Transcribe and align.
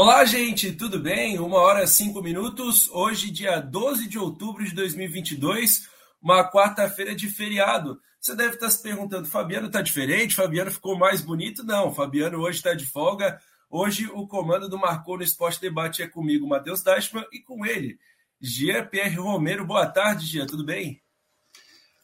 Olá, 0.00 0.24
gente, 0.24 0.70
tudo 0.70 1.00
bem? 1.00 1.40
Uma 1.40 1.58
hora 1.58 1.82
e 1.82 1.88
cinco 1.88 2.22
minutos. 2.22 2.88
Hoje, 2.90 3.32
dia 3.32 3.58
12 3.58 4.08
de 4.08 4.16
outubro 4.16 4.64
de 4.64 4.72
2022, 4.72 5.88
uma 6.22 6.48
quarta-feira 6.48 7.16
de 7.16 7.28
feriado. 7.28 8.00
Você 8.20 8.36
deve 8.36 8.54
estar 8.54 8.70
se 8.70 8.80
perguntando, 8.80 9.26
Fabiano 9.26 9.66
está 9.66 9.82
diferente? 9.82 10.36
Fabiano 10.36 10.70
ficou 10.70 10.96
mais 10.96 11.20
bonito? 11.20 11.64
Não, 11.64 11.92
Fabiano 11.92 12.38
hoje 12.38 12.58
está 12.58 12.74
de 12.74 12.86
folga. 12.86 13.40
Hoje 13.68 14.06
o 14.06 14.24
comando 14.24 14.68
do 14.68 14.78
Marcou 14.78 15.16
no 15.16 15.24
Esporte 15.24 15.60
Debate 15.60 16.00
é 16.00 16.06
comigo, 16.06 16.46
Matheus 16.46 16.80
Dashman, 16.80 17.26
e 17.32 17.40
com 17.40 17.66
ele, 17.66 17.98
Jean 18.40 18.86
Pierre 18.86 19.16
Romero. 19.16 19.66
Boa 19.66 19.88
tarde, 19.88 20.26
Jean, 20.26 20.46
tudo 20.46 20.64
bem? 20.64 21.02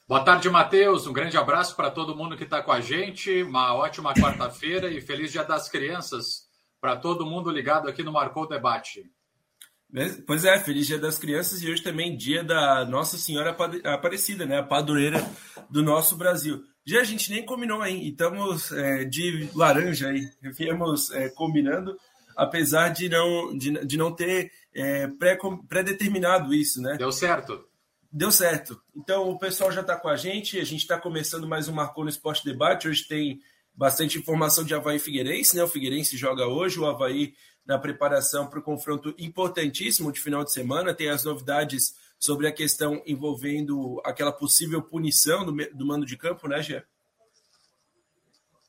Boa 0.09 0.25
tarde, 0.25 0.51
Matheus. 0.51 1.07
Um 1.07 1.13
grande 1.13 1.37
abraço 1.37 1.77
para 1.77 1.93
todo 1.93 2.17
mundo 2.17 2.37
que 2.37 2.43
está 2.43 2.61
com 2.61 2.73
a 2.73 2.81
gente. 2.81 3.45
Uma 3.45 3.73
ótima 3.73 4.13
quarta-feira 4.15 4.91
e 4.91 5.01
feliz 5.01 5.31
Dia 5.31 5.45
das 5.45 5.69
Crianças 5.69 6.44
para 6.85 6.97
todo 6.97 7.25
mundo 7.25 7.51
ligado 7.51 7.89
aqui 7.89 8.03
no 8.03 8.13
Marcou 8.13 8.47
Debate. 8.47 9.11
Pois 10.27 10.45
é, 10.45 10.61
feliz 10.61 10.87
Dia 10.87 10.99
das 10.99 11.19
Crianças 11.19 11.63
e 11.63 11.71
hoje 11.71 11.83
também 11.83 12.15
dia 12.15 12.45
da 12.45 12.85
Nossa 12.85 13.17
Senhora 13.17 13.57
Aparecida, 13.85 14.45
né? 14.45 14.59
A 14.59 14.63
padroeira 14.63 15.19
do 15.71 15.83
nosso 15.83 16.15
Brasil. 16.15 16.63
Já 16.85 17.01
a 17.01 17.05
gente 17.05 17.31
nem 17.31 17.43
combinou, 17.43 17.83
hein? 17.87 18.03
E 18.03 18.11
estamos 18.11 18.71
é, 18.71 19.03
de 19.03 19.49
laranja 19.55 20.11
aí, 20.11 20.29
viemos 20.43 21.11
é, 21.13 21.31
combinando, 21.31 21.97
apesar 22.37 22.91
de 22.91 23.09
não, 23.09 23.57
de, 23.57 23.87
de 23.87 23.97
não 23.97 24.15
ter 24.15 24.53
é, 24.75 25.09
pré-determinado 25.67 26.53
isso, 26.53 26.83
né? 26.83 26.99
Deu 26.99 27.11
certo. 27.11 27.65
Deu 28.13 28.31
certo. 28.31 28.79
Então 28.95 29.31
o 29.31 29.39
pessoal 29.39 29.73
já 29.73 29.81
está 29.81 29.97
com 29.97 30.09
a 30.09 30.17
gente, 30.17 30.61
a 30.61 30.65
gente 30.65 30.83
está 30.83 31.01
começando 31.01 31.49
mais 31.49 31.67
um 31.67 31.73
Marcou 31.73 32.05
no 32.05 32.11
Esporte 32.11 32.45
Debate. 32.45 32.89
Hoje 32.89 33.09
tem 33.09 33.41
bastante 33.75 34.19
informação 34.19 34.65
de 34.65 34.75
Havaí 34.75 34.99
Figueirense, 34.99 35.57
né? 35.57 35.65
O 35.65 35.69
Figueirense 35.69 36.17
joga 36.17 36.47
hoje, 36.47 36.79
o 36.79 36.87
Havaí 36.87 37.35
na 37.67 37.79
preparação 37.79 38.47
para 38.47 38.59
o 38.59 38.63
confronto 38.63 39.15
importantíssimo 39.19 40.13
de 40.13 40.21
final 40.21 40.45
de 40.45 40.53
semana. 40.53 40.95
Tem 40.95 41.09
as 41.09 41.25
novidades 41.25 41.95
sobre 42.19 42.47
a 42.47 42.53
questão 42.53 43.03
envolvendo 43.07 44.01
aquela 44.05 44.33
possível 44.33 44.83
punição 44.83 45.45
do, 45.45 45.53
do 45.75 45.87
mando 45.87 46.07
de 46.07 46.17
campo, 46.17 46.47
né, 46.49 46.63
Gê? 46.63 46.83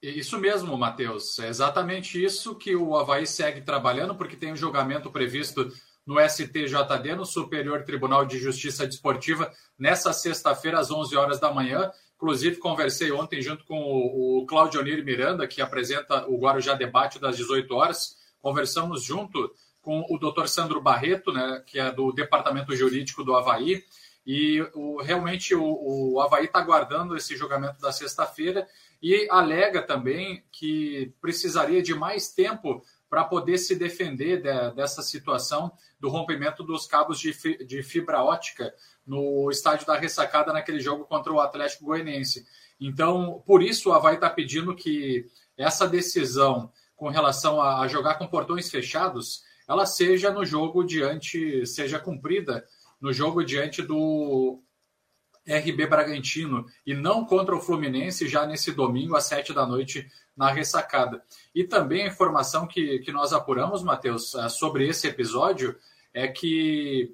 Isso 0.02 0.38
mesmo, 0.40 0.78
Matheus. 0.78 1.40
É 1.40 1.48
exatamente 1.48 2.24
isso 2.24 2.56
que 2.56 2.76
o 2.76 2.96
Havaí 2.96 3.26
segue 3.26 3.62
trabalhando, 3.62 4.16
porque 4.16 4.36
tem 4.36 4.54
um 4.54 4.56
julgamento 4.56 5.10
previsto 5.12 5.72
no 6.06 6.20
STJD, 6.20 7.16
no 7.16 7.26
Superior 7.26 7.84
Tribunal 7.84 8.26
de 8.26 8.38
Justiça 8.38 8.86
Desportiva, 8.86 9.52
nessa 9.78 10.14
sexta-feira, 10.14 10.80
às 10.80 10.92
11 10.92 11.16
horas 11.16 11.40
da 11.40 11.52
manhã. 11.52 11.92
Inclusive, 12.16 12.58
conversei 12.58 13.12
ontem 13.12 13.42
junto 13.42 13.66
com 13.66 13.78
o, 13.78 14.46
Claudio 14.48 14.80
Onir 14.80 15.04
Miranda, 15.04 15.48
que 15.48 15.62
apresenta 15.62 16.26
o 16.28 16.38
Guarujá 16.38 16.74
Debate 16.74 17.20
das 17.20 17.36
18 17.36 17.74
horas. 17.76 18.18
Conversamos 18.42 19.04
junto 19.04 19.54
com 19.82 20.06
o 20.10 20.18
doutor 20.18 20.48
Sandro 20.48 20.82
Barreto, 20.82 21.32
né, 21.32 21.64
que 21.68 21.78
é 21.78 21.92
do 21.92 22.12
Departamento 22.12 22.76
Jurídico 22.76 23.24
do 23.24 23.36
Havaí. 23.36 23.84
E 24.26 24.62
o, 24.74 25.02
realmente 25.02 25.54
o, 25.54 26.14
o 26.14 26.22
Havaí 26.22 26.46
está 26.46 26.60
aguardando 26.60 27.16
esse 27.16 27.36
julgamento 27.36 27.80
da 27.80 27.92
sexta-feira 27.92 28.68
e 29.02 29.28
alega 29.30 29.82
também 29.82 30.44
que 30.52 31.14
precisaria 31.22 31.82
de 31.82 31.94
mais 31.94 32.30
tempo 32.30 32.84
para 33.10 33.24
poder 33.24 33.58
se 33.58 33.76
defender 33.76 34.42
de, 34.42 34.76
dessa 34.76 35.02
situação 35.02 35.72
do 36.00 36.10
rompimento 36.10 36.64
dos 36.64 36.86
cabos 36.86 37.20
de, 37.20 37.34
fi, 37.34 37.64
de 37.66 37.82
fibra 37.84 38.24
ótica 38.24 38.74
no 39.06 39.50
estádio 39.52 39.86
da 39.86 39.98
Ressacada 39.98 40.52
naquele 40.52 40.80
jogo 40.80 41.06
contra 41.06 41.32
o 41.32 41.40
Atlético 41.40 41.86
Goianiense. 41.86 42.46
Então, 42.80 43.44
por 43.46 43.62
isso 43.62 43.90
o 43.90 43.94
Havaí 43.94 44.16
está 44.16 44.30
pedindo 44.30 44.76
que 44.76 45.28
essa 45.58 45.88
decisão 45.88 46.72
com 46.96 47.10
relação 47.10 47.62
a, 47.62 47.88
jogar 47.88 48.16
com 48.16 48.28
portões 48.28 48.70
fechados, 48.70 49.44
ela 49.68 49.86
seja 49.86 50.32
no 50.32 50.46
jogo 50.46 50.84
diante, 50.84 51.66
seja 51.66 52.00
cumprida 52.00 52.66
no 53.00 53.12
jogo 53.12 53.44
diante 53.44 53.82
do 53.82 54.62
RB 55.48 55.88
Bragantino 55.88 56.66
e 56.86 56.94
não 56.94 57.26
contra 57.26 57.56
o 57.56 57.62
Fluminense 57.62 58.28
já 58.28 58.46
nesse 58.46 58.72
domingo 58.72 59.16
às 59.16 59.26
sete 59.26 59.54
da 59.54 59.66
noite 59.66 60.10
na 60.36 60.52
ressacada. 60.52 61.24
E 61.54 61.64
também 61.64 62.04
a 62.04 62.08
informação 62.08 62.68
que, 62.68 63.00
que 63.00 63.12
nós 63.12 63.32
apuramos, 63.32 63.84
Matheus, 63.84 64.36
eh, 64.36 64.50
sobre 64.50 64.88
esse 64.88 65.08
episódio 65.08 65.76
é 66.14 66.28
que 66.28 67.14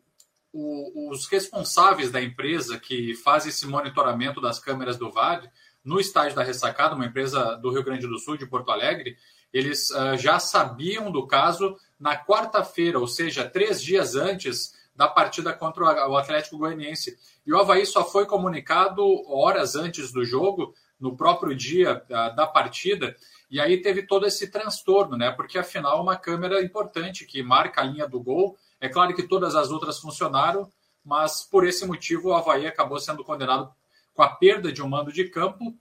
o, 0.52 1.12
os 1.12 1.28
responsáveis 1.28 2.12
da 2.12 2.22
empresa 2.22 2.80
que 2.80 3.14
faz 3.16 3.46
esse 3.46 3.68
monitoramento 3.68 4.42
das 4.42 4.60
câmeras 4.60 4.98
do 4.98 5.12
VAR 5.12 5.44
no 5.84 6.00
estádio 6.00 6.36
da 6.36 6.44
Ressacada, 6.44 6.96
uma 6.96 7.06
empresa 7.06 7.56
do 7.56 7.72
Rio 7.72 7.84
Grande 7.84 8.08
do 8.08 8.20
Sul, 8.20 8.38
de 8.38 8.46
Porto 8.46 8.72
Alegre, 8.72 9.18
eles 9.52 9.90
uh, 9.90 10.16
já 10.18 10.40
sabiam 10.40 11.12
do 11.12 11.26
caso 11.26 11.76
na 12.00 12.16
quarta-feira, 12.16 13.00
ou 13.00 13.08
seja, 13.08 13.50
três 13.50 13.82
dias 13.82 14.16
antes 14.16 14.74
da 15.02 15.08
partida 15.08 15.52
contra 15.52 16.08
o 16.08 16.16
Atlético 16.16 16.60
Goianiense. 16.60 17.18
E 17.44 17.52
o 17.52 17.58
Havaí 17.58 17.88
só 17.88 18.06
foi 18.06 18.24
comunicado 18.28 19.04
horas 19.28 19.76
antes 19.76 20.12
do 20.12 20.24
jogo, 20.24 20.76
no 21.00 21.18
próprio 21.18 21.56
dia 21.56 22.04
da, 22.08 22.30
da 22.30 22.46
partida, 22.46 23.16
e 23.50 23.60
aí 23.60 23.82
teve 23.82 24.04
todo 24.04 24.28
esse 24.28 24.52
transtorno, 24.52 25.18
né? 25.18 25.32
Porque 25.32 25.58
afinal 25.58 26.00
uma 26.04 26.16
câmera 26.16 26.62
importante 26.62 27.26
que 27.26 27.42
marca 27.42 27.82
a 27.82 27.84
linha 27.84 28.08
do 28.08 28.20
gol 28.20 28.56
é 28.80 28.88
claro 28.88 29.16
que 29.16 29.24
todas 29.24 29.56
as 29.56 29.72
outras 29.72 29.98
funcionaram, 29.98 30.72
mas 31.04 31.42
por 31.42 31.66
esse 31.66 31.84
motivo 31.84 32.30
o 32.30 32.34
Havaí 32.36 32.68
acabou 32.68 33.00
sendo 33.00 33.24
condenado 33.24 33.74
com 34.14 34.22
a 34.22 34.30
perda 34.30 34.72
de 34.72 34.84
um 34.84 34.88
mando 34.88 35.12
de 35.12 35.26
campo, 35.26 35.76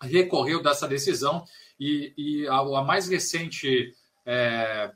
recorreu 0.00 0.60
dessa 0.60 0.88
decisão 0.88 1.44
e, 1.78 2.12
e 2.18 2.48
a, 2.48 2.56
a, 2.56 2.82
mais 2.82 3.08
recente 3.08 3.94
é, 4.26 4.90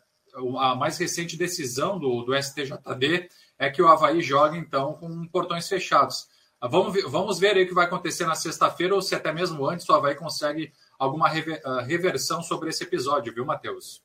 a 0.59 0.75
mais 0.75 0.99
recente 0.99 1.37
decisão 1.37 1.97
do, 1.97 2.23
do 2.23 2.35
STJD 2.35 3.29
é 3.59 3.71
que 3.71 3.83
o 3.83 3.89
Havaí 3.89 4.21
joga 4.21 4.57
então 4.57 4.95
com 4.95 5.27
portões 5.29 5.69
fechados. 5.69 6.29
Vamos 6.61 6.93
ver, 6.93 7.03
vamos 7.09 7.39
ver 7.39 7.57
aí 7.57 7.65
o 7.65 7.67
que 7.67 7.75
vai 7.75 7.87
acontecer 7.87 8.25
na 8.25 8.35
sexta-feira 8.35 8.95
ou 8.95 9.03
se 9.03 9.15
até 9.15 9.33
mesmo 9.33 9.69
antes 9.69 9.89
o 9.89 9.93
Havaí 9.93 10.15
consegue 10.15 10.73
alguma 10.99 11.29
reversão 11.29 12.43
sobre 12.43 12.71
esse 12.71 12.85
episódio, 12.85 13.35
viu, 13.35 13.45
Matheus? 13.45 14.03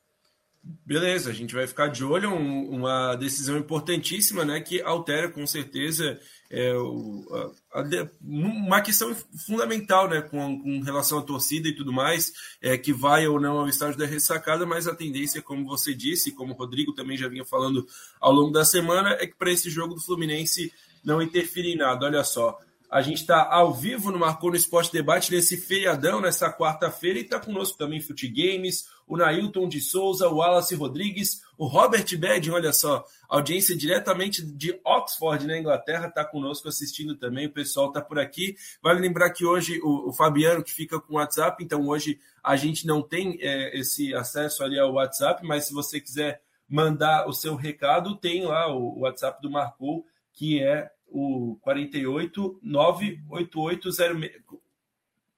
Beleza, 0.86 1.30
a 1.30 1.34
gente 1.34 1.54
vai 1.54 1.66
ficar 1.68 1.88
de 1.88 2.04
olho, 2.04 2.30
um, 2.30 2.70
uma 2.70 3.16
decisão 3.16 3.58
importantíssima, 3.58 4.44
né, 4.44 4.60
que 4.60 4.82
altera 4.82 5.30
com 5.30 5.46
certeza 5.48 6.20
é, 6.50 6.74
o, 6.74 7.26
a, 7.74 7.80
a, 7.82 8.10
uma 8.22 8.82
questão 8.82 9.16
fundamental, 9.46 10.10
né, 10.10 10.22
com, 10.22 10.62
com, 10.62 10.82
relação 10.82 11.20
à 11.20 11.22
torcida 11.22 11.68
e 11.68 11.76
tudo 11.76 11.94
mais, 11.94 12.34
é, 12.62 12.78
que 12.78 12.92
vai 12.92 13.28
ou 13.28 13.40
não 13.40 13.60
ao 13.60 13.68
estádio 13.68 13.98
da 13.98 14.06
ressacada, 14.06 14.66
mas 14.66 14.88
a 14.88 14.96
tendência, 14.96 15.42
como 15.42 15.66
você 15.66 15.94
disse, 15.94 16.32
como 16.32 16.54
o 16.54 16.58
Rodrigo 16.58 16.94
também 16.94 17.18
já 17.18 17.28
vinha 17.28 17.46
falando 17.46 17.86
ao 18.20 18.34
longo 18.34 18.52
da 18.52 18.66
semana, 18.66 19.12
é 19.20 19.28
que 19.28 19.36
para 19.36 19.52
esse 19.52 19.70
jogo 19.70 19.94
do 19.94 20.02
Fluminense 20.02 20.74
não 21.04 21.22
interferir 21.22 21.74
em 21.74 21.78
nada. 21.78 22.06
Olha 22.06 22.24
só, 22.24 22.58
a 22.90 23.02
gente 23.02 23.22
está 23.22 23.46
ao 23.52 23.74
vivo 23.74 24.12
no 24.12 24.20
Marcou 24.20 24.50
no 24.50 24.56
Esporte 24.56 24.94
Debate 24.94 25.32
nesse 25.32 25.58
feriadão, 25.58 26.22
nessa 26.22 26.52
quarta-feira, 26.52 27.20
e 27.20 27.22
está 27.22 27.40
conosco 27.40 27.78
também 27.78 28.00
Fute 28.00 28.30
Games, 28.30 28.88
o 29.06 29.18
Nailton 29.18 29.68
de 29.68 29.82
Souza, 29.82 30.30
o 30.30 30.38
Wallace 30.38 30.74
Rodrigues, 30.74 31.42
o 31.58 31.66
Robert 31.66 32.06
Bed, 32.18 32.50
olha 32.50 32.72
só, 32.72 33.06
audiência 33.28 33.76
diretamente 33.76 34.42
de 34.42 34.80
Oxford, 34.86 35.46
na 35.46 35.58
Inglaterra, 35.58 36.08
está 36.08 36.24
conosco 36.24 36.70
assistindo 36.70 37.16
também, 37.16 37.48
o 37.48 37.52
pessoal 37.52 37.88
está 37.88 38.02
por 38.02 38.20
aqui. 38.20 38.56
Vale 38.82 39.02
lembrar 39.02 39.32
que 39.32 39.46
hoje 39.46 39.80
o, 39.84 40.10
o, 40.10 40.14
Fabiano 40.14 40.64
que 40.64 40.72
fica 40.72 41.00
com 41.00 41.14
o 41.14 41.18
WhatsApp, 41.18 41.62
então 41.62 41.88
hoje 41.88 42.20
a 42.42 42.56
gente 42.56 42.88
não 42.88 43.02
tem 43.02 43.38
é, 43.42 43.78
esse 43.78 44.14
acesso 44.14 44.64
ali 44.64 44.80
ao 44.80 44.94
WhatsApp, 44.94 45.46
mas 45.46 45.66
se 45.66 45.74
você 45.74 46.00
quiser 46.00 46.42
mandar 46.70 47.28
o 47.28 47.34
seu 47.34 47.56
recado, 47.56 48.16
tem 48.16 48.46
lá 48.46 48.74
o, 48.74 48.98
o 48.98 49.00
WhatsApp 49.02 49.42
do 49.42 49.52
Marcou, 49.52 50.06
que 50.34 50.62
é 50.62 50.90
o 51.08 51.58
48 51.62 52.60
98806. 52.62 54.42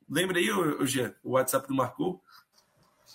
Lembra 0.09 0.39
aí, 0.39 0.51
o, 0.51 0.85
Jean, 0.85 1.13
o 1.23 1.31
WhatsApp 1.31 1.67
do 1.67 1.75
Marcou? 1.75 2.21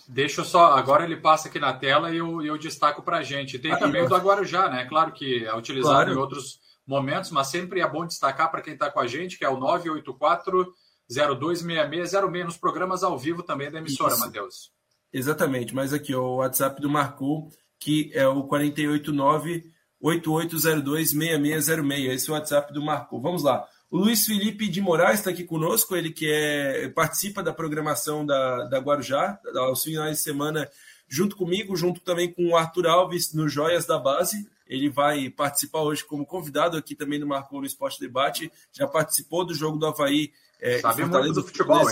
Deixa 0.07 0.41
eu 0.41 0.45
só, 0.45 0.73
agora 0.73 1.03
ele 1.03 1.17
passa 1.17 1.47
aqui 1.47 1.59
na 1.59 1.73
tela 1.73 2.11
e 2.11 2.17
eu, 2.17 2.41
eu 2.41 2.57
destaco 2.57 3.01
para 3.01 3.17
a 3.17 3.23
gente. 3.23 3.59
Tem 3.59 3.77
também 3.77 4.03
o 4.03 4.09
do 4.09 4.15
Guarujá, 4.15 4.69
né? 4.69 4.85
Claro 4.85 5.11
que 5.11 5.45
é 5.45 5.55
utilizado 5.55 5.95
claro. 5.95 6.13
em 6.13 6.17
outros 6.17 6.59
momentos, 6.85 7.31
mas 7.31 7.47
sempre 7.47 7.81
é 7.81 7.89
bom 7.89 8.05
destacar 8.05 8.51
para 8.51 8.61
quem 8.61 8.73
está 8.73 8.91
com 8.91 8.99
a 8.99 9.07
gente, 9.07 9.37
que 9.37 9.45
é 9.45 9.49
o 9.49 9.57
984 9.57 10.73
026606 11.09 12.45
nos 12.45 12.57
programas 12.57 13.03
ao 13.03 13.17
vivo 13.17 13.43
também 13.43 13.71
da 13.71 13.79
emissora, 13.79 14.15
Matheus. 14.17 14.71
Exatamente, 15.11 15.73
mas 15.73 15.93
aqui 15.93 16.13
ó, 16.13 16.21
o 16.21 16.35
WhatsApp 16.37 16.81
do 16.81 16.89
Marcou, 16.89 17.49
que 17.79 18.11
é 18.13 18.27
o 18.27 18.43
489 18.43 19.71
8802-6606. 20.05 22.11
Esse 22.11 22.29
é 22.29 22.31
o 22.31 22.35
WhatsApp 22.35 22.71
do 22.71 22.83
Marco. 22.83 23.19
Vamos 23.19 23.43
lá. 23.43 23.67
O 23.89 23.97
Luiz 23.97 24.25
Felipe 24.25 24.67
de 24.67 24.81
Moraes 24.81 25.19
está 25.19 25.31
aqui 25.31 25.43
conosco, 25.43 25.95
ele 25.95 26.11
que 26.11 26.29
é, 26.29 26.89
participa 26.89 27.41
da 27.41 27.53
programação 27.53 28.25
da, 28.25 28.65
da 28.65 28.79
Guarujá, 28.79 29.39
aos 29.55 29.83
finais 29.83 30.17
de 30.17 30.23
semana, 30.23 30.69
junto 31.07 31.35
comigo, 31.35 31.75
junto 31.75 32.01
também 32.01 32.31
com 32.31 32.47
o 32.47 32.57
Arthur 32.57 32.87
Alves 32.87 33.33
no 33.33 33.47
Joias 33.47 33.85
da 33.85 33.97
Base. 33.97 34.49
Ele 34.67 34.89
vai 34.89 35.29
participar 35.29 35.81
hoje 35.81 36.03
como 36.03 36.25
convidado 36.25 36.77
aqui 36.77 36.95
também 36.95 37.19
do 37.19 37.27
Marco 37.27 37.59
no 37.59 37.65
Esporte 37.65 37.99
Debate. 37.99 38.51
Já 38.71 38.87
participou 38.87 39.45
do 39.45 39.53
jogo 39.53 39.77
do 39.77 39.85
Havaí. 39.85 40.31
É, 40.59 40.79
sabe 40.79 41.05
muito 41.05 41.33
do 41.33 41.43
futebol? 41.43 41.85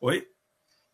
Oi? 0.00 0.26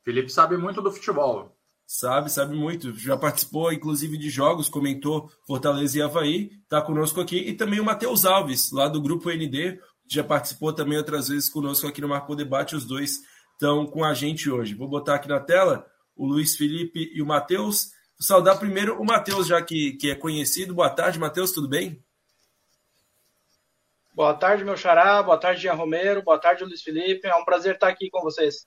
Felipe 0.03 0.31
sabe 0.31 0.57
muito 0.57 0.83
do 0.83 0.91
futebol. 0.91 1.54
Sabe, 1.87 2.31
sabe 2.31 2.57
muito. 2.57 2.95
Já 2.95 3.17
participou, 3.17 3.73
inclusive, 3.73 4.17
de 4.17 4.31
jogos, 4.31 4.69
comentou 4.69 5.31
Fortaleza 5.47 5.99
e 5.99 6.03
Havaí, 6.03 6.51
está 6.63 6.81
conosco 6.81 7.21
aqui. 7.21 7.37
E 7.37 7.53
também 7.55 7.81
o 7.81 7.85
Matheus 7.85 8.25
Alves, 8.25 8.73
lá 8.73 8.89
do 8.89 9.01
Grupo 9.01 9.31
ND, 9.31 9.79
já 10.09 10.25
participou 10.25 10.73
também 10.73 10.99
outras 10.99 11.29
vezes 11.29 11.49
conosco 11.49 11.87
aqui 11.87 12.01
no 12.01 12.09
Marco 12.09 12.35
Debate. 12.35 12.75
Os 12.75 12.85
dois 12.85 13.21
estão 13.53 13.87
com 13.87 14.05
a 14.05 14.15
gente 14.15 14.51
hoje. 14.51 14.75
Vou 14.75 14.89
botar 14.89 15.17
aqui 15.17 15.29
na 15.29 15.41
tela 15.41 15.87
o 16.17 16.27
Luiz 16.27 16.57
Felipe 16.57 17.11
e 17.15 17.21
o 17.21 17.27
Matheus. 17.27 17.91
Vou 18.19 18.27
saudar 18.27 18.59
primeiro 18.59 19.01
o 19.01 19.05
Matheus, 19.05 19.47
já 19.47 19.61
que, 19.61 19.93
que 19.93 20.11
é 20.11 20.15
conhecido. 20.15 20.75
Boa 20.75 20.91
tarde, 20.91 21.19
Matheus, 21.19 21.53
tudo 21.53 21.69
bem? 21.69 22.03
Boa 24.15 24.33
tarde, 24.33 24.65
meu 24.65 24.77
xará. 24.77 25.23
Boa 25.23 25.37
tarde, 25.37 25.63
Jean 25.63 25.75
Romero. 25.75 26.23
Boa 26.23 26.39
tarde, 26.39 26.65
Luiz 26.65 26.83
Felipe. 26.83 27.27
É 27.27 27.35
um 27.35 27.45
prazer 27.45 27.75
estar 27.75 27.89
aqui 27.89 28.09
com 28.11 28.23
vocês. 28.23 28.67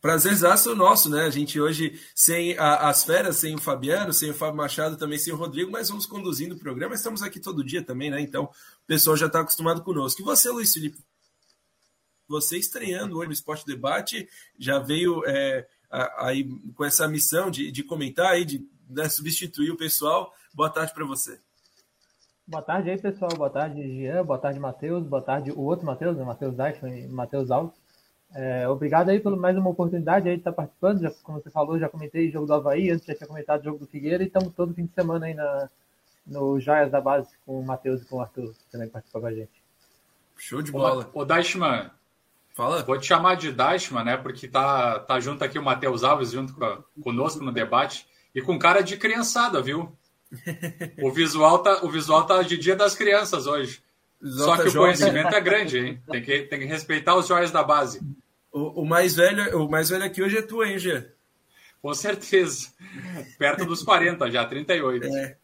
Prazerzaço 0.00 0.74
nosso, 0.74 1.10
né? 1.10 1.24
A 1.24 1.30
gente 1.30 1.60
hoje 1.60 2.00
sem 2.14 2.56
a, 2.58 2.88
as 2.88 3.04
feras, 3.04 3.36
sem 3.36 3.54
o 3.54 3.58
Fabiano, 3.58 4.12
sem 4.12 4.30
o 4.30 4.34
Fábio 4.34 4.56
Machado, 4.56 4.96
também 4.96 5.18
sem 5.18 5.32
o 5.32 5.36
Rodrigo, 5.36 5.70
mas 5.70 5.88
vamos 5.88 6.06
conduzindo 6.06 6.54
o 6.54 6.58
programa. 6.58 6.94
Estamos 6.94 7.22
aqui 7.22 7.40
todo 7.40 7.64
dia 7.64 7.82
também, 7.82 8.10
né? 8.10 8.20
Então 8.20 8.44
o 8.44 8.86
pessoal 8.86 9.16
já 9.16 9.26
está 9.26 9.40
acostumado 9.40 9.82
conosco. 9.82 10.20
E 10.20 10.24
você, 10.24 10.50
Luiz 10.50 10.72
Felipe? 10.72 10.98
Você 12.28 12.58
estreando 12.58 13.16
hoje 13.16 13.28
no 13.28 13.32
Esporte 13.32 13.64
Debate, 13.66 14.28
já 14.58 14.78
veio 14.78 15.22
é, 15.26 15.66
aí 16.18 16.44
com 16.74 16.84
essa 16.84 17.06
missão 17.08 17.50
de, 17.50 17.70
de 17.70 17.82
comentar 17.82 18.32
aí, 18.32 18.44
de 18.44 18.66
né, 18.88 19.08
substituir 19.08 19.70
o 19.70 19.76
pessoal. 19.76 20.32
Boa 20.52 20.70
tarde 20.70 20.92
para 20.92 21.04
você. 21.04 21.38
Boa 22.46 22.62
tarde 22.62 22.90
aí, 22.90 23.00
pessoal. 23.00 23.30
Boa 23.36 23.50
tarde, 23.50 23.82
Jean. 23.82 24.24
Boa 24.24 24.38
tarde, 24.38 24.60
Matheus. 24.60 25.04
Boa 25.06 25.22
tarde, 25.22 25.50
o 25.50 25.62
outro 25.62 25.84
Matheus, 25.84 26.16
né? 26.16 26.24
Matheus 26.24 26.54
Deichmann 26.54 27.04
e 27.04 27.08
Matheus 27.08 27.50
Alves. 27.50 27.85
É, 28.38 28.68
obrigado 28.68 29.08
aí 29.08 29.18
por 29.18 29.34
mais 29.34 29.56
uma 29.56 29.70
oportunidade 29.70 30.28
aí 30.28 30.34
de 30.34 30.40
estar 30.40 30.52
participando. 30.52 31.00
Já, 31.00 31.10
como 31.22 31.40
você 31.40 31.50
falou, 31.50 31.78
já 31.78 31.88
comentei 31.88 32.28
o 32.28 32.32
jogo 32.32 32.46
do 32.46 32.52
Havaí, 32.52 32.90
antes 32.90 33.06
já 33.06 33.14
tinha 33.14 33.26
comentado 33.26 33.62
o 33.62 33.64
jogo 33.64 33.78
do 33.78 33.86
Figueira 33.86 34.22
e 34.22 34.26
estamos 34.26 34.52
todo 34.54 34.74
fim 34.74 34.84
de 34.84 34.92
semana 34.92 35.24
aí 35.24 35.34
na, 35.34 35.70
no 36.26 36.60
Joias 36.60 36.90
da 36.90 37.00
Base 37.00 37.30
com 37.46 37.58
o 37.58 37.64
Matheus 37.64 38.02
e 38.02 38.04
com 38.04 38.16
o 38.16 38.20
Arthur, 38.20 38.52
que 38.52 38.70
também 38.70 38.88
participou 38.88 39.22
com 39.22 39.28
a 39.28 39.32
gente. 39.32 39.62
Show 40.36 40.60
de 40.60 40.70
bola. 40.70 41.08
Ô, 41.14 41.20
ô 41.20 41.24
Deichmann, 41.24 41.90
Fala. 42.56 42.82
Vou 42.82 42.98
te 42.98 43.06
chamar 43.06 43.36
de 43.36 43.52
Deichmann, 43.52 44.02
né? 44.02 44.16
Porque 44.16 44.48
tá, 44.48 44.98
tá 45.00 45.20
junto 45.20 45.44
aqui 45.44 45.58
o 45.58 45.62
Matheus 45.62 46.02
Alves, 46.02 46.30
junto 46.30 46.54
com, 46.54 46.82
conosco 47.02 47.44
no 47.44 47.52
debate, 47.52 48.06
e 48.34 48.40
com 48.40 48.58
cara 48.58 48.80
de 48.80 48.96
criançada, 48.96 49.60
viu? 49.60 49.94
O 51.02 51.12
visual 51.12 51.58
tá, 51.60 51.84
o 51.84 51.90
visual 51.90 52.24
tá 52.26 52.42
de 52.42 52.56
dia 52.56 52.74
das 52.74 52.94
crianças 52.94 53.46
hoje. 53.46 53.82
Só 54.22 54.56
tá 54.56 54.62
que 54.62 54.70
o 54.70 54.72
conhecimento 54.72 55.34
é 55.34 55.40
grande, 55.40 55.78
hein? 55.78 56.02
Tem 56.10 56.22
que, 56.22 56.42
tem 56.42 56.58
que 56.58 56.64
respeitar 56.64 57.14
os 57.14 57.28
joias 57.28 57.50
da 57.50 57.62
base. 57.62 58.00
O, 58.56 58.80
o, 58.80 58.86
mais 58.86 59.14
velho, 59.14 59.64
o 59.64 59.70
mais 59.70 59.90
velho 59.90 60.02
aqui 60.02 60.22
hoje 60.22 60.38
é 60.38 60.40
tu, 60.40 60.64
hein, 60.64 60.78
Gê? 60.78 61.04
Com 61.82 61.92
certeza. 61.92 62.68
Perto 63.38 63.66
dos 63.66 63.82
40 63.82 64.30
já, 64.30 64.46
38. 64.46 65.06
É. 65.14 65.36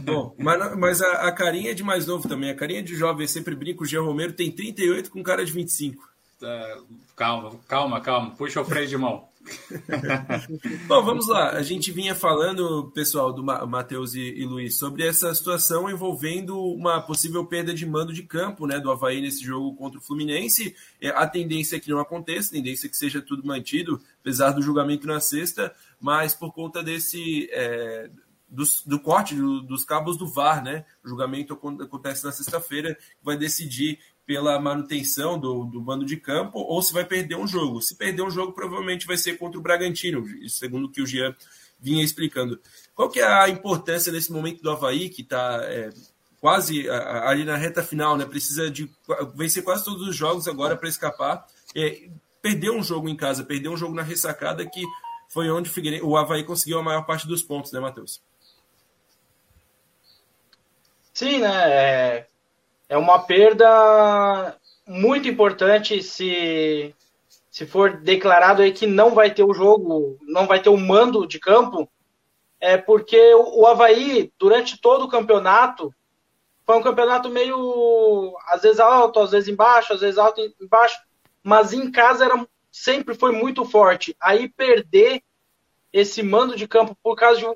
Bom, 0.00 0.34
mas, 0.38 0.76
mas 0.78 1.02
a, 1.02 1.28
a, 1.28 1.32
carinha 1.32 1.72
é 1.72 1.74
de 1.74 1.84
mais 1.84 2.06
novo 2.06 2.26
também. 2.26 2.48
A 2.48 2.54
carinha 2.54 2.82
de 2.82 2.94
jovem, 2.94 3.26
sempre 3.26 3.54
brinco, 3.54 3.84
o 3.84 3.86
Jean 3.86 4.00
Romero 4.00 4.32
tem 4.32 4.50
38 4.50 5.10
com 5.10 5.22
cara 5.22 5.44
de 5.44 5.52
25. 5.52 6.10
É, 6.42 6.78
calma, 7.14 7.60
calma, 7.68 8.00
calma. 8.00 8.30
Puxa 8.30 8.62
o 8.62 8.64
freio 8.64 8.88
de 8.88 8.96
mão. 8.96 9.28
Bom, 10.86 11.04
vamos 11.04 11.28
lá. 11.28 11.50
A 11.50 11.62
gente 11.62 11.90
vinha 11.92 12.14
falando, 12.14 12.90
pessoal, 12.94 13.32
do 13.32 13.42
Matheus 13.42 14.14
e, 14.14 14.20
e, 14.20 14.44
Luiz, 14.44 14.76
sobre 14.76 15.06
essa 15.06 15.34
situação 15.34 15.88
envolvendo 15.90 16.58
uma 16.58 17.00
possível 17.00 17.44
perda 17.44 17.72
de 17.72 17.86
mando 17.86 18.12
de 18.12 18.22
campo 18.22 18.66
né, 18.66 18.78
do 18.78 18.90
Havaí 18.90 19.20
nesse 19.20 19.44
jogo 19.44 19.76
contra 19.76 19.98
o 19.98 20.02
Fluminense. 20.02 20.74
É, 21.00 21.08
a 21.10 21.26
tendência 21.26 21.76
é 21.76 21.80
que 21.80 21.90
não 21.90 22.00
aconteça, 22.00 22.50
a 22.50 22.52
tendência 22.52 22.86
é 22.86 22.90
que 22.90 22.96
seja 22.96 23.22
tudo 23.22 23.46
mantido, 23.46 24.00
apesar 24.20 24.50
do 24.50 24.62
julgamento 24.62 25.06
na 25.06 25.20
sexta, 25.20 25.74
mas 26.00 26.34
por 26.34 26.52
conta 26.52 26.82
desse. 26.82 27.48
É, 27.52 28.10
do, 28.48 28.62
do 28.86 29.00
corte 29.00 29.34
do, 29.34 29.60
dos 29.60 29.84
cabos 29.84 30.16
do 30.16 30.26
VAR, 30.26 30.62
né? 30.62 30.84
O 31.04 31.08
julgamento 31.08 31.52
acontece 31.52 32.24
na 32.24 32.30
sexta-feira, 32.30 32.96
vai 33.20 33.36
decidir 33.36 33.98
pela 34.26 34.60
manutenção 34.60 35.38
do, 35.38 35.64
do 35.64 35.80
mando 35.80 36.04
de 36.04 36.16
campo 36.16 36.58
ou 36.58 36.82
se 36.82 36.92
vai 36.92 37.04
perder 37.04 37.36
um 37.36 37.46
jogo. 37.46 37.80
Se 37.80 37.94
perder 37.94 38.22
um 38.22 38.30
jogo, 38.30 38.52
provavelmente 38.52 39.06
vai 39.06 39.16
ser 39.16 39.38
contra 39.38 39.58
o 39.58 39.62
Bragantino, 39.62 40.24
segundo 40.48 40.86
o 40.86 40.90
que 40.90 41.00
o 41.00 41.06
Jean 41.06 41.34
vinha 41.80 42.02
explicando. 42.02 42.60
Qual 42.94 43.08
que 43.08 43.20
é 43.20 43.24
a 43.24 43.48
importância 43.48 44.12
nesse 44.12 44.32
momento 44.32 44.62
do 44.62 44.70
Havaí, 44.70 45.08
que 45.08 45.22
está 45.22 45.60
é, 45.62 45.90
quase 46.40 46.88
ali 46.90 47.44
na 47.44 47.56
reta 47.56 47.82
final, 47.82 48.16
né? 48.16 48.24
Precisa 48.24 48.70
de 48.70 48.90
vencer 49.34 49.62
quase 49.62 49.84
todos 49.84 50.08
os 50.08 50.16
jogos 50.16 50.48
agora 50.48 50.76
para 50.76 50.88
escapar. 50.88 51.46
É, 51.74 52.08
perdeu 52.42 52.74
um 52.74 52.82
jogo 52.82 53.08
em 53.08 53.16
casa, 53.16 53.44
perdeu 53.44 53.72
um 53.72 53.76
jogo 53.76 53.94
na 53.94 54.02
ressacada, 54.02 54.68
que 54.68 54.82
foi 55.28 55.50
onde 55.50 55.70
o, 56.02 56.08
o 56.08 56.16
Havaí 56.16 56.42
conseguiu 56.42 56.78
a 56.78 56.82
maior 56.82 57.02
parte 57.02 57.28
dos 57.28 57.42
pontos, 57.42 57.70
né, 57.70 57.78
Matheus? 57.78 58.20
Sim, 61.14 61.38
né? 61.38 61.70
É, 61.72 62.28
é 62.88 62.96
uma 62.96 63.20
perda 63.20 64.56
muito 64.86 65.28
importante 65.28 66.02
se 66.02 66.94
se 67.56 67.64
for 67.64 67.96
declarado 67.96 68.60
aí 68.60 68.70
que 68.70 68.86
não 68.86 69.14
vai 69.14 69.32
ter 69.32 69.42
o 69.42 69.54
jogo, 69.54 70.18
não 70.20 70.46
vai 70.46 70.60
ter 70.60 70.68
o 70.68 70.76
mando 70.76 71.26
de 71.26 71.40
campo, 71.40 71.90
é 72.60 72.76
porque 72.76 73.34
o 73.34 73.66
Havaí, 73.66 74.30
durante 74.38 74.78
todo 74.78 75.06
o 75.06 75.08
campeonato, 75.08 75.90
foi 76.66 76.76
um 76.76 76.82
campeonato 76.82 77.30
meio, 77.30 78.36
às 78.48 78.60
vezes 78.60 78.78
alto, 78.78 79.20
às 79.20 79.30
vezes 79.30 79.48
embaixo, 79.48 79.94
às 79.94 80.00
vezes 80.02 80.18
alto, 80.18 80.38
embaixo, 80.60 80.98
mas 81.42 81.72
em 81.72 81.90
casa 81.90 82.26
era, 82.26 82.46
sempre 82.70 83.14
foi 83.14 83.32
muito 83.32 83.64
forte. 83.64 84.14
Aí 84.20 84.50
perder 84.50 85.22
esse 85.90 86.22
mando 86.22 86.56
de 86.56 86.68
campo 86.68 86.94
por 87.02 87.16
causa 87.16 87.40
de, 87.40 87.46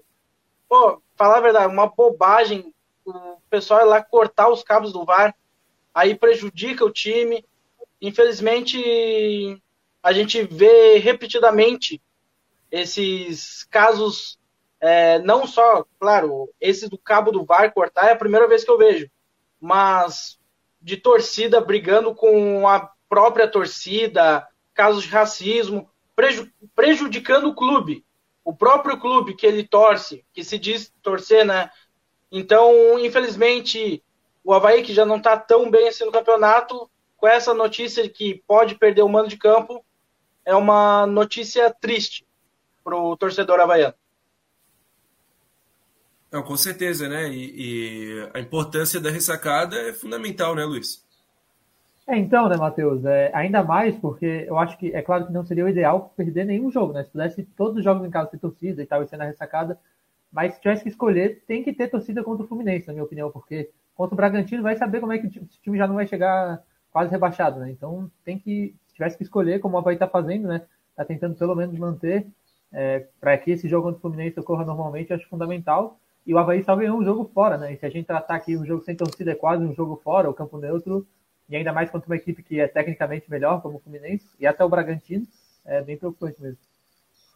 pô, 0.67 1.03
falar 1.15 1.37
a 1.37 1.43
verdade, 1.43 1.71
uma 1.71 1.89
bobagem 1.89 2.73
o 3.11 3.43
pessoal 3.51 3.81
ir 3.81 3.85
lá 3.85 4.03
cortar 4.03 4.49
os 4.49 4.63
cabos 4.63 4.93
do 4.93 5.05
VAR, 5.05 5.35
aí 5.95 6.15
prejudica 6.15 6.85
o 6.85 6.93
time. 6.93 7.45
Infelizmente, 8.01 9.61
a 10.03 10.13
gente 10.13 10.43
vê 10.43 10.99
repetidamente 10.99 12.01
esses 12.71 13.65
casos, 13.65 14.39
é, 14.81 15.19
não 15.21 15.47
só, 15.47 15.85
claro, 15.99 16.49
esse 16.61 16.89
do 16.89 16.97
cabo 16.97 17.31
do 17.31 17.45
VAR 17.45 17.73
cortar 17.73 18.09
é 18.09 18.13
a 18.13 18.17
primeira 18.17 18.49
vez 18.49 18.65
que 18.65 18.71
eu 18.71 18.79
vejo, 18.79 19.11
mas 19.61 20.39
de 20.81 20.97
torcida 20.97 21.61
brigando 21.61 22.15
com 22.15 22.67
a 22.67 22.91
própria 23.09 23.47
torcida, 23.47 24.47
casos 24.73 25.03
de 25.05 25.11
racismo, 25.11 25.91
prejudicando 26.75 27.49
o 27.49 27.55
clube. 27.55 28.05
O 28.43 28.55
próprio 28.55 28.99
clube 28.99 29.35
que 29.35 29.47
ele 29.47 29.65
torce, 29.65 30.25
que 30.33 30.43
se 30.43 30.59
diz 30.59 30.93
torcer, 31.03 31.45
né? 31.45 31.71
Então, 32.31 32.99
infelizmente, 32.99 34.03
o 34.45 34.53
Havaí, 34.53 34.83
que 34.83 34.95
já 34.95 35.05
não 35.05 35.17
está 35.17 35.37
tão 35.37 35.71
bem 35.71 35.89
assim 35.89 36.05
no 36.05 36.13
campeonato, 36.13 36.89
com 37.17 37.27
essa 37.27 37.53
notícia 37.53 38.09
que 38.09 38.43
pode 38.47 38.77
perder 38.77 39.03
o 39.03 39.09
mando 39.09 39.29
de 39.29 39.37
campo, 39.37 39.85
é 40.45 40.55
uma 40.55 41.07
notícia 41.07 41.71
triste 41.73 42.27
para 42.83 42.97
o 42.97 43.17
torcedor 43.17 43.61
havaiano. 43.61 43.95
Não, 46.31 46.43
com 46.43 46.57
certeza, 46.57 47.09
né? 47.09 47.29
E, 47.29 47.55
e, 47.57 48.31
a 48.33 48.39
importância 48.39 49.01
da 49.01 49.11
ressacada 49.11 49.77
é 49.77 49.93
fundamental, 49.93 50.55
né, 50.55 50.65
Luiz? 50.65 51.05
É, 52.07 52.17
então, 52.17 52.49
né, 52.49 52.57
Matheus? 52.57 53.05
É, 53.05 53.31
ainda 53.35 53.63
mais 53.63 53.97
porque 53.97 54.45
eu 54.47 54.57
acho 54.59 54.79
que, 54.79 54.95
é 54.95 55.03
claro 55.03 55.27
que 55.27 55.33
não 55.33 55.45
seria 55.45 55.65
o 55.65 55.69
ideal 55.69 56.13
perder 56.17 56.45
nenhum 56.45 56.71
jogo, 56.71 56.93
né? 56.93 57.03
Se 57.03 57.11
pudesse 57.11 57.43
todos 57.57 57.79
os 57.79 57.85
jogos 57.85 58.07
em 58.07 58.11
casa 58.11 58.31
ter 58.31 58.39
torcida 58.39 58.81
e 58.81 58.87
tal, 58.87 59.03
e 59.03 59.09
ser 59.09 59.17
na 59.17 59.25
ressacada, 59.25 59.79
mas 60.33 60.55
se 60.55 60.61
tivesse 60.61 60.83
que 60.83 60.89
escolher, 60.89 61.43
tem 61.47 61.63
que 61.63 61.73
ter 61.73 61.89
torcida 61.89 62.23
contra 62.23 62.45
o 62.45 62.49
Fluminense, 62.49 62.87
na 62.87 62.93
minha 62.93 63.05
opinião, 63.05 63.31
porque 63.31 63.71
contra 63.95 64.15
o 64.15 64.17
Bragantino 64.17 64.63
vai 64.63 64.77
saber 64.77 65.01
como 65.01 65.13
é 65.13 65.19
que 65.19 65.27
o 65.27 65.31
time 65.31 65.77
já 65.77 65.87
não 65.87 65.97
vai 65.97 66.07
chegar 66.07 66.63
quase 66.91 67.11
rebaixado, 67.11 67.61
né? 67.61 67.71
Então 67.71 68.11
tem 68.25 68.39
que, 68.39 68.75
se 68.87 68.95
tivesse 68.95 69.17
que 69.17 69.23
escolher, 69.23 69.61
como 69.61 69.77
o 69.77 69.79
Havaí 69.79 69.95
está 69.95 70.09
fazendo, 70.09 70.49
né? 70.49 70.63
Está 70.91 71.05
tentando 71.05 71.35
pelo 71.37 71.55
menos 71.55 71.77
manter 71.79 72.27
é, 72.73 73.07
para 73.21 73.37
que 73.39 73.51
esse 73.51 73.69
jogo 73.69 73.85
contra 73.85 73.99
o 73.99 74.01
Fluminense 74.03 74.39
ocorra 74.39 74.65
normalmente, 74.65 75.13
acho 75.13 75.29
fundamental. 75.29 75.99
E 76.27 76.35
o 76.35 76.39
Havaí 76.39 76.63
só 76.63 76.77
ganhou 76.77 76.99
um 76.99 77.05
jogo 77.05 77.31
fora, 77.33 77.57
né? 77.57 77.73
E 77.73 77.77
se 77.77 77.87
a 77.87 77.91
gente 77.91 78.07
tratar 78.07 78.37
aqui 78.37 78.57
um 78.57 78.65
jogo 78.65 78.83
sem 78.83 78.95
torcida 78.95 79.33
é 79.33 79.35
quase 79.35 79.65
um 79.65 79.75
jogo 79.75 79.97
fora, 79.97 80.29
o 80.29 80.35
campo 80.35 80.59
neutro, 80.59 81.07
e 81.49 81.57
ainda 81.57 81.73
mais 81.73 81.91
contra 81.91 82.09
uma 82.09 82.17
equipe 82.17 82.43
que 82.43 82.61
é 82.61 82.69
tecnicamente 82.69 83.29
melhor, 83.31 83.61
como 83.63 83.79
o 83.79 83.81
Fluminense, 83.81 84.29
e 84.39 84.47
até 84.47 84.65
o 84.65 84.69
Bragantino, 84.69 85.27
é 85.65 85.83
bem 85.83 85.97
preocupante 85.97 86.41
mesmo. 86.41 86.70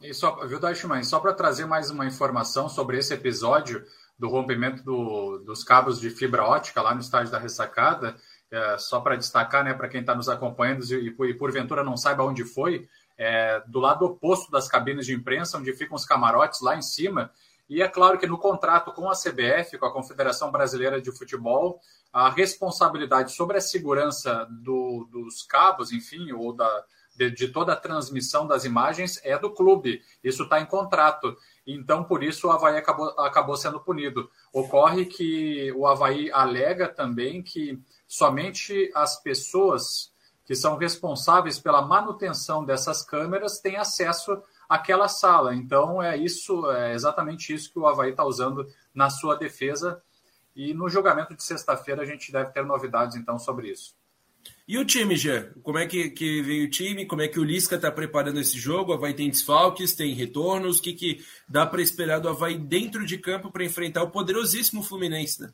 E 0.04 0.12
só, 0.12 0.46
viu, 0.46 0.60
Daichman, 0.60 1.02
só 1.02 1.18
para 1.18 1.32
trazer 1.32 1.64
mais 1.64 1.90
uma 1.90 2.04
informação 2.04 2.68
sobre 2.68 2.98
esse 2.98 3.14
episódio 3.14 3.82
do 4.18 4.28
rompimento 4.28 4.84
do, 4.84 5.38
dos 5.38 5.64
cabos 5.64 5.98
de 5.98 6.10
fibra 6.10 6.44
ótica 6.44 6.82
lá 6.82 6.94
no 6.94 7.00
estádio 7.00 7.32
da 7.32 7.38
Ressacada, 7.38 8.14
é, 8.50 8.76
só 8.76 9.00
para 9.00 9.16
destacar, 9.16 9.64
né, 9.64 9.72
para 9.72 9.88
quem 9.88 10.02
está 10.02 10.14
nos 10.14 10.28
acompanhando 10.28 10.84
e, 10.92 11.08
e, 11.08 11.34
porventura 11.34 11.82
não 11.82 11.96
saiba 11.96 12.22
onde 12.22 12.44
foi, 12.44 12.86
é, 13.16 13.62
do 13.66 13.80
lado 13.80 14.04
oposto 14.04 14.50
das 14.50 14.68
cabines 14.68 15.06
de 15.06 15.14
imprensa, 15.14 15.56
onde 15.56 15.72
ficam 15.72 15.96
os 15.96 16.04
camarotes 16.04 16.60
lá 16.60 16.76
em 16.76 16.82
cima. 16.82 17.30
E 17.66 17.80
é 17.80 17.88
claro 17.88 18.18
que 18.18 18.26
no 18.26 18.36
contrato 18.36 18.92
com 18.92 19.08
a 19.08 19.14
CBF, 19.14 19.78
com 19.78 19.86
a 19.86 19.92
Confederação 19.92 20.52
Brasileira 20.52 21.00
de 21.00 21.10
Futebol, 21.16 21.80
a 22.12 22.28
responsabilidade 22.28 23.32
sobre 23.32 23.56
a 23.56 23.60
segurança 23.60 24.46
do, 24.50 25.08
dos 25.10 25.44
cabos, 25.44 25.92
enfim, 25.92 26.30
ou 26.32 26.52
da, 26.54 26.84
de, 27.16 27.30
de 27.30 27.48
toda 27.48 27.72
a 27.72 27.76
transmissão 27.76 28.46
das 28.46 28.64
imagens 28.64 29.20
é 29.24 29.38
do 29.38 29.50
clube. 29.50 30.02
Isso 30.22 30.44
está 30.44 30.60
em 30.60 30.66
contrato. 30.66 31.36
Então, 31.66 32.04
por 32.04 32.22
isso, 32.22 32.48
o 32.48 32.50
Havaí 32.50 32.76
acabou, 32.76 33.08
acabou 33.18 33.56
sendo 33.56 33.80
punido. 33.80 34.30
Ocorre 34.52 35.06
que 35.06 35.72
o 35.72 35.86
Havaí 35.86 36.30
alega 36.30 36.88
também 36.88 37.42
que 37.42 37.80
somente 38.06 38.90
as 38.94 39.20
pessoas 39.22 40.12
que 40.44 40.54
são 40.54 40.76
responsáveis 40.76 41.58
pela 41.58 41.80
manutenção 41.80 42.64
dessas 42.64 43.02
câmeras 43.02 43.60
têm 43.60 43.76
acesso 43.76 44.42
àquela 44.68 45.08
sala. 45.08 45.54
Então, 45.54 46.02
é 46.02 46.16
isso, 46.16 46.70
é 46.70 46.92
exatamente 46.92 47.54
isso 47.54 47.72
que 47.72 47.78
o 47.78 47.86
Havaí 47.86 48.10
está 48.10 48.24
usando 48.24 48.66
na 48.94 49.08
sua 49.08 49.36
defesa. 49.36 50.02
E 50.54 50.74
no 50.74 50.88
julgamento 50.88 51.34
de 51.34 51.42
sexta-feira 51.42 52.02
a 52.02 52.06
gente 52.06 52.30
deve 52.30 52.52
ter 52.52 52.64
novidades, 52.64 53.16
então, 53.16 53.38
sobre 53.38 53.70
isso. 53.70 53.94
E 54.66 54.78
o 54.78 54.84
time, 54.84 55.14
Jean? 55.14 55.50
Como 55.62 55.78
é 55.78 55.86
que, 55.86 56.08
que 56.08 56.40
veio 56.40 56.66
o 56.66 56.70
time? 56.70 57.04
Como 57.04 57.20
é 57.20 57.28
que 57.28 57.38
o 57.38 57.44
Lisca 57.44 57.76
está 57.76 57.90
preparando 57.90 58.40
esse 58.40 58.58
jogo? 58.58 58.92
O 58.92 58.94
Havaí 58.94 59.12
tem 59.12 59.28
desfalques, 59.28 59.94
tem 59.94 60.14
retornos? 60.14 60.78
O 60.78 60.82
que, 60.82 60.94
que 60.94 61.24
dá 61.46 61.66
para 61.66 61.82
esperar 61.82 62.18
do 62.18 62.30
Havaí 62.30 62.56
dentro 62.56 63.04
de 63.04 63.18
campo 63.18 63.50
para 63.52 63.64
enfrentar 63.64 64.02
o 64.02 64.10
poderosíssimo 64.10 64.82
Fluminense? 64.82 65.42
Né? 65.42 65.50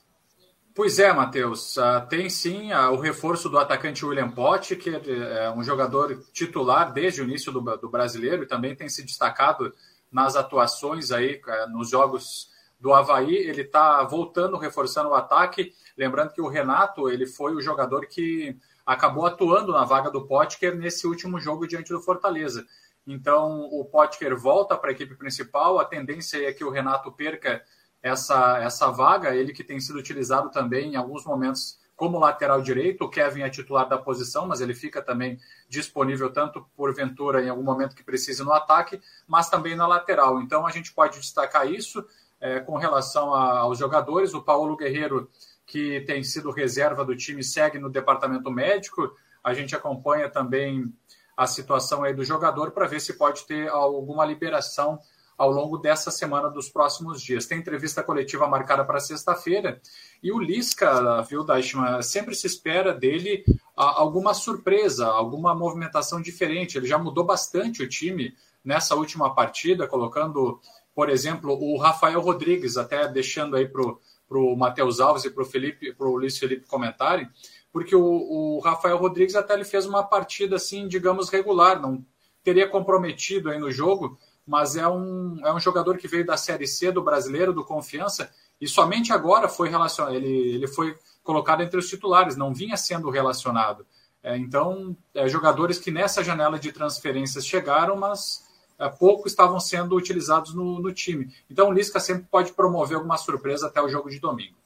Pois 0.72 1.00
é, 1.00 1.12
Matheus. 1.12 1.76
Uh, 1.76 2.06
tem 2.08 2.30
sim 2.30 2.72
uh, 2.72 2.92
o 2.92 3.00
reforço 3.00 3.48
do 3.48 3.58
atacante 3.58 4.06
William 4.06 4.30
Potti, 4.30 4.76
que 4.76 4.90
é 4.90 5.50
um 5.50 5.64
jogador 5.64 6.22
titular 6.32 6.92
desde 6.92 7.20
o 7.20 7.24
início 7.24 7.50
do, 7.50 7.60
do 7.60 7.90
brasileiro 7.90 8.44
e 8.44 8.46
também 8.46 8.76
tem 8.76 8.88
se 8.88 9.02
destacado 9.02 9.74
nas 10.10 10.36
atuações 10.36 11.10
aí 11.10 11.40
uh, 11.44 11.70
nos 11.72 11.90
jogos 11.90 12.48
do 12.78 12.94
Havaí. 12.94 13.34
Ele 13.34 13.62
está 13.62 14.04
voltando, 14.04 14.56
reforçando 14.56 15.10
o 15.10 15.14
ataque. 15.14 15.74
Lembrando 15.98 16.32
que 16.32 16.40
o 16.40 16.48
Renato 16.48 17.10
ele 17.10 17.26
foi 17.26 17.54
o 17.54 17.60
jogador 17.60 18.06
que 18.06 18.56
acabou 18.90 19.24
atuando 19.24 19.72
na 19.72 19.84
vaga 19.84 20.10
do 20.10 20.26
Potker 20.26 20.74
nesse 20.74 21.06
último 21.06 21.38
jogo 21.38 21.64
diante 21.64 21.92
do 21.92 22.00
Fortaleza. 22.00 22.66
Então, 23.06 23.68
o 23.70 23.84
Potker 23.84 24.36
volta 24.36 24.76
para 24.76 24.90
a 24.90 24.92
equipe 24.92 25.14
principal, 25.14 25.78
a 25.78 25.84
tendência 25.84 26.44
é 26.44 26.52
que 26.52 26.64
o 26.64 26.70
Renato 26.70 27.12
perca 27.12 27.62
essa, 28.02 28.58
essa 28.58 28.90
vaga, 28.90 29.32
ele 29.32 29.52
que 29.52 29.62
tem 29.62 29.78
sido 29.78 29.96
utilizado 29.96 30.50
também 30.50 30.94
em 30.94 30.96
alguns 30.96 31.24
momentos 31.24 31.78
como 31.94 32.18
lateral 32.18 32.60
direito, 32.62 33.04
o 33.04 33.08
Kevin 33.08 33.42
é 33.42 33.50
titular 33.50 33.88
da 33.88 33.96
posição, 33.96 34.48
mas 34.48 34.60
ele 34.60 34.74
fica 34.74 35.00
também 35.00 35.38
disponível 35.68 36.32
tanto 36.32 36.66
porventura 36.74 37.44
em 37.44 37.48
algum 37.48 37.62
momento 37.62 37.94
que 37.94 38.02
precise 38.02 38.42
no 38.42 38.52
ataque, 38.52 39.00
mas 39.28 39.48
também 39.48 39.76
na 39.76 39.86
lateral. 39.86 40.40
Então 40.40 40.66
a 40.66 40.70
gente 40.70 40.92
pode 40.92 41.20
destacar 41.20 41.70
isso 41.70 42.04
é, 42.40 42.58
com 42.58 42.76
relação 42.76 43.34
a, 43.34 43.58
aos 43.58 43.78
jogadores. 43.78 44.34
O 44.34 44.42
Paulo 44.42 44.76
Guerreiro 44.76 45.28
que 45.70 46.00
tem 46.00 46.24
sido 46.24 46.50
reserva 46.50 47.04
do 47.04 47.16
time, 47.16 47.44
segue 47.44 47.78
no 47.78 47.88
departamento 47.88 48.50
médico. 48.50 49.14
A 49.42 49.54
gente 49.54 49.74
acompanha 49.76 50.28
também 50.28 50.92
a 51.36 51.46
situação 51.46 52.02
aí 52.02 52.12
do 52.12 52.24
jogador 52.24 52.72
para 52.72 52.88
ver 52.88 53.00
se 53.00 53.12
pode 53.12 53.46
ter 53.46 53.68
alguma 53.68 54.26
liberação 54.26 54.98
ao 55.38 55.48
longo 55.48 55.78
dessa 55.78 56.10
semana 56.10 56.50
dos 56.50 56.68
próximos 56.68 57.22
dias. 57.22 57.46
Tem 57.46 57.60
entrevista 57.60 58.02
coletiva 58.02 58.48
marcada 58.48 58.84
para 58.84 58.98
sexta-feira 58.98 59.80
e 60.20 60.32
o 60.32 60.40
Lisca, 60.40 61.22
viu, 61.22 61.44
Dashman, 61.44 62.02
sempre 62.02 62.34
se 62.34 62.48
espera 62.48 62.92
dele 62.92 63.44
alguma 63.76 64.34
surpresa, 64.34 65.06
alguma 65.06 65.54
movimentação 65.54 66.20
diferente. 66.20 66.76
Ele 66.76 66.86
já 66.86 66.98
mudou 66.98 67.24
bastante 67.24 67.80
o 67.80 67.88
time 67.88 68.34
nessa 68.64 68.96
última 68.96 69.32
partida, 69.36 69.86
colocando, 69.86 70.60
por 70.92 71.08
exemplo, 71.08 71.52
o 71.52 71.78
Rafael 71.78 72.20
Rodrigues, 72.20 72.76
até 72.76 73.06
deixando 73.06 73.54
aí 73.54 73.68
para 73.68 73.82
o 73.82 74.00
para 74.30 74.38
o 74.38 74.54
Matheus 74.54 75.00
Alves 75.00 75.24
e 75.24 75.30
para 75.30 75.42
o 75.42 75.44
Felipe, 75.46 75.92
para 75.92 76.06
o 76.06 76.16
Luiz 76.16 76.38
Felipe 76.38 76.64
comentarem, 76.68 77.28
porque 77.72 77.96
o, 77.96 78.00
o, 78.00 78.60
Rafael 78.60 78.96
Rodrigues 78.96 79.34
até 79.34 79.54
ele 79.54 79.64
fez 79.64 79.86
uma 79.86 80.04
partida 80.04 80.54
assim, 80.54 80.86
digamos, 80.86 81.28
regular, 81.28 81.82
não 81.82 82.06
teria 82.44 82.68
comprometido 82.68 83.50
aí 83.50 83.58
no 83.58 83.72
jogo, 83.72 84.16
mas 84.46 84.76
é 84.76 84.86
um, 84.86 85.36
é 85.44 85.52
um 85.52 85.58
jogador 85.58 85.98
que 85.98 86.06
veio 86.06 86.24
da 86.24 86.36
Série 86.36 86.68
C 86.68 86.92
do 86.92 87.02
brasileiro, 87.02 87.52
do 87.52 87.64
Confiança, 87.64 88.30
e 88.60 88.68
somente 88.68 89.12
agora 89.12 89.48
foi 89.48 89.68
relacionado, 89.68 90.14
ele, 90.14 90.54
ele 90.54 90.68
foi 90.68 90.96
colocado 91.24 91.62
entre 91.62 91.78
os 91.78 91.88
titulares, 91.88 92.36
não 92.36 92.54
vinha 92.54 92.76
sendo 92.76 93.10
relacionado. 93.10 93.84
É, 94.22 94.36
então, 94.36 94.96
é, 95.12 95.26
jogadores 95.28 95.78
que 95.78 95.90
nessa 95.90 96.22
janela 96.22 96.56
de 96.58 96.70
transferências 96.70 97.44
chegaram, 97.44 97.96
mas 97.96 98.48
pouco 98.88 99.28
estavam 99.28 99.60
sendo 99.60 99.94
utilizados 99.94 100.54
no, 100.54 100.80
no, 100.80 100.92
time. 100.92 101.30
Então 101.50 101.68
o 101.68 101.72
Lisca 101.72 102.00
sempre 102.00 102.26
pode 102.30 102.52
promover 102.52 102.96
alguma 102.96 103.18
surpresa 103.18 103.66
até 103.66 103.82
o 103.82 103.88
jogo 103.88 104.08
de 104.08 104.18
domingo. 104.18 104.56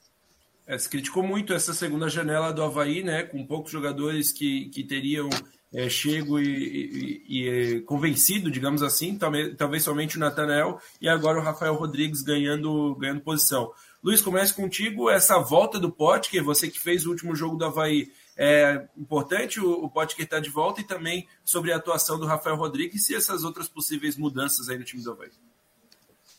É, 0.67 0.79
se 0.79 0.89
criticou 0.89 1.23
muito 1.23 1.53
essa 1.53 1.75
segunda 1.75 2.09
janela 2.09 2.53
do 2.53 2.63
Havaí, 2.63 3.03
né, 3.03 3.23
com 3.25 3.45
poucos 3.47 3.73
jogadores 3.73 4.33
que, 4.33 4.71
que 4.71 4.83
teriam 4.85 5.29
é, 5.73 5.89
chego 5.89 6.39
e, 6.39 7.23
e, 7.29 7.49
e, 7.49 7.81
convencido, 7.81 8.51
digamos 8.51 8.83
assim, 8.83 9.19
talvez, 9.19 9.57
talvez 9.57 9.83
somente 9.83 10.17
o 10.17 10.21
Nathanael 10.21 10.79
e 11.01 11.09
agora 11.09 11.41
o 11.41 11.43
Rafael 11.43 11.75
Rodrigues 11.75 12.23
ganhando, 12.23 12.95
ganhando 12.95 13.21
posição. 13.21 13.73
Luiz, 14.03 14.23
comece 14.23 14.55
contigo 14.55 15.11
essa 15.11 15.39
volta 15.39 15.81
do 15.81 15.91
Potker, 15.91 16.45
você 16.45 16.69
que 16.69 16.79
fez 16.79 17.05
o 17.05 17.11
último 17.11 17.35
jogo 17.35 17.57
do 17.57 17.65
Havaí 17.65 18.13
é 18.37 18.89
importante 18.97 19.61
o, 19.61 19.85
o 19.85 19.91
Potker 19.91 20.25
estar 20.25 20.37
tá 20.37 20.43
de 20.43 20.51
volta 20.51 20.81
e 20.81 20.85
também 20.85 21.27
sobre 21.45 21.73
a 21.73 21.77
atuação 21.77 22.19
do 22.19 22.27
Rafael 22.27 22.57
Rodrigues 22.57 23.09
e 23.09 23.15
essas 23.15 23.45
outras 23.45 23.69
possíveis 23.69 24.17
mudanças 24.17 24.69
aí 24.69 24.79
no 24.79 24.85
time 24.85 25.03
do 25.03 25.13
Havaí. 25.13 25.31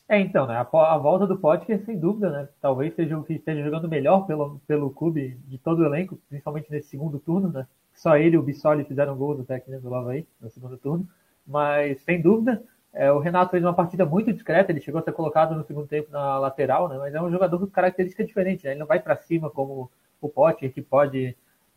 É, 0.07 0.19
então, 0.19 0.45
né, 0.45 0.55
a, 0.55 0.61
a, 0.61 0.97
volta 0.97 1.25
do 1.25 1.37
Potker, 1.37 1.83
sem 1.83 1.97
dúvida, 1.97 2.29
né, 2.29 2.49
talvez 2.61 2.93
seja 2.93 3.17
o 3.17 3.23
que 3.23 3.33
esteja 3.33 3.63
jogando 3.63 3.89
melhor 3.89 4.27
pelo, 4.27 4.61
pelo 4.67 4.91
clube 4.91 5.39
de 5.47 5.57
todo 5.57 5.79
o 5.79 5.85
elenco, 5.85 6.19
principalmente 6.29 6.69
nesse 6.69 6.89
segundo 6.89 7.17
turno, 7.17 7.51
né, 7.51 7.65
só 7.91 8.15
ele 8.15 8.35
e 8.35 8.37
o 8.37 8.43
Bissoli 8.43 8.83
fizeram 8.83 9.17
gol 9.17 9.35
do 9.35 9.43
técnico 9.43 9.81
do 9.81 9.95
Havaí 9.95 10.27
no 10.39 10.49
segundo 10.51 10.77
turno, 10.77 11.07
mas 11.47 11.99
sem 12.03 12.21
dúvida, 12.21 12.63
é, 12.93 13.11
o 13.11 13.17
Renato 13.17 13.49
fez 13.49 13.63
uma 13.63 13.73
partida 13.73 14.05
muito 14.05 14.31
discreta, 14.31 14.71
ele 14.71 14.79
chegou 14.79 15.01
a 15.01 15.03
ser 15.03 15.11
colocado 15.11 15.55
no 15.55 15.65
segundo 15.65 15.87
tempo 15.87 16.11
na 16.11 16.37
lateral, 16.37 16.87
né, 16.87 16.99
mas 16.99 17.15
é 17.15 17.21
um 17.21 17.31
jogador 17.31 17.57
com 17.57 17.65
característica 17.65 18.23
diferente, 18.23 18.63
né, 18.63 18.71
ele 18.71 18.79
não 18.79 18.87
vai 18.87 18.99
para 18.99 19.15
cima 19.15 19.49
como 19.49 19.89
o 20.21 20.29
Potker, 20.29 20.71
que 20.71 20.83
pode 20.83 21.35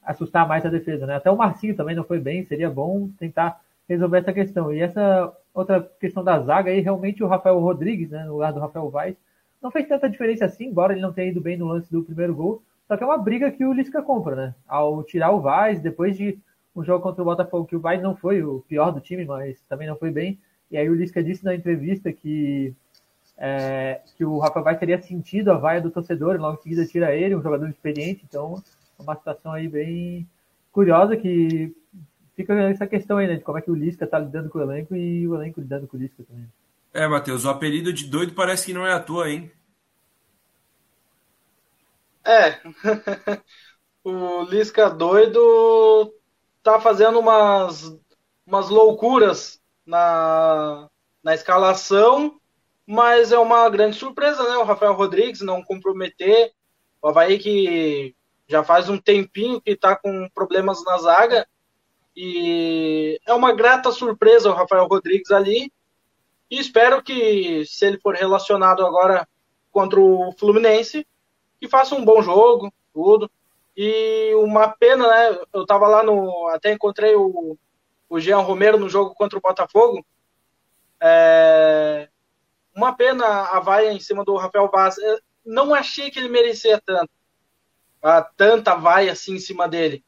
assustar 0.09 0.49
mais 0.49 0.65
a 0.65 0.71
defesa, 0.71 1.07
né? 1.07 1.17
Até 1.17 1.31
o 1.31 1.37
Marcinho 1.37 1.77
também 1.77 1.95
não 1.95 2.03
foi 2.03 2.19
bem, 2.19 2.43
seria 2.47 2.71
bom 2.71 3.11
tentar 3.19 3.61
resolver 3.87 4.21
essa 4.21 4.33
questão. 4.33 4.73
E 4.73 4.81
essa 4.81 5.31
outra 5.53 5.83
questão 6.00 6.25
da 6.25 6.41
zaga 6.41 6.71
aí, 6.71 6.81
realmente 6.81 7.23
o 7.23 7.27
Rafael 7.27 7.59
Rodrigues, 7.59 8.09
né, 8.09 8.25
no 8.25 8.33
lugar 8.33 8.50
do 8.55 8.59
Rafael 8.59 8.88
Vaz, 8.88 9.15
não 9.61 9.71
fez 9.71 9.87
tanta 9.87 10.09
diferença 10.09 10.47
assim, 10.47 10.65
embora 10.65 10.95
ele 10.95 11.03
não 11.03 11.12
tenha 11.12 11.31
ido 11.31 11.43
bem 11.43 11.59
no 11.59 11.67
lance 11.67 11.93
do 11.93 12.03
primeiro 12.03 12.35
gol. 12.35 12.62
Só 12.87 12.97
que 12.97 13.03
é 13.03 13.07
uma 13.07 13.19
briga 13.19 13.50
que 13.50 13.67
o 13.67 13.73
Lisca 13.75 14.00
compra, 14.00 14.35
né? 14.35 14.55
Ao 14.67 15.03
tirar 15.03 15.31
o 15.31 15.43
Vaz, 15.43 15.79
depois 15.79 16.17
de 16.17 16.38
um 16.75 16.83
jogo 16.83 17.03
contra 17.03 17.21
o 17.21 17.27
Botafogo, 17.27 17.67
que 17.67 17.77
o 17.77 17.81
Vaz 17.81 18.00
não 18.00 18.17
foi 18.17 18.43
o 18.43 18.61
pior 18.67 18.91
do 18.91 19.00
time, 19.00 19.27
mas 19.27 19.61
também 19.69 19.87
não 19.87 19.97
foi 19.97 20.11
bem. 20.11 20.38
E 20.71 20.79
aí 20.79 20.88
o 20.88 20.95
Lisca 20.95 21.23
disse 21.23 21.45
na 21.45 21.55
entrevista 21.55 22.11
que, 22.11 22.75
é, 23.37 24.00
que 24.17 24.25
o 24.25 24.38
Rafael 24.38 24.65
Vaz 24.65 24.79
teria 24.79 25.03
sentido 25.03 25.50
a 25.50 25.59
vaia 25.59 25.83
do 25.83 25.91
torcedor 25.91 26.35
e 26.35 26.38
logo 26.38 26.59
em 26.59 26.62
seguida 26.62 26.87
tira 26.87 27.15
ele, 27.15 27.37
um 27.37 27.43
jogador 27.43 27.69
experiente. 27.69 28.25
Então 28.27 28.62
uma 28.99 29.17
situação 29.17 29.52
aí 29.52 29.69
bem 29.69 30.28
curiosa 30.73 31.17
que 31.17 31.75
fica 32.37 32.55
essa 32.55 32.87
questão 32.87 33.19
aí, 33.19 33.26
né, 33.26 33.37
de 33.37 33.43
como 33.43 33.59
é 33.59 33.62
que 33.62 33.71
o 33.71 33.75
Lisca 33.75 34.07
tá 34.07 34.19
lidando 34.19 34.49
com 34.49 34.59
o 34.59 34.62
elenco 34.62 34.95
e 34.95 35.26
o 35.26 35.35
elenco 35.35 35.61
lidando 35.61 35.87
com 35.87 35.97
o 35.97 36.00
Lisca 36.00 36.23
também. 36.25 36.49
É, 36.93 37.07
Matheus, 37.07 37.45
o 37.45 37.50
apelido 37.50 37.93
de 37.93 38.07
doido 38.07 38.33
parece 38.35 38.67
que 38.67 38.73
não 38.73 38.87
é 38.87 38.93
à 38.93 39.00
toa, 39.00 39.31
hein? 39.31 39.50
É. 42.25 42.61
o 44.05 44.43
Lisca 44.45 44.88
doido 44.90 46.14
tá 46.62 46.81
fazendo 46.81 47.19
umas, 47.19 47.99
umas 48.47 48.69
loucuras 48.69 49.61
na, 49.87 50.88
na 51.23 51.35
escalação, 51.35 52.38
mas 52.87 53.33
é 53.33 53.38
uma 53.38 53.69
grande 53.69 53.97
surpresa, 53.97 54.43
né? 54.43 54.57
O 54.59 54.64
Rafael 54.64 54.95
Rodrigues 54.95 55.40
não 55.40 55.62
comprometer. 55.62 56.52
O 57.00 57.09
Havaí 57.09 57.38
que 57.38 58.14
já 58.49 58.64
faz 58.64 58.88
um 58.88 58.97
tempinho 58.97 59.61
que 59.61 59.73
está 59.73 59.95
com 59.95 60.28
problemas 60.31 60.83
na 60.85 60.97
zaga. 60.99 61.47
E 62.17 63.21
é 63.26 63.35
uma 63.35 63.52
grata 63.52 63.93
surpresa 63.93 64.50
o 64.50 64.55
Rafael 64.55 64.87
Rodrigues 64.87 65.31
ali. 65.31 65.71
E 66.50 66.59
espero 66.59 67.02
que, 67.02 67.64
se 67.67 67.87
ele 67.87 68.00
for 68.00 68.14
relacionado 68.14 68.85
agora 68.85 69.28
contra 69.71 70.00
o 70.00 70.33
Fluminense, 70.33 71.07
que 71.61 71.69
faça 71.69 71.95
um 71.95 72.05
bom 72.05 72.23
jogo, 72.23 72.73
tudo. 72.93 73.31
E 73.76 74.33
uma 74.37 74.69
pena, 74.69 75.07
né? 75.07 75.38
Eu 75.52 75.62
estava 75.62 75.87
lá 75.87 76.02
no. 76.02 76.49
Até 76.49 76.73
encontrei 76.73 77.14
o, 77.14 77.57
o 78.09 78.19
Jean 78.19 78.38
Romero 78.38 78.78
no 78.78 78.88
jogo 78.88 79.14
contra 79.14 79.38
o 79.38 79.43
Botafogo. 79.43 80.05
É, 81.00 82.09
uma 82.75 82.97
pena 82.97 83.25
a 83.25 83.61
vaia 83.61 83.93
em 83.93 84.00
cima 84.00 84.25
do 84.25 84.37
Rafael 84.37 84.69
Vaz. 84.73 84.99
Eu 84.99 85.21
não 85.45 85.75
achei 85.75 86.11
que 86.11 86.19
ele 86.19 86.28
merecia 86.28 86.81
tanto 86.85 87.11
a 88.02 88.23
tanta 88.23 88.75
vai 88.75 89.09
assim 89.09 89.35
em 89.35 89.40
cima 89.40 89.69
dele. 89.69 90.05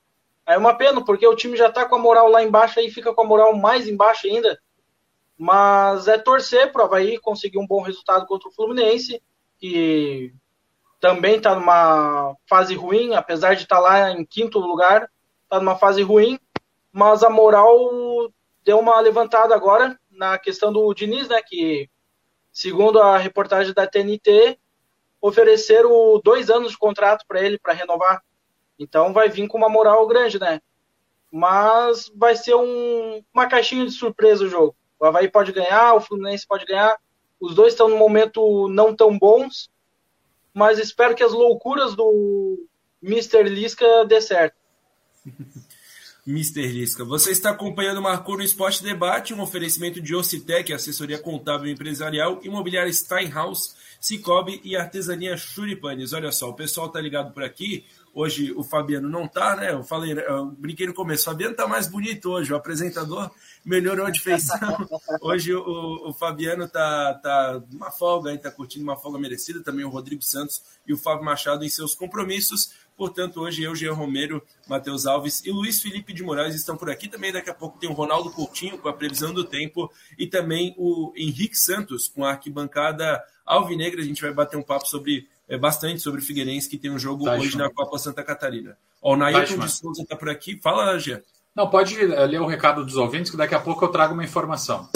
É 0.47 0.57
uma 0.57 0.75
pena, 0.75 1.05
porque 1.05 1.27
o 1.27 1.37
time 1.37 1.57
já 1.57 1.71
tá 1.71 1.85
com 1.85 1.95
a 1.95 1.99
moral 1.99 2.29
lá 2.29 2.43
embaixo 2.43 2.81
aí 2.81 2.91
fica 2.91 3.15
com 3.15 3.23
a 3.23 3.27
moral 3.27 3.55
mais 3.57 3.89
embaixo 3.89 4.27
ainda. 4.27 4.61
Mas 5.39 6.09
é 6.09 6.19
torcer 6.19 6.71
para 6.71 6.83
o 6.83 6.85
Havaí 6.85 7.19
conseguir 7.19 7.59
um 7.59 7.67
bom 7.67 7.81
resultado 7.81 8.27
contra 8.27 8.49
o 8.49 8.53
Fluminense, 8.53 9.23
que 9.59 10.35
também 11.01 11.37
está 11.37 11.55
numa 11.55 12.37
fase 12.47 12.75
ruim, 12.75 13.15
apesar 13.15 13.55
de 13.55 13.63
estar 13.63 13.77
tá 13.77 13.83
lá 13.83 14.11
em 14.11 14.25
quinto 14.25 14.59
lugar, 14.59 15.11
está 15.45 15.59
numa 15.59 15.77
fase 15.77 16.03
ruim, 16.03 16.39
mas 16.93 17.23
a 17.23 17.31
moral 17.31 18.31
deu 18.63 18.79
uma 18.79 19.01
levantada 19.01 19.55
agora 19.55 19.99
na 20.11 20.39
questão 20.39 20.71
do 20.71 20.93
Diniz, 20.93 21.29
né? 21.29 21.41
Que, 21.43 21.89
segundo 22.53 23.01
a 23.01 23.17
reportagem 23.17 23.73
da 23.73 23.87
TNT, 23.87 24.59
ofereceram 25.21 26.21
dois 26.25 26.51
anos 26.51 26.73
de 26.73 26.79
contrato 26.79 27.25
para 27.27 27.43
ele 27.43 27.59
para 27.59 27.75
renovar. 27.75 28.23
Então 28.79 29.13
vai 29.13 29.29
vir 29.29 29.47
com 29.47 29.59
uma 29.59 29.69
moral 29.69 30.07
grande, 30.07 30.39
né? 30.39 30.61
Mas 31.31 32.11
vai 32.15 32.35
ser 32.35 32.55
um, 32.55 33.23
uma 33.33 33.47
caixinha 33.47 33.85
de 33.85 33.93
surpresa 33.93 34.45
o 34.45 34.49
jogo. 34.49 34.75
O 34.99 35.05
Havaí 35.05 35.29
pode 35.29 35.53
ganhar, 35.53 35.95
o 35.95 36.01
Fluminense 36.01 36.47
pode 36.47 36.65
ganhar. 36.65 36.97
Os 37.41 37.55
dois 37.55 37.73
estão 37.73 37.89
no 37.89 37.97
momento 37.97 38.69
não 38.69 38.95
tão 38.95 39.19
bons, 39.19 39.71
mas 40.53 40.79
espero 40.79 41.15
que 41.15 41.23
as 41.23 41.33
loucuras 41.33 41.95
do 41.95 42.67
Mr. 43.03 43.45
Lisca 43.45 44.05
dê 44.05 44.21
certo. 44.21 44.57
Mr. 46.27 46.67
Lisca. 46.67 47.05
Você 47.05 47.31
está 47.31 47.51
acompanhando 47.51 47.99
o 47.99 48.03
Marcou 48.03 48.37
no 48.37 48.43
Esporte 48.43 48.83
Debate, 48.83 49.33
um 49.33 49.41
oferecimento 49.41 50.01
de 50.01 50.15
Ocitec, 50.15 50.73
assessoria 50.73 51.19
contábil 51.19 51.69
e 51.69 51.73
empresarial, 51.73 52.41
imobiliária 52.43 52.93
Steinhaus, 52.93 53.75
Cicobi 54.01 54.61
e 54.65 54.75
artesania 54.75 55.37
Churipanes. 55.37 56.15
Olha 56.15 56.33
só, 56.33 56.49
o 56.49 56.55
pessoal 56.55 56.89
tá 56.89 56.99
ligado 57.01 57.33
por 57.33 57.45
aqui. 57.45 57.85
Hoje 58.13 58.51
o 58.53 58.65
Fabiano 58.65 59.09
não 59.09 59.29
tá, 59.29 59.55
né? 59.55 59.73
Eu 59.73 59.85
falei, 59.85 60.13
eu 60.13 60.47
brinquei 60.47 60.87
no 60.87 60.95
começo, 60.95 61.23
o 61.23 61.25
Fabiano 61.27 61.55
tá 61.55 61.69
mais 61.69 61.87
bonito 61.87 62.31
hoje, 62.31 62.53
o 62.53 62.57
apresentador 62.57 63.31
melhorou 63.65 64.07
a 64.07 64.13
feição. 64.13 64.59
Hoje 65.23 65.55
o, 65.55 66.09
o, 66.09 66.13
Fabiano 66.13 66.67
tá, 66.67 67.15
tá 67.15 67.63
uma 67.73 67.91
folga, 67.93 68.37
tá 68.37 68.51
curtindo 68.51 68.83
uma 68.83 68.97
folga 68.97 69.19
merecida, 69.19 69.63
também 69.63 69.85
o 69.85 69.91
Rodrigo 69.91 70.23
Santos 70.23 70.61
e 70.87 70.93
o 70.93 70.99
Fábio 70.99 71.25
Machado 71.25 71.65
em 71.65 71.69
seus 71.69 71.95
compromissos. 71.95 72.73
Portanto, 73.01 73.41
hoje 73.41 73.63
eu, 73.63 73.75
Jean 73.75 73.95
Romero, 73.95 74.43
Matheus 74.69 75.07
Alves 75.07 75.43
e 75.47 75.51
Luiz 75.51 75.81
Felipe 75.81 76.13
de 76.13 76.23
Moraes 76.23 76.55
estão 76.55 76.77
por 76.77 76.91
aqui. 76.91 77.09
Também 77.09 77.33
daqui 77.33 77.49
a 77.49 77.55
pouco 77.55 77.79
tem 77.79 77.89
o 77.89 77.95
Ronaldo 77.95 78.31
Coutinho 78.31 78.77
com 78.77 78.91
a 78.91 78.93
previsão 78.93 79.33
do 79.33 79.43
tempo 79.43 79.91
e 80.19 80.27
também 80.27 80.75
o 80.77 81.11
Henrique 81.17 81.57
Santos 81.57 82.09
com 82.09 82.27
a 82.27 82.33
arquibancada 82.33 83.25
alvinegra. 83.47 84.03
A 84.03 84.05
gente 84.05 84.21
vai 84.21 84.35
bater 84.35 84.59
um 84.59 84.63
papo 84.63 84.87
sobre 84.87 85.27
é, 85.49 85.57
bastante 85.57 86.03
sobre 86.03 86.21
o 86.21 86.23
Figueirense, 86.23 86.69
que 86.69 86.77
tem 86.77 86.91
um 86.91 86.99
jogo 86.99 87.25
tá, 87.25 87.37
hoje 87.37 87.57
na 87.57 87.71
Copa 87.71 87.97
Santa 87.97 88.23
Catarina. 88.23 88.77
Ó, 89.01 89.15
o 89.15 89.17
Nailton 89.17 89.57
tá, 89.57 89.65
de 89.65 89.73
Souza 89.73 90.03
está 90.03 90.15
por 90.15 90.29
aqui. 90.29 90.61
Fala, 90.63 90.99
Jean. 90.99 91.23
Não, 91.57 91.71
pode 91.71 91.99
eh, 91.99 92.27
ler 92.27 92.43
o 92.43 92.47
recado 92.47 92.85
dos 92.85 92.97
ouvintes, 92.97 93.31
que 93.31 93.37
daqui 93.39 93.55
a 93.55 93.61
pouco 93.61 93.83
eu 93.83 93.89
trago 93.89 94.13
uma 94.13 94.25
informação. 94.25 94.87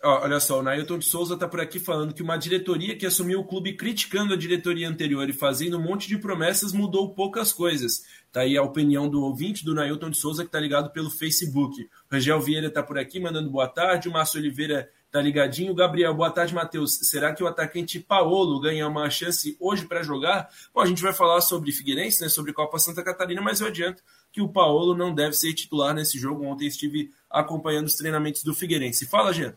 Olha 0.00 0.38
só, 0.38 0.60
o 0.60 0.62
Nailton 0.62 0.98
de 0.98 1.06
Souza 1.06 1.34
está 1.34 1.48
por 1.48 1.60
aqui 1.60 1.80
falando 1.80 2.14
que 2.14 2.22
uma 2.22 2.36
diretoria 2.36 2.96
que 2.96 3.04
assumiu 3.04 3.40
o 3.40 3.44
clube 3.44 3.76
criticando 3.76 4.32
a 4.32 4.36
diretoria 4.36 4.88
anterior 4.88 5.28
e 5.28 5.32
fazendo 5.32 5.76
um 5.76 5.82
monte 5.82 6.06
de 6.06 6.16
promessas 6.16 6.72
mudou 6.72 7.12
poucas 7.14 7.52
coisas. 7.52 8.04
Tá 8.30 8.42
aí 8.42 8.56
a 8.56 8.62
opinião 8.62 9.08
do 9.08 9.20
ouvinte 9.20 9.64
do 9.64 9.74
Nailton 9.74 10.10
de 10.10 10.16
Souza 10.16 10.44
que 10.44 10.48
está 10.48 10.60
ligado 10.60 10.90
pelo 10.92 11.10
Facebook. 11.10 11.90
Rangel 12.08 12.40
Vieira 12.40 12.68
está 12.68 12.80
por 12.80 12.96
aqui 12.96 13.18
mandando 13.18 13.50
boa 13.50 13.66
tarde. 13.66 14.08
O 14.08 14.12
Márcio 14.12 14.38
Oliveira 14.38 14.88
tá 15.10 15.20
ligadinho. 15.20 15.74
Gabriel, 15.74 16.14
boa 16.14 16.30
tarde, 16.30 16.54
Matheus. 16.54 16.94
Será 17.02 17.34
que 17.34 17.42
o 17.42 17.48
atacante 17.48 17.98
Paolo 17.98 18.60
ganha 18.60 18.86
uma 18.86 19.10
chance 19.10 19.56
hoje 19.58 19.84
para 19.84 20.04
jogar? 20.04 20.48
Bom, 20.72 20.80
a 20.80 20.86
gente 20.86 21.02
vai 21.02 21.12
falar 21.12 21.40
sobre 21.40 21.72
Figueirense, 21.72 22.22
né, 22.22 22.28
sobre 22.28 22.52
Copa 22.52 22.78
Santa 22.78 23.02
Catarina, 23.02 23.42
mas 23.42 23.60
eu 23.60 23.66
adianto 23.66 24.00
que 24.30 24.40
o 24.40 24.48
Paolo 24.48 24.94
não 24.94 25.12
deve 25.12 25.34
ser 25.34 25.52
titular 25.54 25.92
nesse 25.92 26.20
jogo. 26.20 26.44
Ontem 26.44 26.68
estive 26.68 27.10
acompanhando 27.28 27.86
os 27.86 27.96
treinamentos 27.96 28.44
do 28.44 28.54
Figueirense. 28.54 29.04
Fala, 29.06 29.32
Jean. 29.32 29.52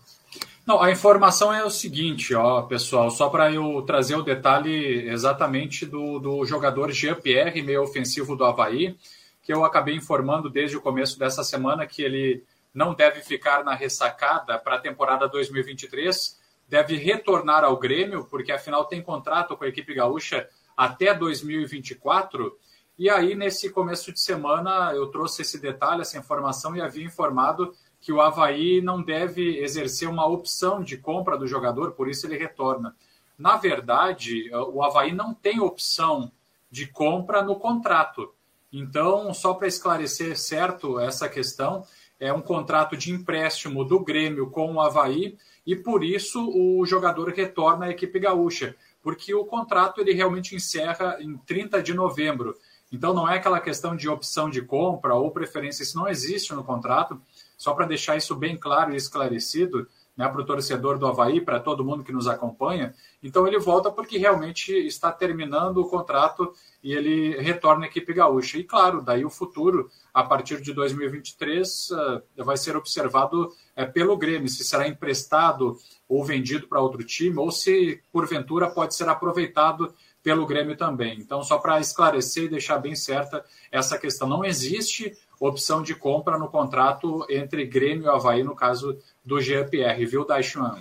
Não, 0.65 0.81
a 0.81 0.91
informação 0.91 1.51
é 1.51 1.65
o 1.65 1.69
seguinte, 1.69 2.35
ó, 2.35 2.61
pessoal, 2.61 3.09
só 3.09 3.29
para 3.29 3.51
eu 3.51 3.81
trazer 3.81 4.15
o 4.15 4.21
detalhe 4.21 5.09
exatamente 5.09 5.85
do, 5.85 6.19
do 6.19 6.45
jogador 6.45 6.91
Jean-Pierre, 6.91 7.63
meio 7.63 7.81
ofensivo 7.81 8.35
do 8.35 8.45
Havaí, 8.45 8.95
que 9.41 9.51
eu 9.51 9.65
acabei 9.65 9.95
informando 9.95 10.49
desde 10.49 10.77
o 10.77 10.81
começo 10.81 11.17
dessa 11.17 11.43
semana 11.43 11.87
que 11.87 12.03
ele 12.03 12.43
não 12.73 12.93
deve 12.93 13.21
ficar 13.21 13.63
na 13.63 13.73
ressacada 13.73 14.57
para 14.57 14.75
a 14.75 14.79
temporada 14.79 15.27
2023, 15.27 16.39
deve 16.69 16.95
retornar 16.95 17.63
ao 17.63 17.77
Grêmio, 17.77 18.25
porque 18.25 18.51
afinal 18.51 18.85
tem 18.85 19.01
contrato 19.01 19.57
com 19.57 19.63
a 19.65 19.67
equipe 19.67 19.93
gaúcha 19.93 20.47
até 20.77 21.13
2024. 21.13 22.57
E 22.97 23.09
aí, 23.09 23.35
nesse 23.35 23.69
começo 23.71 24.13
de 24.13 24.19
semana, 24.19 24.93
eu 24.93 25.07
trouxe 25.07 25.41
esse 25.41 25.59
detalhe, 25.59 26.01
essa 26.01 26.17
informação, 26.17 26.75
e 26.75 26.81
havia 26.81 27.03
informado 27.03 27.73
que 28.01 28.11
o 28.11 28.19
Havaí 28.19 28.81
não 28.81 29.01
deve 29.01 29.59
exercer 29.59 30.09
uma 30.09 30.25
opção 30.25 30.83
de 30.83 30.97
compra 30.97 31.37
do 31.37 31.47
jogador, 31.47 31.91
por 31.91 32.09
isso 32.09 32.25
ele 32.25 32.37
retorna. 32.37 32.95
Na 33.37 33.57
verdade, 33.57 34.49
o 34.73 34.83
Havaí 34.83 35.13
não 35.13 35.33
tem 35.33 35.59
opção 35.59 36.31
de 36.69 36.87
compra 36.87 37.43
no 37.43 37.55
contrato. 37.55 38.33
Então, 38.73 39.33
só 39.33 39.53
para 39.53 39.67
esclarecer 39.67 40.37
certo 40.37 40.99
essa 40.99 41.29
questão, 41.29 41.85
é 42.19 42.31
um 42.31 42.41
contrato 42.41 42.95
de 42.95 43.11
empréstimo 43.11 43.83
do 43.83 43.99
Grêmio 43.99 44.49
com 44.49 44.73
o 44.73 44.81
Havaí 44.81 45.37
e 45.65 45.75
por 45.75 46.03
isso 46.03 46.49
o 46.49 46.85
jogador 46.85 47.29
retorna 47.29 47.87
à 47.87 47.89
equipe 47.89 48.19
gaúcha, 48.19 48.75
porque 49.03 49.33
o 49.33 49.45
contrato 49.45 49.99
ele 49.99 50.13
realmente 50.13 50.55
encerra 50.55 51.17
em 51.19 51.35
30 51.37 51.81
de 51.83 51.93
novembro. 51.93 52.55
Então 52.91 53.13
não 53.13 53.27
é 53.27 53.37
aquela 53.37 53.59
questão 53.59 53.95
de 53.95 54.07
opção 54.07 54.49
de 54.49 54.61
compra 54.61 55.15
ou 55.15 55.31
preferência, 55.31 55.83
isso 55.83 55.97
não 55.97 56.07
existe 56.07 56.53
no 56.53 56.63
contrato. 56.63 57.19
Só 57.61 57.75
para 57.75 57.85
deixar 57.85 58.17
isso 58.17 58.33
bem 58.33 58.57
claro 58.57 58.91
e 58.91 58.95
esclarecido, 58.95 59.87
né, 60.17 60.27
para 60.27 60.41
o 60.41 60.43
torcedor 60.43 60.97
do 60.97 61.05
Havaí, 61.05 61.39
para 61.39 61.59
todo 61.59 61.85
mundo 61.85 62.03
que 62.03 62.11
nos 62.11 62.27
acompanha. 62.27 62.91
Então 63.21 63.47
ele 63.47 63.59
volta 63.59 63.91
porque 63.91 64.17
realmente 64.17 64.73
está 64.73 65.11
terminando 65.11 65.77
o 65.77 65.87
contrato 65.87 66.55
e 66.83 66.91
ele 66.91 67.39
retorna 67.39 67.85
à 67.85 67.87
equipe 67.87 68.11
gaúcha. 68.13 68.57
E 68.57 68.63
claro, 68.63 69.03
daí 69.03 69.23
o 69.23 69.29
futuro, 69.29 69.91
a 70.11 70.23
partir 70.23 70.59
de 70.59 70.73
2023, 70.73 71.91
eh, 71.91 72.43
vai 72.43 72.57
ser 72.57 72.75
observado 72.75 73.53
eh, 73.75 73.85
pelo 73.85 74.17
Grêmio, 74.17 74.49
se 74.49 74.63
será 74.63 74.87
emprestado 74.87 75.77
ou 76.09 76.25
vendido 76.25 76.67
para 76.67 76.81
outro 76.81 77.03
time, 77.03 77.37
ou 77.37 77.51
se 77.51 78.01
porventura 78.11 78.71
pode 78.71 78.95
ser 78.95 79.07
aproveitado 79.07 79.93
pelo 80.23 80.45
Grêmio 80.45 80.77
também. 80.77 81.19
Então, 81.19 81.43
só 81.43 81.57
para 81.57 81.79
esclarecer 81.79 82.45
e 82.45 82.49
deixar 82.49 82.77
bem 82.77 82.95
certa 82.95 83.43
essa 83.71 83.97
questão, 83.97 84.27
não 84.27 84.45
existe 84.45 85.17
opção 85.39 85.81
de 85.81 85.95
compra 85.95 86.37
no 86.37 86.47
contrato 86.47 87.25
entre 87.29 87.65
Grêmio 87.65 88.05
e 88.05 88.09
Havaí, 88.09 88.43
no 88.43 88.55
caso 88.55 88.97
do 89.25 89.41
GPR, 89.41 90.05
viu, 90.05 90.25
Daishuan? 90.25 90.77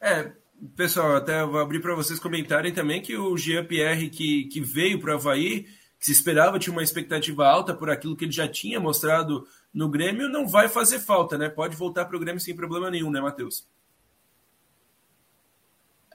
É, 0.00 0.32
pessoal, 0.76 1.16
até 1.16 1.44
vou 1.44 1.60
abrir 1.60 1.80
para 1.80 1.94
vocês 1.94 2.18
comentarem 2.18 2.72
também 2.72 3.00
que 3.00 3.16
o 3.16 3.36
GPR 3.36 4.08
que, 4.10 4.44
que 4.44 4.60
veio 4.60 5.00
para 5.00 5.12
o 5.12 5.14
Havaí, 5.14 5.66
que 5.98 6.06
se 6.06 6.12
esperava, 6.12 6.58
tinha 6.58 6.72
uma 6.72 6.82
expectativa 6.82 7.46
alta 7.46 7.72
por 7.72 7.90
aquilo 7.90 8.16
que 8.16 8.24
ele 8.24 8.32
já 8.32 8.48
tinha 8.48 8.80
mostrado 8.80 9.46
no 9.72 9.88
Grêmio, 9.88 10.28
não 10.28 10.48
vai 10.48 10.68
fazer 10.68 10.98
falta, 10.98 11.38
né? 11.38 11.48
Pode 11.48 11.76
voltar 11.76 12.04
para 12.06 12.16
o 12.16 12.20
Grêmio 12.20 12.40
sem 12.40 12.56
problema 12.56 12.90
nenhum, 12.90 13.10
né, 13.10 13.20
Matheus? 13.20 13.64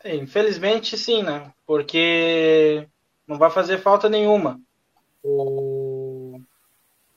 Infelizmente, 0.06 0.98
sim, 0.98 1.24
né? 1.24 1.52
Porque 1.66 2.88
não 3.28 3.38
vai 3.38 3.50
fazer 3.50 3.80
falta 3.80 4.08
nenhuma. 4.08 4.62
O, 5.24 6.40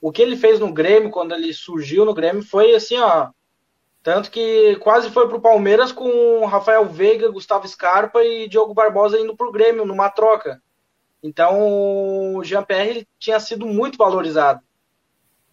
o 0.01 0.11
que 0.11 0.23
ele 0.23 0.37
fez 0.37 0.59
no 0.59 0.73
Grêmio, 0.73 1.11
quando 1.11 1.35
ele 1.35 1.53
surgiu 1.53 2.07
no 2.07 2.15
Grêmio, 2.15 2.43
foi 2.43 2.75
assim, 2.75 2.99
ó. 2.99 3.29
Tanto 4.03 4.31
que 4.31 4.77
quase 4.77 5.11
foi 5.11 5.29
pro 5.29 5.41
Palmeiras 5.41 5.93
com 5.93 6.47
Rafael 6.47 6.87
Veiga, 6.87 7.31
Gustavo 7.31 7.69
Scarpa 7.69 8.25
e 8.25 8.49
Diogo 8.49 8.73
Barbosa 8.73 9.21
indo 9.21 9.37
pro 9.37 9.53
Grêmio 9.53 9.85
numa 9.85 10.09
troca. 10.09 10.63
Então 11.23 12.37
o 12.37 12.43
Jean-Pierre 12.43 13.07
tinha 13.19 13.39
sido 13.39 13.67
muito 13.67 13.99
valorizado. 13.99 14.63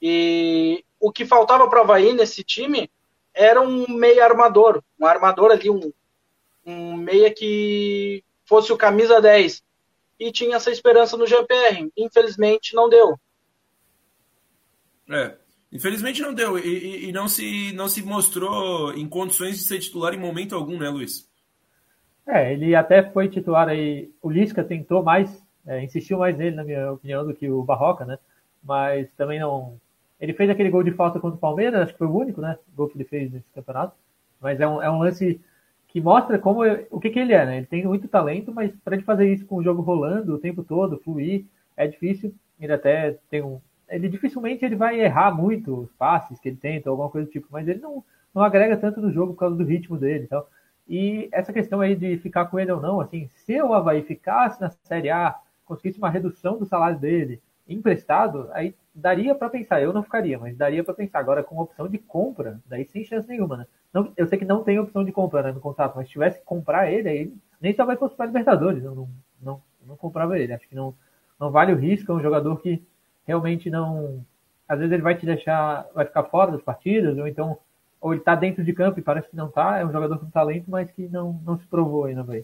E 0.01 0.85
o 0.99 1.11
que 1.11 1.25
faltava 1.25 1.67
para 1.67 1.79
o 1.79 1.83
Havaí 1.83 2.13
nesse 2.13 2.43
time 2.43 2.89
era 3.33 3.59
um 3.59 3.87
meia 3.89 4.23
armador, 4.23 4.81
um 4.97 5.05
armador 5.05 5.51
ali, 5.51 5.69
um, 5.69 5.91
um 6.65 6.95
meia 6.95 7.33
que 7.33 8.23
fosse 8.45 8.71
o 8.71 8.77
camisa 8.77 9.21
10. 9.21 9.63
E 10.19 10.31
tinha 10.31 10.55
essa 10.55 10.71
esperança 10.71 11.17
no 11.17 11.27
Jean-Pierre. 11.27 11.91
Infelizmente 11.97 12.73
não 12.73 12.89
deu. 12.89 13.19
É, 15.09 15.35
Infelizmente 15.75 16.21
não 16.21 16.33
deu 16.33 16.57
e, 16.57 17.09
e, 17.09 17.11
não, 17.11 17.27
se, 17.27 17.73
não 17.73 17.89
se 17.89 18.01
mostrou 18.01 18.93
em 18.93 19.05
condições 19.09 19.57
de 19.57 19.63
ser 19.63 19.79
titular 19.79 20.13
em 20.13 20.17
momento 20.17 20.55
algum, 20.55 20.79
né, 20.79 20.87
Luiz? 20.87 21.29
É, 22.25 22.53
ele 22.53 22.73
até 22.73 23.03
foi 23.03 23.27
titular 23.27 23.67
aí. 23.67 24.09
O 24.21 24.29
Lisca 24.29 24.63
tentou 24.63 25.03
mais, 25.03 25.45
é, 25.67 25.83
insistiu 25.83 26.19
mais 26.19 26.37
nele, 26.37 26.55
na 26.55 26.63
minha 26.63 26.93
opinião, 26.93 27.27
do 27.27 27.33
que 27.33 27.49
o 27.49 27.61
Barroca, 27.61 28.05
né? 28.05 28.17
Mas 28.63 29.11
também 29.17 29.37
não. 29.37 29.77
Ele 30.17 30.33
fez 30.33 30.49
aquele 30.49 30.69
gol 30.69 30.81
de 30.81 30.91
falta 30.91 31.19
contra 31.19 31.35
o 31.35 31.41
Palmeiras, 31.41 31.81
acho 31.81 31.91
que 31.91 31.99
foi 31.99 32.07
o 32.07 32.17
único, 32.17 32.39
né? 32.39 32.57
Gol 32.73 32.87
que 32.87 32.97
ele 32.97 33.03
fez 33.03 33.29
nesse 33.29 33.45
campeonato. 33.53 33.97
Mas 34.39 34.61
é 34.61 34.67
um, 34.67 34.81
é 34.81 34.89
um 34.89 34.99
lance 34.99 35.41
que 35.95 36.01
mostra 36.01 36.37
como 36.37 36.59
o 36.91 36.99
que, 36.99 37.09
que 37.09 37.17
ele 37.17 37.31
é, 37.31 37.45
né? 37.45 37.55
Ele 37.55 37.65
tem 37.67 37.85
muito 37.85 38.05
talento, 38.09 38.53
mas 38.53 38.69
para 38.83 38.97
ele 38.97 39.05
fazer 39.05 39.31
isso 39.31 39.45
com 39.45 39.55
o 39.55 39.63
jogo 39.63 39.81
rolando 39.81 40.35
o 40.35 40.37
tempo 40.37 40.61
todo, 40.61 40.99
fluir, 40.99 41.45
é 41.77 41.87
difícil. 41.87 42.35
Ele 42.59 42.73
até 42.73 43.17
tem 43.29 43.41
um, 43.41 43.61
ele 43.87 44.09
dificilmente 44.09 44.65
ele 44.65 44.75
vai 44.75 44.99
errar 44.99 45.31
muito 45.33 45.83
os 45.83 45.93
passes 45.93 46.37
que 46.37 46.49
ele 46.49 46.57
tenta, 46.57 46.89
alguma 46.89 47.09
coisa 47.09 47.27
do 47.27 47.31
tipo, 47.31 47.47
mas 47.49 47.65
ele 47.65 47.79
não, 47.79 48.03
não 48.33 48.43
agrega 48.43 48.75
tanto 48.75 48.99
no 48.99 49.09
jogo 49.09 49.31
por 49.31 49.39
causa 49.39 49.55
do 49.55 49.63
ritmo 49.63 49.97
dele. 49.97 50.25
Então, 50.25 50.43
e 50.85 51.29
essa 51.31 51.53
questão 51.53 51.79
aí 51.79 51.95
de 51.95 52.17
ficar 52.17 52.47
com 52.47 52.59
ele 52.59 52.73
ou 52.73 52.81
não, 52.81 52.99
assim, 52.99 53.29
se 53.33 53.61
o 53.61 53.73
Havaí 53.73 54.03
ficasse 54.03 54.59
na 54.59 54.69
Série 54.69 55.09
A, 55.09 55.39
conseguisse 55.63 55.97
uma 55.97 56.09
redução 56.09 56.57
do 56.57 56.65
salário 56.65 56.99
dele 56.99 57.41
emprestado, 57.65 58.49
aí 58.51 58.75
daria 58.93 59.33
para 59.33 59.49
pensar. 59.49 59.81
Eu 59.81 59.93
não 59.93 60.03
ficaria, 60.03 60.37
mas 60.37 60.57
daria 60.57 60.83
para 60.83 60.93
pensar. 60.93 61.19
Agora, 61.19 61.41
com 61.41 61.57
opção 61.57 61.87
de 61.87 61.97
compra, 61.97 62.59
daí 62.65 62.83
sem 62.83 63.05
chance 63.05 63.29
nenhuma, 63.29 63.57
né? 63.57 63.67
Não, 63.95 64.11
eu 64.17 64.27
sei 64.27 64.37
que 64.37 64.43
não 64.43 64.61
tem 64.61 64.77
opção 64.77 65.05
de 65.05 65.11
compra 65.13 65.41
né, 65.41 65.53
no 65.53 65.61
contrato, 65.61 65.93
mas 65.95 66.07
se 66.07 66.11
tivesse 66.11 66.37
que 66.37 66.43
comprar 66.43 66.91
ele, 66.91 67.07
aí 67.07 67.33
nem 67.61 67.73
só 67.73 67.85
vai 67.85 67.95
para 67.95 68.25
Libertadores. 68.25 68.83
Eu 68.83 68.93
não, 68.93 69.09
não, 69.41 69.61
não 69.87 69.95
comprava 69.95 70.37
ele. 70.37 70.51
Acho 70.51 70.67
que 70.67 70.75
não, 70.75 70.93
não 71.39 71.49
vale 71.49 71.71
o 71.71 71.77
risco. 71.77 72.11
É 72.11 72.15
um 72.15 72.21
jogador 72.21 72.61
que 72.61 72.83
realmente 73.25 73.69
não. 73.69 74.21
Às 74.67 74.79
vezes 74.79 74.91
ele 74.91 75.01
vai 75.01 75.15
te 75.15 75.25
deixar, 75.25 75.87
vai 75.95 76.05
ficar 76.05 76.25
fora 76.25 76.51
das 76.51 76.61
partidas, 76.61 77.17
ou 77.17 77.25
então, 77.25 77.57
ou 78.01 78.11
ele 78.11 78.19
está 78.19 78.35
dentro 78.35 78.65
de 78.65 78.73
campo 78.73 78.99
e 78.99 79.01
parece 79.01 79.29
que 79.29 79.35
não 79.37 79.47
está. 79.47 79.77
É 79.77 79.85
um 79.85 79.93
jogador 79.93 80.19
com 80.19 80.29
talento, 80.29 80.69
mas 80.69 80.91
que 80.91 81.07
não, 81.07 81.39
não 81.45 81.57
se 81.57 81.65
provou 81.65 82.03
ainda 82.03 82.21
bem. 82.21 82.43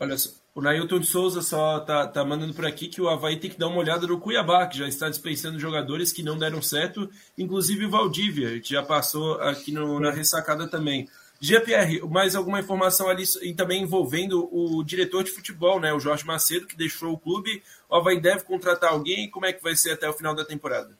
Olha 0.00 0.16
o 0.54 0.60
Nailton 0.60 0.98
de 0.98 1.06
Souza 1.06 1.42
só 1.42 1.80
tá, 1.80 2.06
tá 2.08 2.24
mandando 2.24 2.52
por 2.52 2.66
aqui 2.66 2.88
que 2.88 3.00
o 3.00 3.08
Havaí 3.08 3.38
tem 3.38 3.50
que 3.50 3.58
dar 3.58 3.68
uma 3.68 3.78
olhada 3.78 4.06
no 4.06 4.18
Cuiabá, 4.18 4.66
que 4.66 4.78
já 4.78 4.88
está 4.88 5.08
dispensando 5.08 5.58
jogadores 5.58 6.12
que 6.12 6.22
não 6.22 6.36
deram 6.36 6.60
certo, 6.60 7.08
inclusive 7.38 7.86
o 7.86 7.90
Valdívia, 7.90 8.60
que 8.60 8.70
já 8.70 8.82
passou 8.82 9.34
aqui 9.40 9.72
no, 9.72 10.00
na 10.00 10.10
ressacada 10.10 10.68
também. 10.68 11.08
GPR, 11.40 12.06
mais 12.06 12.36
alguma 12.36 12.60
informação 12.60 13.08
ali 13.08 13.24
também 13.54 13.82
envolvendo 13.82 14.46
o 14.52 14.82
diretor 14.84 15.24
de 15.24 15.30
futebol, 15.30 15.80
né, 15.80 15.92
o 15.92 16.00
Jorge 16.00 16.26
Macedo, 16.26 16.66
que 16.66 16.76
deixou 16.76 17.12
o 17.12 17.18
clube. 17.18 17.62
O 17.88 17.96
Havaí 17.96 18.20
deve 18.20 18.44
contratar 18.44 18.90
alguém? 18.90 19.30
Como 19.30 19.46
é 19.46 19.52
que 19.52 19.62
vai 19.62 19.74
ser 19.74 19.92
até 19.92 20.08
o 20.08 20.12
final 20.12 20.34
da 20.34 20.44
temporada? 20.44 20.90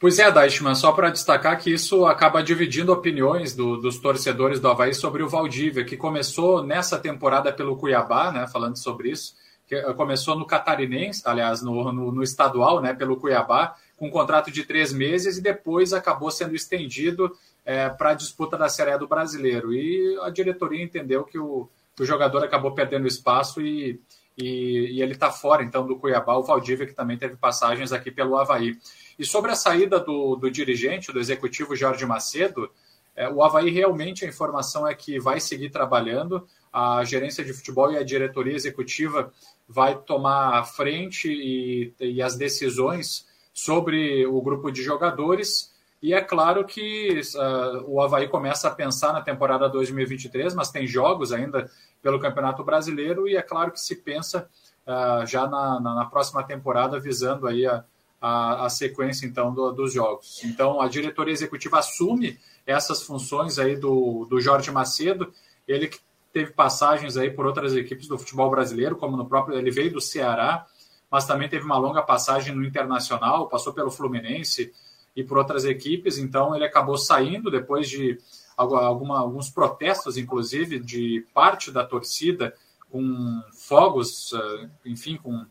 Pois 0.00 0.18
é, 0.18 0.32
Deichmann, 0.32 0.74
só 0.74 0.92
para 0.92 1.10
destacar 1.10 1.58
que 1.58 1.70
isso 1.70 2.06
acaba 2.06 2.42
dividindo 2.42 2.90
opiniões 2.90 3.54
do, 3.54 3.76
dos 3.76 3.98
torcedores 3.98 4.58
do 4.58 4.66
Havaí 4.66 4.94
sobre 4.94 5.22
o 5.22 5.28
Valdívia, 5.28 5.84
que 5.84 5.94
começou 5.94 6.64
nessa 6.64 6.98
temporada 6.98 7.52
pelo 7.52 7.76
Cuiabá, 7.76 8.32
né, 8.32 8.46
falando 8.46 8.78
sobre 8.78 9.10
isso, 9.10 9.34
que 9.68 9.74
eh, 9.74 9.92
começou 9.92 10.34
no 10.38 10.46
Catarinense, 10.46 11.20
aliás, 11.26 11.60
no, 11.60 11.92
no, 11.92 12.10
no 12.10 12.22
estadual, 12.22 12.80
né, 12.80 12.94
pelo 12.94 13.18
Cuiabá, 13.18 13.76
com 13.98 14.06
um 14.06 14.10
contrato 14.10 14.50
de 14.50 14.64
três 14.64 14.90
meses 14.90 15.36
e 15.36 15.42
depois 15.42 15.92
acabou 15.92 16.30
sendo 16.30 16.56
estendido 16.56 17.36
é, 17.62 17.90
para 17.90 18.12
a 18.12 18.14
disputa 18.14 18.56
da 18.56 18.70
Série 18.70 18.92
A 18.92 18.96
do 18.96 19.06
Brasileiro. 19.06 19.70
E 19.70 20.18
a 20.22 20.30
diretoria 20.30 20.82
entendeu 20.82 21.24
que 21.24 21.38
o, 21.38 21.68
que 21.94 22.02
o 22.02 22.06
jogador 22.06 22.42
acabou 22.42 22.72
perdendo 22.72 23.06
espaço 23.06 23.60
e, 23.60 24.00
e, 24.38 24.92
e 24.92 25.02
ele 25.02 25.12
está 25.12 25.30
fora, 25.30 25.62
então, 25.62 25.86
do 25.86 25.96
Cuiabá, 25.96 26.36
o 26.36 26.42
Valdívia, 26.42 26.86
que 26.86 26.94
também 26.94 27.18
teve 27.18 27.36
passagens 27.36 27.92
aqui 27.92 28.10
pelo 28.10 28.38
Havaí. 28.38 28.78
E 29.20 29.26
sobre 29.26 29.50
a 29.50 29.54
saída 29.54 30.00
do, 30.00 30.34
do 30.34 30.50
dirigente, 30.50 31.12
do 31.12 31.20
executivo 31.20 31.76
Jorge 31.76 32.06
Macedo, 32.06 32.70
é, 33.14 33.28
o 33.28 33.42
Havaí 33.42 33.68
realmente 33.68 34.24
a 34.24 34.28
informação 34.28 34.88
é 34.88 34.94
que 34.94 35.20
vai 35.20 35.38
seguir 35.38 35.68
trabalhando, 35.68 36.46
a 36.72 37.04
gerência 37.04 37.44
de 37.44 37.52
futebol 37.52 37.92
e 37.92 37.98
a 37.98 38.02
diretoria 38.02 38.54
executiva 38.54 39.30
vai 39.68 39.94
tomar 39.94 40.58
a 40.58 40.64
frente 40.64 41.30
e, 41.30 41.92
e 42.00 42.22
as 42.22 42.34
decisões 42.34 43.28
sobre 43.52 44.24
o 44.24 44.40
grupo 44.40 44.72
de 44.72 44.82
jogadores. 44.82 45.70
E 46.02 46.14
é 46.14 46.22
claro 46.22 46.64
que 46.64 47.20
uh, 47.34 47.84
o 47.86 48.00
Havaí 48.00 48.26
começa 48.26 48.68
a 48.68 48.74
pensar 48.74 49.12
na 49.12 49.20
temporada 49.20 49.68
2023, 49.68 50.54
mas 50.54 50.70
tem 50.70 50.86
jogos 50.86 51.30
ainda 51.30 51.70
pelo 52.00 52.18
Campeonato 52.18 52.64
Brasileiro, 52.64 53.28
e 53.28 53.36
é 53.36 53.42
claro 53.42 53.70
que 53.70 53.80
se 53.80 53.96
pensa 53.96 54.48
uh, 54.86 55.26
já 55.26 55.46
na, 55.46 55.78
na, 55.78 55.94
na, 55.94 56.04
próxima 56.06 56.42
temporada, 56.42 56.98
visando 56.98 57.46
aí 57.46 57.66
a, 57.66 57.84
a, 58.20 58.66
a 58.66 58.68
sequência 58.68 59.26
então 59.26 59.54
do, 59.54 59.72
dos 59.72 59.92
jogos. 59.92 60.42
Então 60.44 60.80
a 60.80 60.88
diretoria 60.88 61.32
executiva 61.32 61.78
assume 61.78 62.38
essas 62.66 63.02
funções 63.02 63.58
aí 63.58 63.76
do, 63.76 64.26
do 64.26 64.40
Jorge 64.40 64.70
Macedo, 64.70 65.32
ele 65.66 65.88
que 65.88 65.98
teve 66.32 66.52
passagens 66.52 67.16
aí 67.16 67.30
por 67.30 67.46
outras 67.46 67.74
equipes 67.74 68.06
do 68.06 68.18
futebol 68.18 68.50
brasileiro, 68.50 68.96
como 68.96 69.16
no 69.16 69.26
próprio, 69.26 69.58
ele 69.58 69.70
veio 69.70 69.92
do 69.92 70.00
Ceará, 70.00 70.66
mas 71.10 71.26
também 71.26 71.48
teve 71.48 71.64
uma 71.64 71.78
longa 71.78 72.02
passagem 72.02 72.54
no 72.54 72.64
Internacional, 72.64 73.48
passou 73.48 73.72
pelo 73.72 73.90
Fluminense 73.90 74.72
e 75.16 75.24
por 75.24 75.38
outras 75.38 75.64
equipes, 75.64 76.18
então 76.18 76.54
ele 76.54 76.64
acabou 76.64 76.96
saindo 76.96 77.50
depois 77.50 77.88
de 77.88 78.18
alguma, 78.56 79.18
alguns 79.18 79.50
protestos, 79.50 80.16
inclusive, 80.16 80.78
de 80.78 81.26
parte 81.34 81.70
da 81.72 81.84
torcida, 81.84 82.54
com 82.90 83.42
fogos, 83.52 84.32
eh, 84.32 84.68
enfim, 84.84 85.16
com 85.16 85.46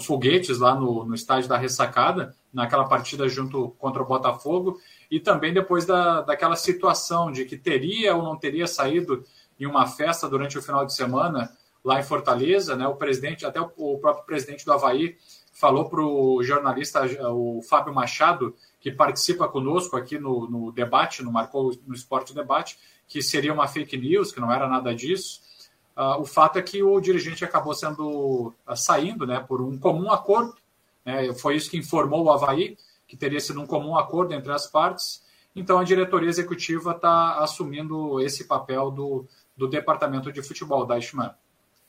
foguetes 0.00 0.58
lá 0.58 0.74
no, 0.74 1.04
no 1.04 1.14
estádio 1.14 1.48
da 1.48 1.56
Ressacada, 1.56 2.34
naquela 2.52 2.84
partida 2.84 3.28
junto 3.28 3.70
contra 3.78 4.02
o 4.02 4.06
Botafogo, 4.06 4.80
e 5.10 5.20
também 5.20 5.52
depois 5.52 5.84
da, 5.84 6.22
daquela 6.22 6.56
situação 6.56 7.30
de 7.30 7.44
que 7.44 7.56
teria 7.56 8.14
ou 8.16 8.22
não 8.22 8.36
teria 8.36 8.66
saído 8.66 9.24
em 9.58 9.66
uma 9.66 9.86
festa 9.86 10.28
durante 10.28 10.58
o 10.58 10.62
final 10.62 10.84
de 10.84 10.94
semana 10.94 11.50
lá 11.84 12.00
em 12.00 12.02
Fortaleza, 12.02 12.74
né? 12.74 12.88
O 12.88 12.96
presidente, 12.96 13.44
até 13.44 13.60
o, 13.60 13.70
o 13.76 13.98
próprio 13.98 14.24
presidente 14.24 14.64
do 14.64 14.72
Havaí 14.72 15.16
falou 15.52 15.88
para 15.88 16.00
o 16.00 16.42
jornalista, 16.42 17.02
o 17.30 17.62
Fábio 17.62 17.94
Machado, 17.94 18.54
que 18.80 18.90
participa 18.90 19.48
conosco 19.48 19.96
aqui 19.96 20.18
no, 20.18 20.48
no 20.48 20.72
debate, 20.72 21.22
no 21.22 21.30
Marcou 21.30 21.72
no 21.86 21.94
Esporte 21.94 22.34
Debate, 22.34 22.78
que 23.06 23.22
seria 23.22 23.52
uma 23.52 23.68
fake 23.68 23.96
news, 23.96 24.32
que 24.32 24.40
não 24.40 24.52
era 24.52 24.68
nada 24.68 24.94
disso. 24.94 25.40
Uh, 25.96 26.20
o 26.20 26.24
fato 26.24 26.58
é 26.58 26.62
que 26.62 26.82
o 26.82 27.00
dirigente 27.00 27.44
acabou 27.44 27.72
sendo 27.72 28.52
uh, 28.66 28.76
saindo 28.76 29.26
né, 29.26 29.38
por 29.40 29.62
um 29.62 29.78
comum 29.78 30.10
acordo. 30.10 30.56
Né, 31.04 31.32
foi 31.34 31.56
isso 31.56 31.70
que 31.70 31.76
informou 31.76 32.24
o 32.24 32.30
Havaí, 32.30 32.76
que 33.06 33.16
teria 33.16 33.40
sido 33.40 33.60
um 33.60 33.66
comum 33.66 33.96
acordo 33.96 34.34
entre 34.34 34.52
as 34.52 34.66
partes. 34.66 35.22
Então 35.54 35.78
a 35.78 35.84
diretoria 35.84 36.28
executiva 36.28 36.92
está 36.92 37.38
assumindo 37.38 38.20
esse 38.20 38.44
papel 38.44 38.90
do, 38.90 39.24
do 39.56 39.68
departamento 39.68 40.32
de 40.32 40.42
futebol 40.42 40.84
da 40.84 40.98
Ishman. 40.98 41.30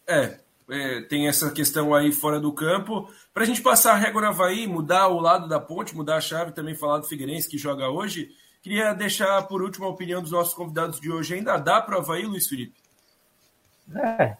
É, 0.07 0.37
é, 0.69 1.01
tem 1.01 1.27
essa 1.27 1.49
questão 1.51 1.93
aí 1.95 2.11
fora 2.11 2.39
do 2.39 2.53
campo. 2.53 3.09
Para 3.33 3.43
a 3.43 3.45
gente 3.45 3.61
passar 3.61 3.93
a 3.93 3.97
régua 3.97 4.21
no 4.21 4.27
Havaí, 4.27 4.67
mudar 4.67 5.07
o 5.07 5.19
lado 5.19 5.47
da 5.47 5.59
ponte, 5.59 5.95
mudar 5.95 6.17
a 6.17 6.21
chave, 6.21 6.51
também 6.51 6.75
falar 6.75 6.99
do 6.99 7.07
Figueirense 7.07 7.49
que 7.49 7.57
joga 7.57 7.89
hoje. 7.89 8.29
Queria 8.61 8.93
deixar 8.93 9.43
por 9.47 9.63
último 9.63 9.85
a 9.85 9.89
opinião 9.89 10.21
dos 10.21 10.31
nossos 10.31 10.53
convidados 10.53 10.99
de 10.99 11.11
hoje. 11.11 11.33
Ainda 11.33 11.57
dá 11.57 11.81
para 11.81 11.95
o 11.95 11.99
Havaí, 11.99 12.25
Luiz 12.25 12.47
Felipe? 12.47 12.84
É, 13.93 14.37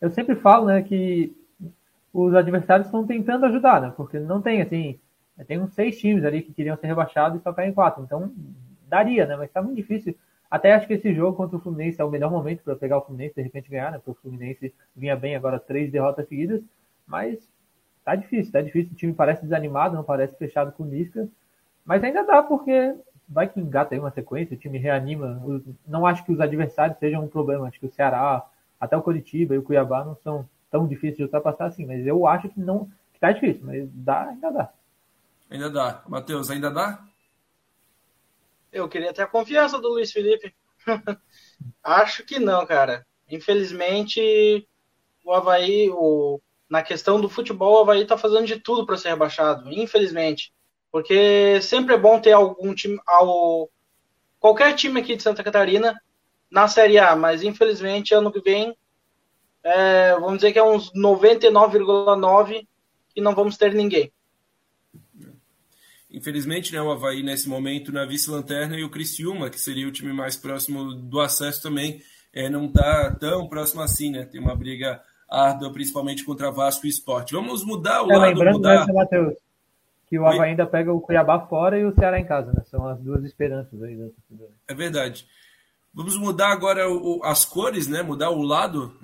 eu 0.00 0.10
sempre 0.10 0.36
falo, 0.36 0.66
né, 0.66 0.82
que 0.82 1.36
os 2.12 2.34
adversários 2.34 2.86
estão 2.86 3.06
tentando 3.06 3.46
ajudar, 3.46 3.80
né, 3.80 3.92
porque 3.96 4.18
não 4.18 4.40
tem, 4.40 4.62
assim, 4.62 4.98
tem 5.46 5.60
uns 5.60 5.74
seis 5.74 5.98
times 5.98 6.24
ali 6.24 6.42
que 6.42 6.52
queriam 6.52 6.76
ser 6.76 6.86
rebaixados 6.86 7.40
e 7.40 7.42
só 7.42 7.52
caem 7.52 7.72
quatro, 7.72 8.02
então 8.02 8.32
daria, 8.88 9.26
né, 9.26 9.36
mas 9.36 9.50
tá 9.50 9.62
muito 9.62 9.76
difícil. 9.76 10.16
Até 10.50 10.72
acho 10.72 10.86
que 10.86 10.94
esse 10.94 11.14
jogo 11.14 11.36
contra 11.36 11.58
o 11.58 11.60
Fluminense 11.60 12.00
é 12.00 12.04
o 12.04 12.10
melhor 12.10 12.30
momento 12.30 12.62
para 12.62 12.74
pegar 12.74 12.98
o 12.98 13.02
Fluminense 13.02 13.34
de 13.34 13.42
repente 13.42 13.70
ganhar, 13.70 13.92
né, 13.92 13.98
porque 13.98 14.12
o 14.12 14.22
Fluminense 14.22 14.74
vinha 14.96 15.14
bem 15.14 15.36
agora 15.36 15.60
três 15.60 15.92
derrotas 15.92 16.26
seguidas, 16.26 16.62
mas 17.06 17.38
tá 18.04 18.14
difícil, 18.14 18.50
tá 18.52 18.62
difícil, 18.62 18.92
o 18.92 18.96
time 18.96 19.12
parece 19.12 19.42
desanimado, 19.42 19.94
não 19.94 20.02
parece 20.02 20.36
fechado 20.36 20.72
com 20.72 20.86
Lisca, 20.86 21.28
mas 21.84 22.02
ainda 22.02 22.24
dá 22.24 22.42
porque 22.42 22.94
vai 23.28 23.46
que 23.48 23.60
engata 23.60 23.94
aí 23.94 24.00
uma 24.00 24.10
sequência, 24.10 24.56
o 24.56 24.58
time 24.58 24.78
reanima. 24.78 25.40
Não 25.86 26.06
acho 26.06 26.24
que 26.24 26.32
os 26.32 26.40
adversários 26.40 26.98
sejam 26.98 27.24
um 27.24 27.28
problema, 27.28 27.68
acho 27.68 27.78
que 27.78 27.86
o 27.86 27.92
Ceará, 27.92 28.44
até 28.80 28.96
o 28.96 29.02
Curitiba 29.02 29.54
e 29.54 29.58
o 29.58 29.62
Cuiabá 29.62 30.04
não 30.04 30.16
são 30.16 30.48
tão 30.70 30.86
difíceis 30.86 31.16
de 31.16 31.22
ultrapassar 31.24 31.66
assim, 31.66 31.86
mas 31.86 32.06
eu 32.06 32.26
acho 32.26 32.48
que 32.48 32.60
não 32.60 32.90
que 33.12 33.20
tá 33.20 33.32
difícil, 33.32 33.62
mas 33.64 33.88
dá, 33.92 34.28
ainda 34.28 34.50
dá. 34.50 34.72
Ainda 35.50 35.70
dá. 35.70 36.02
Matheus, 36.06 36.50
ainda 36.50 36.70
dá? 36.70 37.04
Eu 38.70 38.88
queria 38.88 39.12
ter 39.12 39.22
a 39.22 39.26
confiança 39.26 39.80
do 39.80 39.88
Luiz 39.88 40.12
Felipe. 40.12 40.54
acho 41.82 42.24
que 42.24 42.38
não, 42.38 42.64
cara. 42.66 43.06
Infelizmente, 43.30 44.68
o 45.24 45.32
Havaí, 45.32 45.90
o, 45.90 46.40
na 46.68 46.82
questão 46.82 47.20
do 47.20 47.28
futebol, 47.28 47.78
o 47.78 47.80
Havaí 47.80 48.06
tá 48.06 48.16
fazendo 48.16 48.46
de 48.46 48.60
tudo 48.60 48.86
para 48.86 48.96
ser 48.96 49.08
rebaixado, 49.08 49.72
infelizmente. 49.72 50.52
Porque 50.92 51.60
sempre 51.60 51.94
é 51.94 51.98
bom 51.98 52.20
ter 52.20 52.32
algum 52.32 52.74
time, 52.74 52.98
ao, 53.06 53.70
qualquer 54.38 54.74
time 54.74 55.00
aqui 55.00 55.16
de 55.16 55.22
Santa 55.22 55.42
Catarina 55.42 55.98
na 56.50 56.68
Série 56.68 56.98
A, 56.98 57.14
mas 57.14 57.42
infelizmente 57.42 58.14
ano 58.14 58.32
que 58.32 58.40
vem, 58.40 58.76
é, 59.62 60.12
vamos 60.14 60.36
dizer 60.36 60.52
que 60.52 60.58
é 60.58 60.64
uns 60.64 60.92
99,9 60.92 62.66
que 63.14 63.20
não 63.20 63.34
vamos 63.34 63.56
ter 63.56 63.74
ninguém. 63.74 64.12
Infelizmente, 66.10 66.72
né, 66.72 66.80
o 66.80 66.90
Havaí 66.90 67.22
nesse 67.22 67.48
momento 67.48 67.92
na 67.92 68.06
vice-lanterna 68.06 68.76
e 68.76 68.84
o 68.84 68.90
Criciúma, 68.90 69.50
que 69.50 69.60
seria 69.60 69.86
o 69.86 69.92
time 69.92 70.12
mais 70.12 70.36
próximo 70.36 70.94
do 70.94 71.20
acesso 71.20 71.62
também, 71.62 72.00
é, 72.32 72.48
não 72.48 72.66
está 72.66 73.14
tão 73.14 73.46
próximo 73.46 73.82
assim, 73.82 74.10
né? 74.10 74.24
Tem 74.24 74.40
uma 74.40 74.56
briga 74.56 75.02
árdua, 75.30 75.70
principalmente 75.70 76.24
contra 76.24 76.50
Vasco 76.50 76.86
e 76.86 76.88
Esporte. 76.88 77.34
Vamos 77.34 77.64
mudar 77.64 78.02
o 78.02 78.10
é, 78.10 78.16
lado. 78.16 78.28
Lembrando, 78.28 78.56
mudar... 78.56 78.86
Né, 78.86 78.92
Matheus, 78.92 79.34
que 80.06 80.18
o 80.18 80.26
Havaí 80.26 80.50
ainda 80.50 80.66
pega 80.66 80.92
o 80.92 81.00
Cuiabá 81.00 81.40
fora 81.46 81.78
e 81.78 81.84
o 81.84 81.94
Ceará 81.94 82.18
em 82.18 82.24
casa, 82.24 82.52
né? 82.52 82.62
São 82.70 82.86
as 82.88 82.98
duas 83.00 83.22
esperanças 83.24 83.82
aí. 83.82 83.94
Né? 83.94 84.08
É 84.66 84.74
verdade. 84.74 85.26
Vamos 85.92 86.16
mudar 86.16 86.52
agora 86.52 86.88
o, 86.88 87.20
as 87.24 87.44
cores, 87.44 87.86
né? 87.86 88.02
Mudar 88.02 88.30
o 88.30 88.42
lado, 88.42 88.94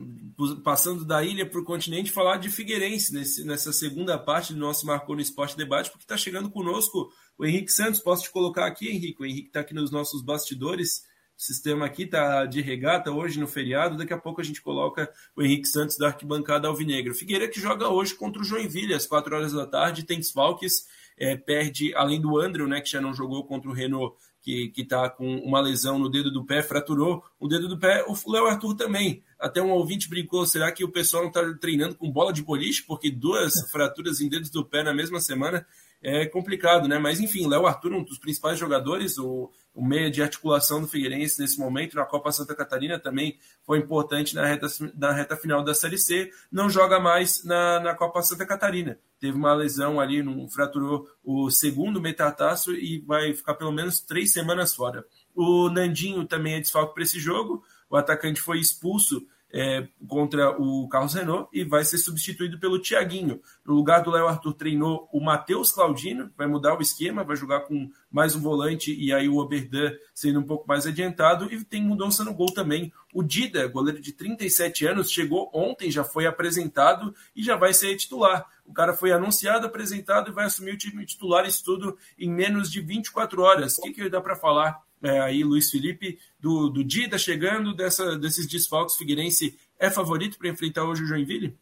passando 0.62 1.04
da 1.04 1.22
ilha 1.22 1.48
para 1.48 1.60
o 1.60 1.64
continente, 1.64 2.12
falar 2.12 2.36
de 2.36 2.50
Figueirense 2.50 3.12
nesse, 3.12 3.44
nessa 3.44 3.72
segunda 3.72 4.18
parte 4.18 4.52
do 4.52 4.58
nosso 4.58 4.86
Marcou 4.86 5.14
no 5.14 5.22
Esporte 5.22 5.56
Debate, 5.56 5.90
porque 5.90 6.04
está 6.04 6.16
chegando 6.16 6.50
conosco 6.50 7.08
o 7.38 7.44
Henrique 7.44 7.72
Santos. 7.72 8.00
Posso 8.00 8.24
te 8.24 8.30
colocar 8.30 8.66
aqui, 8.66 8.88
Henrique? 8.88 9.22
O 9.22 9.26
Henrique 9.26 9.48
está 9.48 9.60
aqui 9.60 9.74
nos 9.74 9.90
nossos 9.90 10.22
bastidores. 10.22 11.02
sistema 11.36 11.86
aqui 11.86 12.06
tá 12.06 12.46
de 12.46 12.60
regata 12.60 13.10
hoje 13.10 13.40
no 13.40 13.46
feriado, 13.46 13.96
daqui 13.96 14.12
a 14.12 14.18
pouco 14.18 14.40
a 14.40 14.44
gente 14.44 14.62
coloca 14.62 15.10
o 15.36 15.42
Henrique 15.42 15.66
Santos 15.66 15.96
da 15.96 16.08
arquibancada 16.08 16.68
alvinegra. 16.68 17.14
Figueira 17.14 17.48
que 17.48 17.60
joga 17.60 17.88
hoje 17.88 18.14
contra 18.14 18.40
o 18.40 18.44
Joinville 18.44 18.94
às 18.94 19.06
4 19.06 19.34
horas 19.34 19.52
da 19.52 19.66
tarde, 19.66 20.04
tem 20.04 20.18
desfalques, 20.18 20.86
é, 21.16 21.36
perde, 21.36 21.94
além 21.94 22.20
do 22.20 22.38
Andrew, 22.38 22.68
né, 22.68 22.80
que 22.80 22.90
já 22.90 23.00
não 23.00 23.14
jogou 23.14 23.44
contra 23.46 23.70
o 23.70 23.74
Renault, 23.74 24.16
que 24.44 24.72
está 24.76 25.08
com 25.08 25.38
uma 25.38 25.60
lesão 25.60 25.98
no 25.98 26.10
dedo 26.10 26.30
do 26.30 26.44
pé, 26.44 26.62
fraturou 26.62 27.24
o 27.40 27.48
dedo 27.48 27.66
do 27.66 27.78
pé, 27.78 28.04
o 28.06 28.30
Léo 28.30 28.46
Arthur 28.46 28.74
também. 28.74 29.22
Até 29.40 29.62
um 29.62 29.70
ouvinte 29.70 30.08
brincou, 30.08 30.46
será 30.46 30.70
que 30.70 30.84
o 30.84 30.90
pessoal 30.90 31.22
não 31.22 31.30
está 31.30 31.42
treinando 31.54 31.94
com 31.94 32.10
bola 32.10 32.32
de 32.32 32.42
boliche? 32.42 32.82
Porque 32.82 33.10
duas 33.10 33.54
fraturas 33.70 34.20
em 34.20 34.28
dedos 34.28 34.50
do 34.50 34.64
pé 34.64 34.82
na 34.82 34.92
mesma 34.92 35.20
semana 35.20 35.66
é 36.04 36.26
complicado, 36.26 36.86
né? 36.86 36.98
Mas 36.98 37.18
enfim, 37.18 37.48
Léo 37.48 37.66
Arthur, 37.66 37.94
um 37.94 38.04
dos 38.04 38.18
principais 38.18 38.58
jogadores, 38.58 39.16
o, 39.16 39.50
o 39.74 39.82
meia 39.82 40.10
de 40.10 40.22
articulação 40.22 40.82
do 40.82 40.86
Figueirense 40.86 41.40
nesse 41.40 41.58
momento, 41.58 41.96
na 41.96 42.04
Copa 42.04 42.30
Santa 42.30 42.54
Catarina 42.54 42.98
também 42.98 43.38
foi 43.64 43.78
importante 43.78 44.34
na 44.34 44.44
reta, 44.44 44.66
na 44.94 45.12
reta 45.12 45.34
final 45.34 45.64
da 45.64 45.72
Série 45.72 45.96
C, 45.96 46.30
não 46.52 46.68
joga 46.68 47.00
mais 47.00 47.42
na, 47.42 47.80
na 47.80 47.94
Copa 47.94 48.22
Santa 48.22 48.44
Catarina. 48.44 48.98
Teve 49.18 49.38
uma 49.38 49.54
lesão 49.54 49.98
ali, 49.98 50.22
não, 50.22 50.46
fraturou 50.46 51.08
o 51.24 51.50
segundo 51.50 52.02
metatarso 52.02 52.72
e 52.72 52.98
vai 52.98 53.32
ficar 53.32 53.54
pelo 53.54 53.72
menos 53.72 53.98
três 53.98 54.30
semanas 54.30 54.74
fora. 54.74 55.06
O 55.34 55.70
Nandinho 55.70 56.26
também 56.26 56.56
é 56.56 56.60
desfalque 56.60 56.92
para 56.92 57.02
esse 57.02 57.18
jogo, 57.18 57.64
o 57.88 57.96
atacante 57.96 58.42
foi 58.42 58.58
expulso 58.58 59.26
é, 59.56 59.86
contra 60.08 60.50
o 60.60 60.88
Carlos 60.88 61.14
Renault 61.14 61.48
e 61.52 61.62
vai 61.62 61.84
ser 61.84 61.98
substituído 61.98 62.58
pelo 62.58 62.80
Thiaguinho. 62.80 63.40
No 63.64 63.72
lugar 63.72 64.02
do 64.02 64.10
Léo 64.10 64.26
Arthur 64.26 64.52
treinou 64.52 65.08
o 65.12 65.20
Matheus 65.20 65.70
Claudino, 65.70 66.28
vai 66.36 66.48
mudar 66.48 66.76
o 66.76 66.82
esquema, 66.82 67.22
vai 67.22 67.36
jogar 67.36 67.60
com 67.60 67.88
mais 68.10 68.34
um 68.34 68.40
volante 68.40 68.92
e 68.92 69.12
aí 69.12 69.28
o 69.28 69.36
Oberdan 69.36 69.92
sendo 70.12 70.40
um 70.40 70.42
pouco 70.42 70.66
mais 70.66 70.88
adiantado 70.88 71.54
e 71.54 71.64
tem 71.64 71.80
mudança 71.80 72.24
no 72.24 72.34
gol 72.34 72.52
também. 72.52 72.92
O 73.14 73.22
Dida, 73.22 73.68
goleiro 73.68 74.00
de 74.00 74.12
37 74.12 74.86
anos, 74.86 75.08
chegou 75.08 75.48
ontem, 75.54 75.88
já 75.88 76.02
foi 76.02 76.26
apresentado 76.26 77.14
e 77.36 77.40
já 77.40 77.54
vai 77.54 77.72
ser 77.72 77.94
titular. 77.94 78.44
O 78.66 78.72
cara 78.72 78.92
foi 78.92 79.12
anunciado, 79.12 79.66
apresentado 79.66 80.30
e 80.30 80.34
vai 80.34 80.46
assumir 80.46 80.72
o 80.72 80.78
time 80.78 81.06
titular, 81.06 81.46
isso 81.46 81.62
tudo 81.64 81.96
em 82.18 82.28
menos 82.28 82.72
de 82.72 82.80
24 82.80 83.40
horas. 83.40 83.78
O 83.78 83.82
que, 83.82 83.92
que 83.92 84.08
dá 84.08 84.20
para 84.20 84.34
falar 84.34 84.82
é, 85.02 85.20
aí 85.20 85.44
Luiz 85.44 85.70
Felipe, 85.70 86.18
do, 86.40 86.68
do 86.68 86.82
Dida 86.82 87.18
chegando, 87.18 87.74
dessa, 87.74 88.18
desses 88.18 88.46
desfalques, 88.46 88.96
Figueirense 88.96 89.58
é 89.78 89.90
favorito 89.90 90.38
para 90.38 90.48
enfrentar 90.48 90.84
hoje 90.84 91.02
o 91.02 91.06
Joinville? 91.06 91.56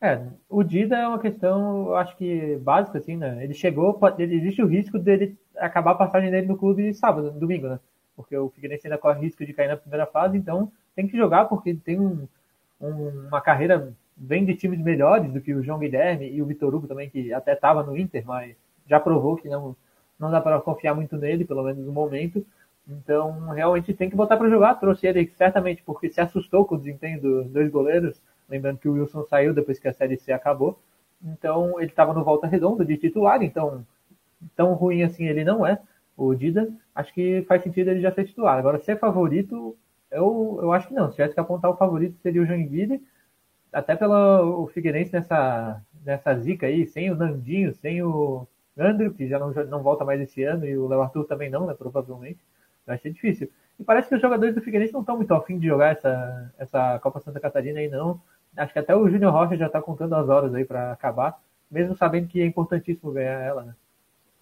É, 0.00 0.22
o 0.48 0.62
Dida 0.62 0.96
é 0.96 1.06
uma 1.06 1.18
questão, 1.18 1.88
eu 1.88 1.96
acho 1.96 2.16
que 2.16 2.56
básica, 2.56 2.96
assim, 2.96 3.16
né? 3.16 3.44
Ele 3.44 3.52
chegou, 3.52 4.00
existe 4.18 4.62
o 4.62 4.66
risco 4.66 4.98
dele 4.98 5.36
acabar 5.56 5.90
a 5.90 5.96
passagem 5.96 6.30
dele 6.30 6.46
no 6.46 6.56
clube 6.56 6.94
sábado, 6.94 7.30
domingo, 7.32 7.68
né? 7.68 7.78
Porque 8.16 8.34
o 8.34 8.48
Figueirense 8.48 8.86
ainda 8.86 8.96
corre 8.96 9.20
risco 9.20 9.44
de 9.44 9.52
cair 9.52 9.68
na 9.68 9.76
primeira 9.76 10.06
fase, 10.06 10.38
então 10.38 10.72
tem 10.96 11.06
que 11.06 11.16
jogar 11.16 11.44
porque 11.46 11.70
ele 11.70 11.80
tem 11.80 12.00
um, 12.00 12.26
um, 12.80 13.26
uma 13.28 13.42
carreira 13.42 13.94
bem 14.16 14.44
de 14.44 14.54
times 14.54 14.80
melhores 14.80 15.30
do 15.32 15.40
que 15.40 15.54
o 15.54 15.62
João 15.62 15.78
Guilherme 15.78 16.30
e 16.30 16.40
o 16.40 16.46
Vitor 16.46 16.74
Hugo 16.74 16.86
também, 16.86 17.10
que 17.10 17.32
até 17.32 17.52
estava 17.52 17.82
no 17.82 17.96
Inter, 17.96 18.24
mas 18.26 18.56
já 18.86 18.98
provou 18.98 19.36
que 19.36 19.48
não, 19.48 19.76
não 20.20 20.30
dá 20.30 20.40
para 20.40 20.60
confiar 20.60 20.94
muito 20.94 21.16
nele, 21.16 21.44
pelo 21.44 21.64
menos 21.64 21.84
no 21.84 21.92
momento. 21.92 22.46
Então, 22.86 23.48
realmente 23.48 23.94
tem 23.94 24.10
que 24.10 24.16
botar 24.16 24.36
para 24.36 24.50
jogar. 24.50 24.74
Trouxe 24.74 25.06
ele 25.06 25.26
certamente 25.36 25.82
porque 25.82 26.10
se 26.10 26.20
assustou 26.20 26.64
com 26.64 26.74
o 26.74 26.78
desempenho 26.78 27.20
dos 27.20 27.50
dois 27.50 27.70
goleiros. 27.70 28.20
Lembrando 28.48 28.78
que 28.78 28.88
o 28.88 28.92
Wilson 28.92 29.24
saiu 29.24 29.54
depois 29.54 29.78
que 29.78 29.88
a 29.88 29.92
Série 29.92 30.18
C 30.18 30.32
acabou. 30.32 30.78
Então, 31.24 31.80
ele 31.80 31.90
estava 31.90 32.12
no 32.12 32.22
volta 32.22 32.46
redonda 32.46 32.84
de 32.84 32.96
titular. 32.96 33.42
Então, 33.42 33.84
tão 34.54 34.74
ruim 34.74 35.02
assim 35.02 35.26
ele 35.26 35.44
não 35.44 35.66
é, 35.66 35.80
o 36.16 36.34
Dida. 36.34 36.68
Acho 36.94 37.12
que 37.14 37.42
faz 37.48 37.62
sentido 37.62 37.88
ele 37.88 38.00
já 38.00 38.12
ser 38.12 38.24
titular. 38.24 38.58
Agora, 38.58 38.78
ser 38.78 38.98
favorito, 38.98 39.76
eu, 40.10 40.58
eu 40.60 40.72
acho 40.72 40.88
que 40.88 40.94
não. 40.94 41.08
Se 41.08 41.16
tivesse 41.16 41.34
que 41.34 41.40
apontar 41.40 41.70
o 41.70 41.76
favorito, 41.76 42.18
seria 42.18 42.42
o 42.42 42.46
Joinville. 42.46 43.02
Até 43.72 43.94
pelo 43.94 44.64
o 44.64 44.66
Figueirense 44.66 45.12
nessa, 45.12 45.80
nessa 46.04 46.34
zica 46.36 46.66
aí, 46.66 46.86
sem 46.86 47.10
o 47.10 47.14
Nandinho, 47.14 47.72
sem 47.74 48.02
o 48.02 48.46
Andrew, 48.78 49.12
que 49.12 49.28
já 49.28 49.38
não, 49.38 49.52
não 49.66 49.82
volta 49.82 50.04
mais 50.04 50.20
esse 50.20 50.42
ano, 50.42 50.66
e 50.66 50.76
o 50.76 50.88
Léo 50.88 51.02
Arthur 51.02 51.24
também 51.24 51.50
não, 51.50 51.66
né, 51.66 51.74
provavelmente. 51.74 52.38
Vai 52.86 52.98
ser 52.98 53.12
difícil. 53.12 53.50
E 53.78 53.84
parece 53.84 54.08
que 54.08 54.14
os 54.14 54.20
jogadores 54.20 54.54
do 54.54 54.60
Figueirense 54.60 54.92
não 54.92 55.00
estão 55.00 55.16
muito 55.16 55.32
afim 55.34 55.58
de 55.58 55.66
jogar 55.66 55.92
essa, 55.92 56.52
essa 56.58 56.98
Copa 56.98 57.20
Santa 57.20 57.40
Catarina 57.40 57.80
aí, 57.80 57.88
não. 57.88 58.20
Acho 58.56 58.72
que 58.72 58.78
até 58.78 58.94
o 58.94 59.08
Júnior 59.08 59.32
Rocha 59.32 59.56
já 59.56 59.66
está 59.66 59.80
contando 59.80 60.14
as 60.14 60.28
horas 60.28 60.54
aí 60.54 60.64
para 60.64 60.92
acabar, 60.92 61.40
mesmo 61.70 61.96
sabendo 61.96 62.28
que 62.28 62.40
é 62.40 62.46
importantíssimo 62.46 63.12
ganhar 63.12 63.40
ela, 63.40 63.62
né? 63.62 63.74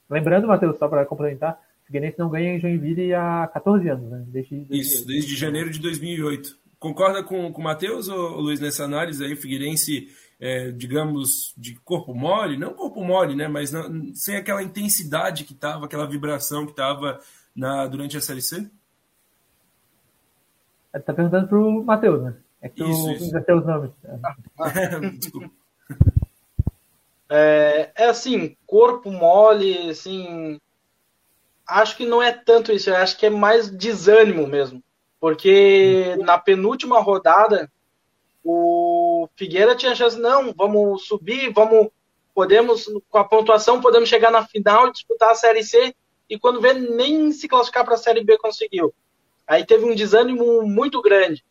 Lembrando, 0.09 0.49
Matheus, 0.49 0.79
só 0.79 0.88
para 0.88 1.05
complementar, 1.05 1.61
o 1.83 1.87
Figueirense 1.87 2.19
não 2.19 2.31
ganha 2.31 2.55
em 2.55 2.61
Joinville 2.61 3.14
há 3.14 3.49
14 3.53 3.88
anos, 3.88 4.11
né? 4.11 4.25
Desde, 4.29 4.67
Isso, 4.71 5.07
desde 5.07 5.37
janeiro 5.37 5.71
de 5.71 5.81
2008. 5.81 6.57
Concorda 6.79 7.23
com, 7.23 7.53
com 7.53 7.61
o 7.61 7.64
Matheus 7.64 8.09
ou 8.09 8.41
Luiz 8.41 8.61
nessa 8.61 8.85
análise 8.85 9.23
aí? 9.23 9.35
O 9.35 9.37
Figueirense 9.37 10.09
é, 10.40 10.70
digamos, 10.70 11.53
de 11.57 11.74
corpo 11.81 12.14
mole, 12.14 12.57
não 12.57 12.74
corpo 12.74 13.03
mole, 13.03 13.35
né, 13.35 13.48
mas 13.48 13.72
não, 13.72 14.14
sem 14.14 14.37
aquela 14.37 14.62
intensidade 14.62 15.44
que 15.44 15.53
estava, 15.53 15.87
aquela 15.87 16.07
vibração 16.07 16.64
que 16.64 16.72
estava 16.72 17.20
durante 17.90 18.16
a 18.16 18.20
Série 18.20 18.42
C? 18.42 18.70
Você 20.92 21.01
tá 21.01 21.12
perguntando 21.12 21.48
pro 21.48 21.85
Matheus, 21.85 22.22
né? 22.22 22.35
É 22.62 22.68
que 22.68 22.83
isso, 22.83 23.18
tu 23.18 23.24
inverteu 23.24 23.59
os 23.59 23.66
nomes. 23.66 23.90
Desculpa. 25.18 25.51
É, 27.31 27.90
é 27.94 28.09
assim, 28.09 28.57
corpo 28.66 29.11
mole, 29.11 29.90
assim. 29.90 30.61
Acho 31.66 31.96
que 31.96 32.07
não 32.07 32.22
é 32.22 32.33
tanto 32.33 32.72
isso, 32.72 32.88
eu 32.88 32.96
acho 32.96 33.18
que 33.18 33.27
é 33.27 33.31
mais 33.31 33.68
desânimo 33.68 34.46
mesmo. 34.46 34.83
Porque 35.20 36.16
na 36.20 36.38
penúltima 36.38 37.01
rodada 37.01 37.70
o 38.42 38.78
Figueira 39.37 39.75
tinha 39.75 39.95
chance, 39.95 40.19
não, 40.19 40.53
vamos 40.53 41.07
subir, 41.07 41.53
vamos, 41.53 41.88
podemos, 42.35 42.85
com 43.09 43.19
a 43.19 43.25
pontuação, 43.25 43.81
podemos 43.81 44.09
chegar 44.09 44.31
na 44.31 44.47
final 44.47 44.88
e 44.88 44.93
disputar 44.93 45.31
a 45.31 45.35
Série 45.35 45.62
C, 45.62 45.95
e 46.29 46.38
quando 46.38 46.61
vê, 46.61 46.73
nem 46.73 47.33
se 47.33 47.49
classificar 47.49 47.85
para 47.85 47.95
a 47.95 47.99
Série 47.99 48.23
B 48.23 48.37
conseguiu. 48.38 48.95
Aí 49.47 49.64
teve 49.64 49.85
um 49.85 49.95
desânimo 49.95 50.62
muito 50.62 51.01
grande. 51.01 51.45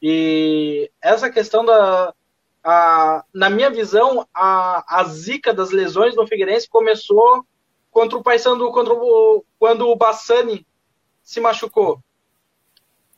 E 0.00 0.90
essa 1.02 1.30
questão 1.30 1.64
da. 1.64 2.14
A, 2.62 3.24
na 3.34 3.50
minha 3.50 3.68
visão, 3.68 4.26
a, 4.32 5.00
a 5.00 5.04
zica 5.04 5.52
das 5.52 5.70
lesões 5.70 6.14
no 6.14 6.26
Figueirense 6.26 6.68
começou 6.68 7.44
contra 7.90 8.16
o 8.16 8.22
Paysandu, 8.22 8.72
contra 8.72 8.94
o, 8.94 9.44
quando 9.58 9.88
o 9.88 9.96
Bassani 9.96 10.66
se 11.22 11.40
machucou. 11.40 12.00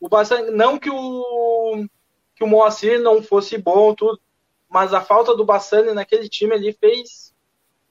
O 0.00 0.08
Bassani, 0.08 0.50
não 0.50 0.78
que 0.78 0.90
o 0.90 1.86
que 2.36 2.44
o 2.44 2.46
Moacir 2.46 3.00
não 3.00 3.22
fosse 3.22 3.56
bom, 3.56 3.94
tudo. 3.94 4.20
Mas 4.68 4.92
a 4.92 5.00
falta 5.00 5.34
do 5.34 5.44
Bassani 5.44 5.92
naquele 5.92 6.28
time 6.28 6.54
ali 6.54 6.72
fez. 6.72 7.34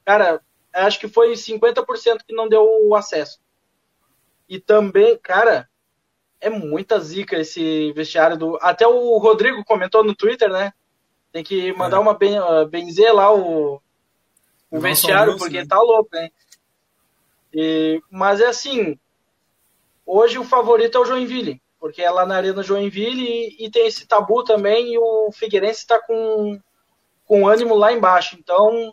Cara, 0.05 0.39
acho 0.71 0.99
que 0.99 1.07
foi 1.07 1.33
50% 1.33 2.19
que 2.25 2.33
não 2.33 2.47
deu 2.47 2.63
o 2.87 2.95
acesso. 2.95 3.39
E 4.47 4.59
também, 4.59 5.17
cara, 5.17 5.67
é 6.39 6.49
muita 6.49 6.99
zica 6.99 7.39
esse 7.39 7.91
vestiário 7.93 8.37
do. 8.37 8.59
Até 8.61 8.87
o 8.87 9.17
Rodrigo 9.17 9.65
comentou 9.65 10.03
no 10.03 10.13
Twitter, 10.13 10.49
né? 10.49 10.71
Tem 11.31 11.43
que 11.43 11.73
mandar 11.73 11.97
é. 11.97 11.99
uma 11.99 12.13
ben... 12.13 12.37
benzer 12.69 13.13
lá 13.13 13.33
o, 13.33 13.81
o 14.69 14.79
vestiário, 14.79 15.37
porque 15.37 15.61
né? 15.61 15.65
tá 15.67 15.81
louco, 15.81 16.09
né? 16.13 16.29
E... 17.51 17.99
Mas 18.11 18.39
é 18.39 18.45
assim. 18.45 18.99
Hoje 20.05 20.37
o 20.37 20.43
favorito 20.43 20.99
é 20.99 21.01
o 21.01 21.05
Joinville 21.05 21.59
porque 21.85 22.01
é 22.01 22.09
lá 22.09 22.25
na 22.25 22.37
Arena 22.37 22.63
Joinville 22.63 23.21
e, 23.21 23.63
e 23.63 23.69
tem 23.69 23.85
esse 23.85 24.07
tabu 24.07 24.43
também, 24.43 24.91
e 24.91 24.97
o 24.97 25.29
Figueirense 25.31 25.81
está 25.81 25.99
com, 25.99 26.59
com 27.25 27.47
ânimo 27.47 27.75
lá 27.75 27.93
embaixo. 27.93 28.35
Então, 28.39 28.91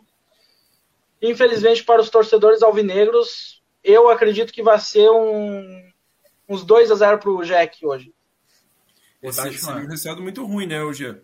infelizmente, 1.19 1.83
para 1.83 2.01
os 2.01 2.11
torcedores 2.11 2.61
alvinegros, 2.61 3.63
eu 3.83 4.09
acredito 4.09 4.53
que 4.53 4.61
vai 4.61 4.77
ser 4.77 5.09
um, 5.09 5.89
uns 6.47 6.63
2 6.63 6.91
a 6.91 6.95
0 6.95 7.17
para 7.17 7.31
o 7.31 7.43
Jack 7.43 7.83
hoje. 7.83 8.13
Esse, 9.23 9.47
esse 9.47 9.71
um 9.71 9.87
resultado 9.87 10.21
muito 10.21 10.45
ruim, 10.45 10.67
né, 10.67 10.83
hoje? 10.83 11.19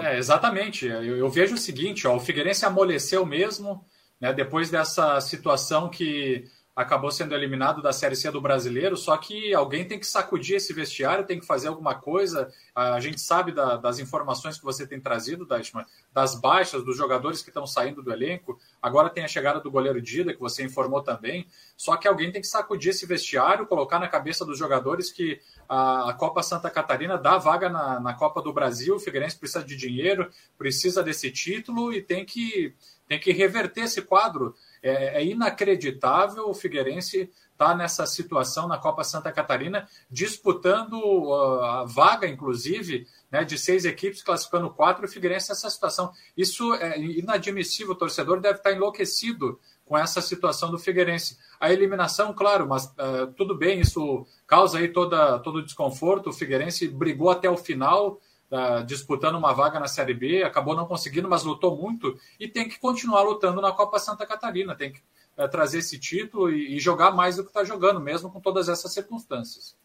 É, 0.00 0.18
exatamente. 0.18 0.86
Eu, 0.86 1.18
eu, 1.18 1.30
vejo 1.30 1.54
o 1.54 1.58
seguinte, 1.58 2.04
ó, 2.08 2.16
o 2.16 2.20
Figueirense 2.20 2.66
amoleceu 2.66 3.24
mesmo, 3.24 3.80
né, 4.20 4.32
depois 4.32 4.70
dessa 4.70 5.20
situação 5.20 5.88
que 5.88 6.50
acabou 6.76 7.10
sendo 7.10 7.34
eliminado 7.34 7.80
da 7.80 7.90
Série 7.90 8.14
C 8.14 8.30
do 8.30 8.38
Brasileiro, 8.38 8.98
só 8.98 9.16
que 9.16 9.54
alguém 9.54 9.88
tem 9.88 9.98
que 9.98 10.06
sacudir 10.06 10.56
esse 10.56 10.74
vestiário, 10.74 11.24
tem 11.24 11.40
que 11.40 11.46
fazer 11.46 11.68
alguma 11.68 11.94
coisa. 11.94 12.52
A 12.74 13.00
gente 13.00 13.18
sabe 13.18 13.50
da, 13.50 13.78
das 13.78 13.98
informações 13.98 14.58
que 14.58 14.64
você 14.64 14.86
tem 14.86 15.00
trazido, 15.00 15.46
Dashman, 15.46 15.86
das 16.12 16.38
baixas, 16.38 16.84
dos 16.84 16.94
jogadores 16.94 17.40
que 17.40 17.48
estão 17.48 17.66
saindo 17.66 18.02
do 18.02 18.12
elenco. 18.12 18.60
Agora 18.82 19.08
tem 19.08 19.24
a 19.24 19.28
chegada 19.28 19.58
do 19.58 19.70
goleiro 19.70 20.02
Dida, 20.02 20.34
que 20.34 20.40
você 20.40 20.62
informou 20.62 21.02
também. 21.02 21.46
Só 21.78 21.96
que 21.96 22.06
alguém 22.06 22.30
tem 22.30 22.42
que 22.42 22.46
sacudir 22.46 22.90
esse 22.90 23.06
vestiário, 23.06 23.66
colocar 23.66 23.98
na 23.98 24.06
cabeça 24.06 24.44
dos 24.44 24.58
jogadores 24.58 25.10
que 25.10 25.40
a, 25.66 26.10
a 26.10 26.12
Copa 26.12 26.42
Santa 26.42 26.68
Catarina 26.68 27.16
dá 27.16 27.38
vaga 27.38 27.70
na, 27.70 27.98
na 27.98 28.12
Copa 28.12 28.42
do 28.42 28.52
Brasil, 28.52 28.96
o 28.96 29.00
Figueirense 29.00 29.38
precisa 29.38 29.64
de 29.64 29.76
dinheiro, 29.76 30.30
precisa 30.58 31.02
desse 31.02 31.30
título 31.30 31.90
e 31.90 32.02
tem 32.02 32.26
que, 32.26 32.74
tem 33.08 33.18
que 33.18 33.32
reverter 33.32 33.84
esse 33.84 34.02
quadro 34.02 34.54
é, 34.88 35.22
é 35.22 35.24
inacreditável 35.24 36.48
o 36.48 36.54
Figueirense 36.54 37.30
está 37.56 37.74
nessa 37.74 38.04
situação 38.06 38.68
na 38.68 38.76
Copa 38.76 39.02
Santa 39.02 39.32
Catarina, 39.32 39.88
disputando 40.10 41.32
a 41.62 41.84
vaga, 41.84 42.28
inclusive, 42.28 43.06
né, 43.30 43.44
de 43.44 43.58
seis 43.58 43.86
equipes, 43.86 44.22
classificando 44.22 44.68
quatro, 44.68 45.04
e 45.04 45.08
o 45.08 45.10
Figueirense 45.10 45.48
nessa 45.48 45.70
situação. 45.70 46.12
Isso 46.36 46.74
é 46.74 46.98
inadmissível, 47.00 47.92
o 47.92 47.98
torcedor 47.98 48.40
deve 48.40 48.58
estar 48.58 48.72
enlouquecido 48.72 49.58
com 49.86 49.96
essa 49.96 50.20
situação 50.20 50.70
do 50.70 50.78
Figueirense. 50.78 51.38
A 51.58 51.72
eliminação, 51.72 52.34
claro, 52.34 52.68
mas 52.68 52.84
uh, 52.84 53.32
tudo 53.36 53.56
bem, 53.56 53.80
isso 53.80 54.26
causa 54.46 54.78
aí 54.78 54.88
toda, 54.88 55.38
todo 55.38 55.56
o 55.56 55.64
desconforto. 55.64 56.28
O 56.28 56.32
Figueirense 56.32 56.86
brigou 56.88 57.30
até 57.30 57.48
o 57.48 57.56
final, 57.56 58.20
uh, 58.50 58.84
disputando 58.84 59.36
uma 59.36 59.52
vaga 59.52 59.80
na 59.80 59.88
Série 59.88 60.14
B, 60.14 60.42
acabou 60.42 60.74
não 60.74 60.86
conseguindo, 60.86 61.28
mas 61.28 61.44
lutou 61.44 61.76
muito 61.76 62.18
e 62.38 62.48
tem 62.48 62.68
que 62.68 62.78
continuar 62.78 63.22
lutando 63.22 63.60
na 63.60 63.72
Copa 63.72 63.98
Santa 63.98 64.26
Catarina, 64.26 64.74
tem 64.74 64.92
que 64.92 65.00
uh, 65.38 65.48
trazer 65.48 65.78
esse 65.78 65.98
título 65.98 66.50
e, 66.50 66.76
e, 66.76 66.80
jogar 66.80 67.10
mais 67.10 67.36
do 67.36 67.42
que 67.42 67.50
está 67.50 67.64
jogando, 67.64 68.00
mesmo 68.00 68.30
com 68.30 68.40
todas 68.40 68.68
essas 68.68 68.92
circunstâncias. 68.92 69.76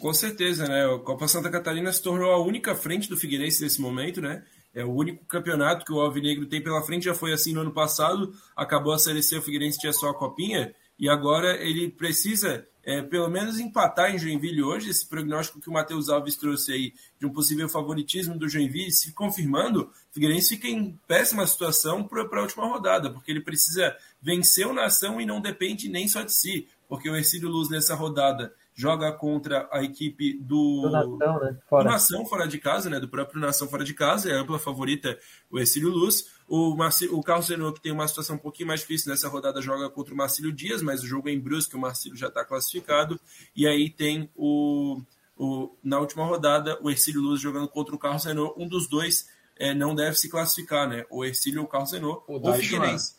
Com 0.00 0.12
certeza, 0.14 0.66
né? 0.66 0.86
A 0.86 0.98
Copa 0.98 1.28
Santa 1.28 1.50
Catarina 1.50 1.92
se 1.92 2.02
tornou 2.02 2.32
a 2.32 2.42
única 2.42 2.74
frente 2.74 3.08
do 3.08 3.16
Figueirense 3.16 3.62
nesse 3.62 3.80
momento, 3.80 4.20
né? 4.20 4.42
É 4.74 4.82
o 4.84 4.90
único 4.90 5.22
campeonato 5.26 5.84
que 5.84 5.92
o 5.92 6.00
Alvinegro 6.00 6.46
tem 6.46 6.62
pela 6.62 6.82
frente, 6.82 7.04
já 7.04 7.14
foi 7.14 7.32
assim 7.32 7.52
no 7.52 7.60
ano 7.60 7.72
passado, 7.72 8.32
acabou 8.56 8.94
a 8.94 8.98
Série 8.98 9.22
C, 9.22 9.36
o 9.36 9.42
Figueirense 9.42 9.78
tinha 9.78 9.92
só 9.92 10.08
a 10.08 10.14
copinha, 10.14 10.74
e 10.98 11.10
agora 11.10 11.56
ele 11.62 11.90
precisa 11.90 12.66
é, 12.84 13.00
pelo 13.02 13.28
menos 13.28 13.58
empatar 13.60 14.14
em 14.14 14.18
Joinville 14.18 14.62
hoje, 14.62 14.90
esse 14.90 15.06
prognóstico 15.06 15.60
que 15.60 15.70
o 15.70 15.72
Matheus 15.72 16.08
Alves 16.08 16.36
trouxe 16.36 16.72
aí 16.72 16.92
de 17.18 17.26
um 17.26 17.32
possível 17.32 17.68
favoritismo 17.68 18.36
do 18.36 18.48
Joinville, 18.48 18.90
se 18.90 19.12
confirmando, 19.12 19.82
o 19.82 19.90
Figueirense 20.12 20.56
fica 20.56 20.68
em 20.68 20.98
péssima 21.06 21.46
situação 21.46 22.02
para 22.04 22.22
a 22.22 22.42
última 22.42 22.66
rodada, 22.66 23.10
porque 23.10 23.30
ele 23.30 23.40
precisa 23.40 23.96
vencer 24.20 24.66
o 24.66 24.72
Nação 24.72 25.20
e 25.20 25.26
não 25.26 25.40
depende 25.40 25.88
nem 25.88 26.08
só 26.08 26.22
de 26.22 26.32
si, 26.32 26.68
porque 26.88 27.08
o 27.08 27.16
Ercílio 27.16 27.48
Luz 27.48 27.70
nessa 27.70 27.94
rodada 27.94 28.52
joga 28.74 29.12
contra 29.12 29.68
a 29.70 29.82
equipe 29.82 30.38
do, 30.40 30.82
do 30.82 30.90
Nação, 30.90 31.40
né? 31.40 31.58
fora. 31.68 31.84
Do 31.84 31.90
Nação 31.90 32.26
fora 32.26 32.48
de 32.48 32.58
casa, 32.58 32.90
né? 32.90 32.98
Do 32.98 33.08
próprio 33.08 33.40
Nação 33.40 33.68
fora 33.68 33.84
de 33.84 33.94
casa, 33.94 34.30
é 34.30 34.34
a 34.34 34.40
ampla 34.40 34.58
favorita 34.58 35.18
o 35.50 35.58
Ercílio 35.58 35.90
Luz. 35.90 36.26
O, 36.54 36.76
Marcelo, 36.76 37.18
o 37.18 37.22
Carlos 37.22 37.48
Renault, 37.48 37.76
que 37.76 37.82
tem 37.82 37.92
uma 37.92 38.06
situação 38.06 38.36
um 38.36 38.38
pouquinho 38.38 38.66
mais 38.66 38.80
difícil 38.80 39.10
nessa 39.10 39.26
rodada, 39.26 39.62
joga 39.62 39.88
contra 39.88 40.12
o 40.12 40.16
Marcílio 40.18 40.52
Dias, 40.52 40.82
mas 40.82 41.02
o 41.02 41.06
jogo 41.06 41.30
é 41.30 41.32
em 41.32 41.40
Brusque, 41.40 41.74
o 41.74 41.78
Marcílio 41.78 42.14
já 42.14 42.28
está 42.28 42.44
classificado. 42.44 43.18
E 43.56 43.66
aí 43.66 43.88
tem 43.88 44.28
o, 44.36 45.00
o, 45.34 45.74
na 45.82 45.98
última 45.98 46.26
rodada, 46.26 46.78
o 46.82 46.90
Ercílio 46.90 47.22
Luz 47.22 47.40
jogando 47.40 47.66
contra 47.68 47.94
o 47.94 47.98
Carlos 47.98 48.26
Renault. 48.26 48.52
Um 48.62 48.68
dos 48.68 48.86
dois 48.86 49.30
é, 49.56 49.72
não 49.72 49.94
deve 49.94 50.14
se 50.14 50.28
classificar, 50.28 50.86
né? 50.86 51.06
O 51.08 51.24
Ercílio 51.24 51.60
ou 51.60 51.66
o 51.66 51.70
Carlos 51.70 51.92
Renault. 51.92 52.22
O, 52.28 52.36
o 52.46 52.52
Figueirense. 52.52 53.14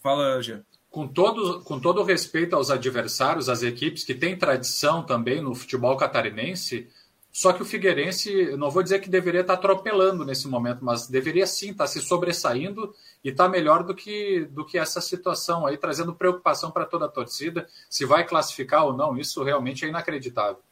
Fala, 0.00 0.40
Jean 0.40 0.64
com 0.88 1.06
todo, 1.06 1.60
com 1.62 1.78
todo 1.78 2.02
respeito 2.02 2.56
aos 2.56 2.70
adversários, 2.70 3.50
às 3.50 3.62
equipes 3.62 4.02
que 4.02 4.14
têm 4.14 4.34
tradição 4.34 5.02
também 5.02 5.42
no 5.42 5.54
futebol 5.54 5.94
catarinense, 5.94 6.88
só 7.36 7.52
que 7.52 7.60
o 7.60 7.66
Figueirense, 7.66 8.56
não 8.56 8.70
vou 8.70 8.82
dizer 8.82 8.98
que 8.98 9.10
deveria 9.10 9.42
estar 9.42 9.52
atropelando 9.52 10.24
nesse 10.24 10.48
momento, 10.48 10.82
mas 10.82 11.06
deveria 11.06 11.46
sim 11.46 11.70
estar 11.70 11.86
se 11.86 12.00
sobressaindo 12.00 12.94
e 13.22 13.28
estar 13.28 13.46
melhor 13.46 13.84
do 13.84 13.94
que, 13.94 14.46
do 14.52 14.64
que 14.64 14.78
essa 14.78 15.02
situação 15.02 15.66
aí, 15.66 15.76
trazendo 15.76 16.14
preocupação 16.14 16.70
para 16.70 16.86
toda 16.86 17.04
a 17.04 17.10
torcida, 17.10 17.68
se 17.90 18.06
vai 18.06 18.26
classificar 18.26 18.86
ou 18.86 18.96
não, 18.96 19.18
isso 19.18 19.42
realmente 19.42 19.84
é 19.84 19.88
inacreditável. 19.88 20.62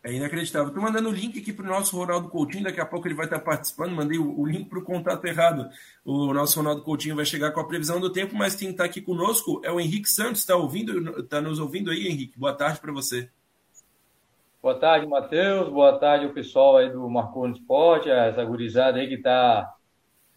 É 0.00 0.12
inacreditável. 0.12 0.68
Estou 0.68 0.80
mandando 0.80 1.08
o 1.08 1.12
link 1.12 1.40
aqui 1.40 1.52
para 1.52 1.64
o 1.64 1.68
nosso 1.68 1.96
Ronaldo 1.96 2.28
Coutinho, 2.28 2.62
daqui 2.62 2.80
a 2.80 2.86
pouco 2.86 3.08
ele 3.08 3.16
vai 3.16 3.26
estar 3.26 3.40
participando. 3.40 3.90
Mandei 3.90 4.16
o, 4.16 4.38
o 4.38 4.46
link 4.46 4.68
para 4.68 4.78
o 4.78 4.82
contato 4.82 5.24
errado. 5.24 5.68
O 6.04 6.32
nosso 6.32 6.56
Ronaldo 6.56 6.82
Coutinho 6.82 7.16
vai 7.16 7.24
chegar 7.24 7.50
com 7.50 7.58
a 7.58 7.66
previsão 7.66 7.98
do 7.98 8.12
tempo, 8.12 8.36
mas 8.36 8.54
quem 8.54 8.70
está 8.70 8.84
aqui 8.84 9.00
conosco 9.00 9.60
é 9.64 9.72
o 9.72 9.80
Henrique 9.80 10.08
Santos. 10.08 10.42
Está 10.42 10.54
ouvindo? 10.54 11.18
Está 11.18 11.40
nos 11.40 11.58
ouvindo 11.58 11.90
aí, 11.90 12.06
Henrique? 12.06 12.38
Boa 12.38 12.52
tarde 12.52 12.78
para 12.78 12.92
você. 12.92 13.28
Boa 14.60 14.74
tarde, 14.78 15.06
Matheus. 15.06 15.68
Boa 15.68 15.98
tarde 16.00 16.26
o 16.26 16.34
pessoal 16.34 16.76
aí 16.76 16.90
do 16.90 17.08
Marcou 17.08 17.48
Esporte, 17.48 18.10
essa 18.10 18.44
gurizada 18.44 18.98
aí 18.98 19.06
que 19.06 19.14
está 19.14 19.72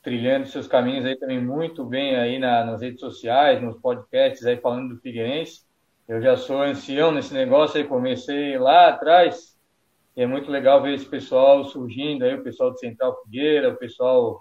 trilhando 0.03 0.47
seus 0.47 0.67
caminhos 0.67 1.05
aí 1.05 1.17
também 1.17 1.43
muito 1.43 1.83
bem 1.83 2.15
aí 2.15 2.37
na, 2.37 2.63
nas 2.63 2.81
redes 2.81 2.99
sociais, 2.99 3.61
nos 3.61 3.79
podcasts 3.81 4.45
aí 4.45 4.57
falando 4.57 4.93
do 4.93 5.01
Figueirense. 5.01 5.63
Eu 6.07 6.21
já 6.21 6.37
sou 6.37 6.61
ancião 6.61 7.11
nesse 7.11 7.33
negócio 7.33 7.77
aí, 7.77 7.87
comecei 7.87 8.59
lá 8.59 8.89
atrás, 8.89 9.57
e 10.15 10.21
é 10.21 10.27
muito 10.27 10.51
legal 10.51 10.83
ver 10.83 10.93
esse 10.95 11.05
pessoal 11.05 11.63
surgindo 11.63 12.23
aí, 12.23 12.35
o 12.35 12.43
pessoal 12.43 12.71
de 12.73 12.79
Central 12.79 13.19
Figueira, 13.23 13.69
o 13.69 13.77
pessoal, 13.77 14.39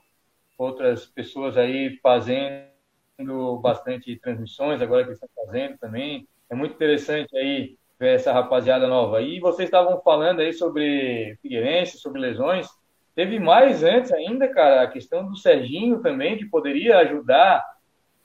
outras 0.59 1.07
pessoas 1.07 1.57
aí 1.57 1.99
fazendo 2.03 3.59
bastante 3.63 4.15
transmissões, 4.21 4.83
agora 4.83 5.07
que 5.07 5.13
estão 5.13 5.29
fazendo 5.35 5.79
também. 5.79 6.29
É 6.51 6.55
muito 6.55 6.75
interessante 6.75 7.35
aí 7.37 7.79
ver 8.01 8.15
essa 8.15 8.33
rapaziada 8.33 8.89
nova. 8.89 9.21
E 9.21 9.39
vocês 9.39 9.69
estavam 9.69 10.01
falando 10.01 10.41
aí 10.41 10.55
sobre 10.55 11.37
Figueirense, 11.43 11.99
sobre 11.99 12.19
lesões. 12.19 12.67
Teve 13.15 13.39
mais 13.39 13.85
antes 13.85 14.11
ainda, 14.11 14.49
cara, 14.49 14.83
a 14.83 14.89
questão 14.89 15.29
do 15.29 15.37
Serginho 15.37 16.01
também, 16.01 16.39
que 16.39 16.47
poderia 16.47 16.97
ajudar 16.99 17.63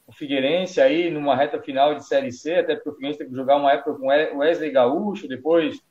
o 0.07 0.13
Figueirense 0.13 0.79
aí 0.79 1.11
numa 1.11 1.35
reta 1.35 1.61
final 1.61 1.93
de 1.93 2.05
Série 2.05 2.31
C, 2.31 2.55
até 2.55 2.75
porque 2.75 2.89
o 2.89 2.93
Figueirense 2.93 3.19
teve 3.19 3.31
que 3.31 3.35
jogar 3.35 3.57
uma 3.57 3.73
época 3.73 3.95
com 3.95 4.07
Wesley 4.07 4.71
Gaúcho, 4.71 5.27
depois 5.27 5.81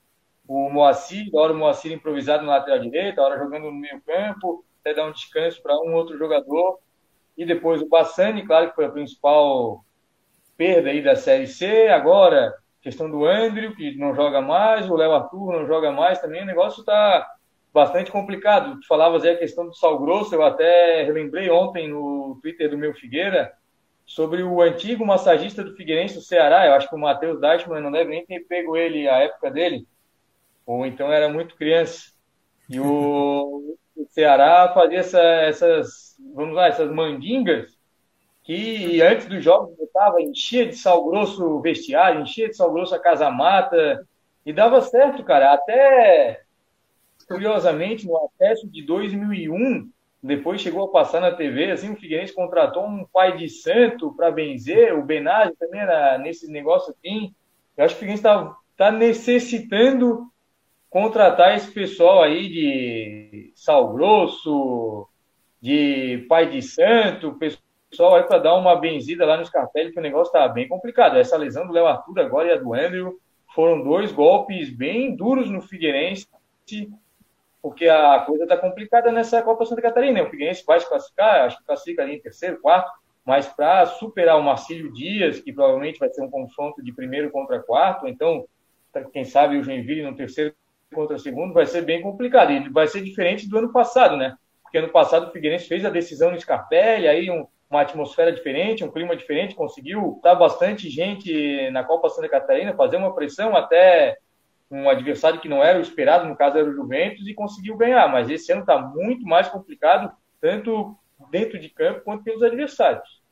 o 0.49 0.71
Moacir, 0.71 1.29
a 1.35 1.39
hora 1.39 1.53
o 1.53 1.57
Moacir 1.57 1.93
improvisado 1.93 2.45
na 2.45 2.53
lateral 2.53 2.79
direita, 2.79 3.21
a 3.21 3.25
hora 3.25 3.39
jogando 3.39 3.65
no 3.65 3.73
meio 3.73 4.01
campo, 4.01 4.65
até 4.81 4.95
dar 4.95 5.07
um 5.07 5.13
descanso 5.13 5.63
para 5.63 5.79
um 5.81 5.95
outro 5.95 6.17
jogador. 6.17 6.79
E 7.37 7.45
depois 7.45 7.83
o 7.83 7.89
Bassani, 7.89 8.47
claro 8.47 8.71
que 8.71 8.77
foi 8.77 8.87
a 8.87 8.91
principal 8.91 9.85
perda 10.57 10.89
aí 10.89 11.03
da 11.03 11.17
Série 11.17 11.47
C. 11.47 11.89
Agora, 11.89 12.55
questão 12.85 13.11
do 13.11 13.27
Andrew, 13.27 13.75
que 13.75 13.97
não 13.97 14.15
joga 14.15 14.41
mais, 14.41 14.89
o 14.89 14.95
Léo 14.95 15.13
Arthur 15.13 15.53
não 15.53 15.67
joga 15.67 15.91
mais 15.91 16.21
também. 16.21 16.43
O 16.43 16.47
negócio 16.47 16.81
está 16.81 17.27
bastante 17.73 18.13
complicado. 18.13 18.79
Tu 18.79 18.87
falavas 18.87 19.25
aí 19.25 19.31
a 19.31 19.39
questão 19.39 19.67
do 19.67 19.75
Sal 19.75 19.99
Grosso, 19.99 20.35
eu 20.35 20.45
até 20.45 21.03
relembrei 21.03 21.51
ontem 21.51 21.89
no 21.89 22.39
Twitter 22.41 22.71
do 22.71 22.79
meu 22.79 22.95
Figueira 22.95 23.53
sobre 24.07 24.43
o 24.43 24.61
antigo 24.61 25.05
massagista 25.05 25.65
do 25.65 25.75
Figueirense 25.75 26.15
do 26.15 26.21
Ceará. 26.21 26.67
Eu 26.67 26.75
acho 26.75 26.89
que 26.89 26.95
o 26.95 26.99
Matheus 26.99 27.41
Deichmann 27.41 27.83
não 27.83 27.91
deve 27.91 28.11
nem 28.11 28.25
ter 28.25 28.41
pego 28.41 28.77
ele 28.77 29.09
a 29.09 29.19
época 29.21 29.51
dele 29.51 29.87
ou 30.67 30.87
então 30.87 31.13
era 31.13 31.29
muito 31.29 31.57
criança. 31.57 32.13
E 32.69 32.81
o, 32.81 33.77
o 33.97 34.07
Ceará 34.11 34.73
fazia 34.75 34.99
essa, 34.99 35.21
essas, 35.21 36.17
vamos 36.35 36.55
lá, 36.55 36.69
essas 36.69 36.91
mandingas 36.91 37.74
que 38.45 39.01
antes 39.01 39.27
dos 39.27 39.43
jogos 39.43 39.75
botava, 39.77 40.21
enchia 40.21 40.67
de 40.67 40.77
sal 40.77 41.05
grosso 41.07 41.43
o 41.43 41.61
vestiário, 41.61 42.21
enchia 42.21 42.49
de 42.49 42.55
sal 42.55 42.71
grosso 42.73 42.95
a 42.95 42.99
casa-mata, 42.99 44.07
e 44.45 44.53
dava 44.53 44.83
certo, 44.83 45.25
cara. 45.25 45.55
Até, 45.55 46.43
curiosamente, 47.27 48.07
no 48.07 48.19
acesso 48.19 48.69
de 48.69 48.85
2001, 48.85 49.91
depois 50.23 50.61
chegou 50.61 50.85
a 50.85 50.93
passar 50.93 51.21
na 51.21 51.33
TV, 51.33 51.71
assim, 51.71 51.93
o 51.93 51.97
Figueirense 51.97 52.35
contratou 52.35 52.87
um 52.87 53.07
pai 53.11 53.37
de 53.37 53.49
santo 53.49 54.13
para 54.15 54.31
benzer, 54.31 54.97
o 54.97 55.03
Benage 55.03 55.55
também 55.59 55.81
era 55.81 56.19
nesse 56.19 56.51
negócio 56.51 56.93
assim. 56.93 57.35
Eu 57.77 57.85
acho 57.85 57.95
que 57.95 57.99
o 57.99 58.01
Figueirense 58.01 58.21
está 58.21 58.57
tá 58.77 58.91
necessitando 58.91 60.31
contratar 60.91 61.57
esse 61.57 61.71
pessoal 61.71 62.23
aí 62.23 62.49
de 62.49 63.53
Sal 63.55 63.93
Grosso, 63.93 65.09
de 65.61 66.27
Pai 66.29 66.51
de 66.51 66.61
Santo, 66.61 67.35
pessoal 67.35 67.64
aí 68.03 68.23
para 68.25 68.39
dar 68.39 68.55
uma 68.55 68.77
benzida 68.77 69.25
lá 69.25 69.37
nos 69.37 69.51
cartéis, 69.51 69.93
que 69.93 69.99
o 69.99 70.03
negócio 70.03 70.33
tá 70.33 70.47
bem 70.49 70.69
complicado. 70.69 71.17
Essa 71.17 71.37
lesão 71.37 71.67
do 71.67 71.73
Léo 71.73 71.87
Arthur 71.87 72.21
agora 72.21 72.49
e 72.49 72.53
a 72.53 72.57
do 72.57 72.75
Andrew 72.75 73.19
foram 73.55 73.83
dois 73.83 74.11
golpes 74.11 74.71
bem 74.71 75.15
duros 75.15 75.49
no 75.49 75.61
Figueirense, 75.61 76.27
porque 77.63 77.89
a 77.89 78.21
coisa 78.21 78.47
tá 78.47 78.57
complicada 78.57 79.13
nessa 79.13 79.43
Copa 79.43 79.65
Santa 79.65 79.81
Catarina. 79.81 80.23
O 80.23 80.31
Figueirense 80.31 80.65
vai 80.67 80.81
se 80.81 80.89
classificar, 80.89 81.47
acho 81.47 81.59
que 81.59 81.65
classifica 81.65 82.03
ali 82.03 82.17
em 82.17 82.21
terceiro, 82.21 82.61
quarto, 82.61 82.91
mas 83.25 83.47
para 83.47 83.87
superar 83.87 84.39
o 84.39 84.43
Marcílio 84.43 84.93
Dias, 84.93 85.41
que 85.41 85.53
provavelmente 85.53 85.99
vai 85.99 86.11
ser 86.11 86.23
um 86.23 86.31
confronto 86.31 86.83
de 86.83 86.93
primeiro 86.93 87.31
contra 87.31 87.63
quarto, 87.63 88.07
então, 88.07 88.45
quem 89.13 89.25
sabe 89.25 89.57
o 89.57 89.63
Joinville 89.63 90.03
no 90.03 90.15
terceiro 90.15 90.55
contra 90.95 91.19
segundo 91.19 91.55
vai 91.55 91.67
ser 91.67 91.83
bem 91.83 92.03
complicado. 92.03 92.53
E 92.53 92.69
vai 92.69 92.87
ser 92.87 93.03
diferente 93.03 93.49
do 93.49 93.59
ano 93.59 93.73
passado, 93.73 94.17
né? 94.17 94.37
Porque 94.63 94.79
ano 94.79 94.91
passado 94.91 95.29
o 95.29 95.33
Figueirense 95.33 95.67
fez 95.67 95.85
a 95.85 95.91
decisão 95.91 96.31
no 96.31 96.41
Scarpelli, 96.41 97.09
aí 97.09 97.31
um, 97.31 97.47
uma 97.75 97.83
atmosfera 97.83 98.33
diferente, 98.33 98.85
um 98.85 98.91
clima 98.91 99.17
diferente, 99.17 99.55
conseguiu 99.55 100.21
dar 100.23 100.37
bastante 100.37 100.89
gente 100.89 101.71
na 101.71 101.83
Copa 101.83 102.09
Santa 102.09 102.29
Catarina, 102.29 102.77
fazer 102.77 102.97
uma 102.97 103.15
pressão 103.15 103.57
até 103.57 104.17
um 104.71 104.89
adversário 104.89 105.41
que 105.41 105.49
não 105.49 105.63
era 105.63 105.79
o 105.79 105.83
esperado, 105.83 106.29
no 106.29 106.37
caso 106.37 106.57
era 106.57 106.69
o 106.69 106.73
Juventus, 106.73 107.27
e 107.27 107.35
conseguiu 107.35 107.77
ganhar. 107.77 108.09
Mas 108.09 108.31
esse 108.31 108.51
ano 108.53 108.63
está 108.63 108.79
muito 108.79 109.25
mais 109.25 109.49
complicado, 109.49 110.13
tanto 110.41 110.97
dentro 111.31 111.59
de 111.59 111.69
campo 111.69 112.03
quanto 112.03 112.23
pelos 112.23 112.43
adversários. 112.43 113.23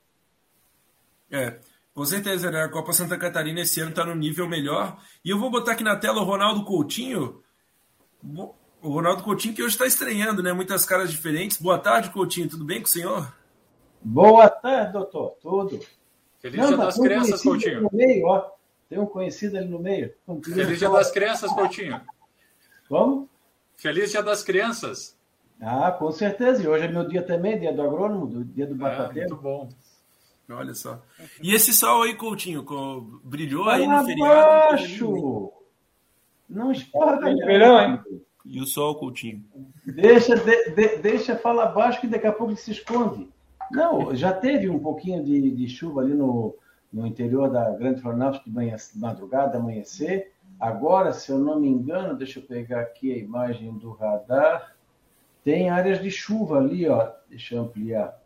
É, 1.31 1.59
com 1.95 2.05
certeza, 2.05 2.51
né? 2.51 2.63
A 2.63 2.69
Copa 2.69 2.93
Santa 2.93 3.17
Catarina 3.17 3.61
esse 3.61 3.81
ano 3.81 3.91
está 3.91 4.05
no 4.05 4.15
nível 4.15 4.49
melhor. 4.49 4.99
E 5.25 5.31
eu 5.31 5.39
vou 5.39 5.51
botar 5.51 5.73
aqui 5.73 5.85
na 5.85 5.97
tela 5.97 6.21
o 6.21 6.25
Ronaldo 6.25 6.65
Coutinho, 6.65 7.43
o 8.25 8.89
Ronaldo 8.89 9.23
Coutinho, 9.23 9.55
que 9.55 9.63
hoje 9.63 9.75
está 9.75 9.87
estranhando, 9.87 10.43
né? 10.43 10.53
Muitas 10.53 10.85
caras 10.85 11.11
diferentes. 11.11 11.57
Boa 11.61 11.79
tarde, 11.79 12.11
Coutinho. 12.11 12.49
Tudo 12.49 12.65
bem 12.65 12.81
com 12.81 12.87
o 12.87 12.91
senhor? 12.91 13.42
Boa 14.05 14.49
tarde, 14.49 14.93
doutor. 14.93 15.37
Tudo. 15.41 15.81
Feliz 16.41 16.67
Dia 16.67 16.77
tá 16.77 16.85
das 16.85 16.99
Crianças, 16.99 17.43
Coutinho. 17.43 17.89
Meio, 17.93 18.27
ó. 18.27 18.51
Tem 18.89 18.99
um 18.99 19.07
conhecido 19.07 19.57
ali 19.57 19.69
no 19.69 19.79
meio. 19.79 20.13
Feliz 20.45 20.79
Dia 20.79 20.91
das 20.91 21.11
Crianças, 21.11 21.53
Coutinho. 21.53 22.01
Como? 22.89 23.29
Feliz 23.77 24.11
Dia 24.11 24.23
das 24.23 24.43
Crianças. 24.43 25.17
Ah, 25.61 25.93
com 25.93 26.11
certeza. 26.11 26.63
E 26.63 26.67
hoje 26.67 26.85
é 26.85 26.89
meu 26.89 27.07
dia 27.07 27.23
também, 27.23 27.59
dia 27.59 27.73
do 27.73 27.83
agrônomo, 27.83 28.27
do 28.27 28.45
dia 28.45 28.67
do 28.67 28.75
batateiro. 28.75 29.29
É, 29.29 29.31
muito 29.31 29.43
bom. 29.43 29.69
Olha 30.51 30.75
só. 30.75 31.01
E 31.41 31.55
esse 31.55 31.73
sol 31.73 32.03
aí, 32.03 32.15
Coutinho, 32.15 32.65
brilhou 33.23 33.69
aí 33.69 33.87
no 33.87 34.05
feriado? 34.05 34.33
Abaixo! 34.33 35.53
Não 36.49 36.73
esporga, 36.73 37.35
verão, 37.35 37.81
hein? 37.81 38.01
E 38.45 38.61
o 38.61 38.67
sol, 38.67 38.97
Coutinho? 38.97 39.45
Deixa, 39.87 40.35
de, 40.37 40.71
de, 40.71 40.97
deixa 40.99 41.37
falar 41.37 41.67
baixo 41.67 42.01
que 42.01 42.09
daqui 42.09 42.27
a 42.27 42.33
pouco 42.33 42.53
ele 42.53 42.59
se 42.59 42.73
esconde. 42.73 43.29
Não, 43.73 44.15
já 44.15 44.33
teve 44.33 44.69
um 44.69 44.79
pouquinho 44.79 45.25
de, 45.25 45.51
de 45.51 45.69
chuva 45.69 46.03
ali 46.03 46.13
no, 46.13 46.55
no 46.93 47.07
interior 47.07 47.51
da 47.51 47.71
Grande 47.71 48.03
Florianópolis 48.03 48.45
de 48.45 48.51
manhã, 48.51 48.77
madrugada, 48.97 49.57
amanhecer. 49.57 50.33
Agora, 50.61 51.13
se 51.13 51.33
eu 51.33 51.39
não 51.39 51.59
me 51.59 51.69
engano, 51.69 52.15
deixa 52.15 52.39
eu 52.39 52.45
pegar 52.45 52.81
aqui 52.81 53.13
a 53.13 53.17
imagem 53.17 53.73
do 53.79 53.93
radar. 53.93 54.77
Tem 55.43 55.71
áreas 55.71 56.01
de 56.01 56.11
chuva 56.11 56.59
ali, 56.59 56.87
ó. 56.87 57.11
Deixa 57.29 57.55
eu 57.55 57.63
ampliar. 57.63 58.21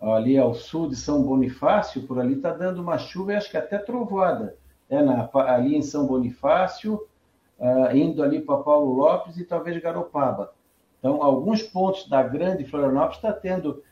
Ali 0.00 0.36
ao 0.36 0.54
sul 0.54 0.88
de 0.88 0.96
São 0.96 1.22
Bonifácio, 1.22 2.02
por 2.02 2.18
ali 2.18 2.34
está 2.34 2.52
dando 2.52 2.82
uma 2.82 2.98
chuva, 2.98 3.32
e 3.32 3.36
acho 3.36 3.50
que 3.50 3.56
até 3.56 3.78
trovoada. 3.78 4.56
É 4.90 5.00
na, 5.00 5.30
ali 5.32 5.76
em 5.76 5.82
São 5.82 6.06
Bonifácio, 6.06 7.00
uh, 7.58 7.96
indo 7.96 8.22
ali 8.22 8.40
para 8.40 8.62
Paulo 8.62 8.92
Lopes 8.92 9.38
e 9.38 9.44
talvez 9.44 9.80
Garopaba. 9.80 10.52
Então, 10.98 11.22
alguns 11.22 11.62
pontos 11.62 12.08
da 12.08 12.22
grande 12.22 12.64
Florianópolis 12.64 13.16
está 13.16 13.32
tendo 13.32 13.82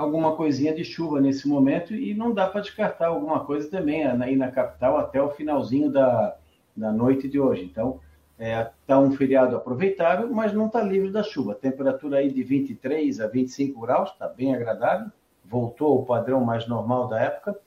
alguma 0.00 0.34
coisinha 0.34 0.74
de 0.74 0.84
chuva 0.84 1.20
nesse 1.20 1.46
momento 1.46 1.94
e 1.94 2.14
não 2.14 2.32
dá 2.32 2.46
para 2.46 2.62
descartar 2.62 3.08
alguma 3.08 3.44
coisa 3.44 3.70
também 3.70 4.04
aí 4.04 4.34
na 4.34 4.50
capital 4.50 4.96
até 4.96 5.22
o 5.22 5.30
finalzinho 5.30 5.90
da, 5.90 6.36
da 6.76 6.90
noite 6.90 7.28
de 7.28 7.38
hoje. 7.38 7.64
Então, 7.64 8.00
está 8.38 8.44
é, 8.44 8.70
tá 8.86 8.98
um 8.98 9.10
feriado 9.12 9.54
aproveitável, 9.54 10.30
mas 10.30 10.52
não 10.52 10.66
está 10.66 10.82
livre 10.82 11.10
da 11.10 11.22
chuva. 11.22 11.54
Temperatura 11.54 12.18
aí 12.18 12.32
de 12.32 12.42
23 12.42 13.20
a 13.20 13.26
25 13.26 13.80
graus, 13.80 14.10
está 14.10 14.26
bem 14.26 14.54
agradável, 14.54 15.08
voltou 15.44 15.98
ao 15.98 16.04
padrão 16.04 16.40
mais 16.40 16.66
normal 16.66 17.06
da 17.06 17.20
época. 17.20 17.58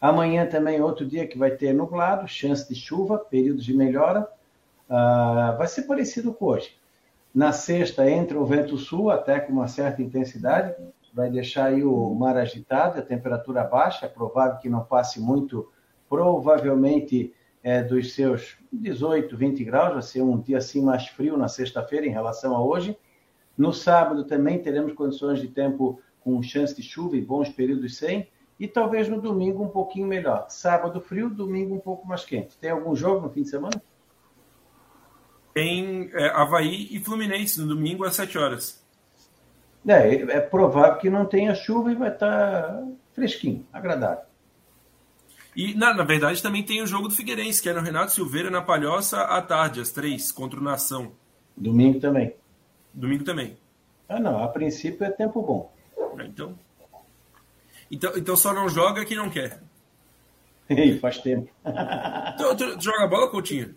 Amanhã 0.00 0.46
também 0.46 0.80
outro 0.80 1.04
dia 1.04 1.26
que 1.26 1.38
vai 1.38 1.50
ter 1.50 1.74
nublado, 1.74 2.26
chance 2.26 2.68
de 2.68 2.74
chuva, 2.74 3.18
períodos 3.18 3.64
de 3.64 3.74
melhora. 3.74 4.28
Uh, 4.88 5.56
vai 5.56 5.66
ser 5.66 5.82
parecido 5.82 6.32
com 6.32 6.46
hoje. 6.46 6.74
Na 7.34 7.52
sexta 7.52 8.08
entra 8.08 8.38
o 8.38 8.46
vento 8.46 8.78
sul, 8.78 9.10
até 9.10 9.40
com 9.40 9.52
uma 9.52 9.66
certa 9.66 10.00
intensidade, 10.00 10.74
vai 11.14 11.30
deixar 11.30 11.66
aí 11.66 11.84
o 11.84 12.12
mar 12.12 12.36
agitado, 12.36 12.98
a 12.98 13.02
temperatura 13.02 13.62
baixa, 13.62 14.06
é 14.06 14.08
provável 14.08 14.58
que 14.58 14.68
não 14.68 14.84
passe 14.84 15.20
muito, 15.20 15.70
provavelmente 16.08 17.32
é, 17.62 17.82
dos 17.82 18.12
seus 18.14 18.58
18, 18.72 19.36
20 19.36 19.64
graus, 19.64 19.92
vai 19.92 20.02
ser 20.02 20.22
um 20.22 20.38
dia 20.38 20.58
assim 20.58 20.82
mais 20.82 21.06
frio 21.06 21.36
na 21.36 21.46
sexta-feira 21.46 22.04
em 22.04 22.10
relação 22.10 22.54
a 22.56 22.62
hoje. 22.62 22.98
No 23.56 23.72
sábado 23.72 24.24
também 24.24 24.60
teremos 24.60 24.92
condições 24.92 25.40
de 25.40 25.46
tempo 25.48 26.00
com 26.20 26.42
chance 26.42 26.74
de 26.74 26.82
chuva 26.82 27.16
e 27.16 27.20
bons 27.20 27.48
períodos 27.48 27.96
sem, 27.96 28.28
e 28.58 28.66
talvez 28.66 29.08
no 29.08 29.20
domingo 29.20 29.62
um 29.62 29.68
pouquinho 29.68 30.06
melhor. 30.06 30.46
Sábado 30.48 31.00
frio, 31.00 31.30
domingo 31.30 31.74
um 31.74 31.80
pouco 31.80 32.06
mais 32.06 32.24
quente. 32.24 32.58
Tem 32.58 32.70
algum 32.70 32.94
jogo 32.96 33.20
no 33.20 33.30
fim 33.30 33.42
de 33.42 33.50
semana? 33.50 33.80
Tem 35.52 36.10
é, 36.12 36.28
Havaí 36.30 36.88
e 36.90 36.98
Fluminense 36.98 37.60
no 37.60 37.68
domingo 37.68 38.04
às 38.04 38.16
7 38.16 38.36
horas. 38.36 38.83
É, 39.86 40.14
é 40.14 40.40
provável 40.40 40.96
que 40.98 41.10
não 41.10 41.26
tenha 41.26 41.54
chuva 41.54 41.92
e 41.92 41.94
vai 41.94 42.10
estar 42.10 42.82
fresquinho, 43.12 43.66
agradável. 43.72 44.24
E, 45.54 45.74
na, 45.74 45.94
na 45.94 46.02
verdade, 46.02 46.42
também 46.42 46.64
tem 46.64 46.82
o 46.82 46.86
jogo 46.86 47.08
do 47.08 47.14
Figueirense, 47.14 47.62
que 47.62 47.68
é 47.68 47.72
no 47.72 47.80
Renato 47.80 48.12
Silveira, 48.12 48.50
na 48.50 48.60
Palhoça, 48.60 49.20
à 49.20 49.40
tarde, 49.40 49.80
às 49.80 49.92
três, 49.92 50.32
contra 50.32 50.58
o 50.58 50.62
Nação. 50.62 51.12
Domingo 51.56 52.00
também. 52.00 52.34
Domingo 52.92 53.22
também. 53.22 53.56
Ah, 54.08 54.18
não. 54.18 54.42
A 54.42 54.48
princípio 54.48 55.04
é 55.04 55.10
tempo 55.10 55.42
bom. 55.42 55.72
É, 56.18 56.26
então, 56.26 56.58
então, 57.90 58.12
então 58.16 58.36
só 58.36 58.52
não 58.52 58.68
joga 58.68 59.04
quem 59.04 59.16
não 59.16 59.30
quer. 59.30 59.60
Ei, 60.68 60.98
faz 60.98 61.18
tempo. 61.18 61.48
tu, 62.36 62.56
tu, 62.56 62.78
tu 62.78 62.82
joga 62.82 63.06
bola, 63.06 63.30
Coutinho? 63.30 63.76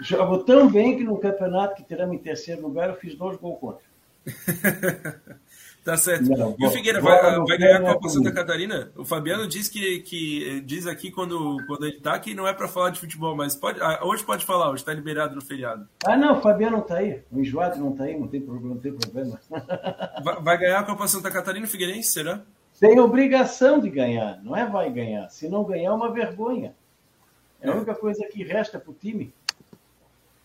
Jogo 0.00 0.38
tão 0.44 0.70
bem 0.70 0.96
que 0.96 1.04
no 1.04 1.18
campeonato 1.18 1.74
que 1.74 1.82
teremos 1.82 2.14
em 2.14 2.18
terceiro 2.18 2.62
lugar 2.62 2.88
eu 2.88 2.96
fiz 2.96 3.14
dois 3.14 3.36
gols 3.36 3.60
contra. 3.60 3.89
tá 5.84 5.96
certo. 5.96 6.28
Não, 6.28 6.54
e 6.58 6.66
o 6.66 6.70
Figueira 6.70 7.00
vai, 7.00 7.38
vai 7.38 7.58
ganhar 7.58 7.78
a 7.78 7.94
Copa 7.94 8.08
Santa 8.08 8.32
Catarina? 8.32 8.90
O 8.96 9.04
Fabiano 9.04 9.46
diz 9.46 9.68
que, 9.68 10.00
que 10.00 10.60
diz 10.62 10.86
aqui 10.86 11.10
quando, 11.10 11.56
quando 11.66 11.86
ele 11.86 12.00
tá 12.00 12.18
que 12.18 12.34
não 12.34 12.46
é 12.46 12.52
para 12.52 12.68
falar 12.68 12.90
de 12.90 13.00
futebol, 13.00 13.34
mas 13.36 13.54
pode, 13.54 13.80
ah, 13.80 14.00
hoje 14.02 14.22
pode 14.24 14.44
falar, 14.44 14.70
hoje 14.70 14.82
está 14.82 14.92
liberado 14.92 15.34
no 15.34 15.42
feriado. 15.42 15.88
Ah, 16.04 16.16
não, 16.16 16.38
o 16.38 16.40
Fabiano 16.42 16.78
não 16.78 16.84
tá 16.84 16.96
aí. 16.96 17.22
O 17.30 17.40
enjoado 17.40 17.78
não 17.78 17.92
tá 17.92 18.04
aí, 18.04 18.18
não 18.18 18.28
tem 18.28 18.40
problema. 18.40 18.74
Não 18.74 18.80
tem 18.80 18.92
problema. 18.92 19.40
Vai, 20.22 20.42
vai 20.42 20.58
ganhar 20.58 20.80
a 20.80 20.84
Copa 20.84 21.08
Santa 21.08 21.30
Catarina, 21.30 21.66
Figueirense, 21.66 22.10
será? 22.10 22.42
Tem 22.78 22.98
obrigação 22.98 23.78
de 23.78 23.90
ganhar, 23.90 24.42
não 24.42 24.56
é 24.56 24.66
vai 24.66 24.90
ganhar. 24.90 25.28
Se 25.28 25.48
não 25.48 25.64
ganhar, 25.64 25.90
é 25.90 25.92
uma 25.92 26.10
vergonha. 26.12 26.74
É 27.60 27.68
a 27.68 27.74
única 27.74 27.94
coisa 27.94 28.26
que 28.26 28.42
resta 28.42 28.78
para 28.80 28.90
o 28.90 28.94
time. 28.94 29.34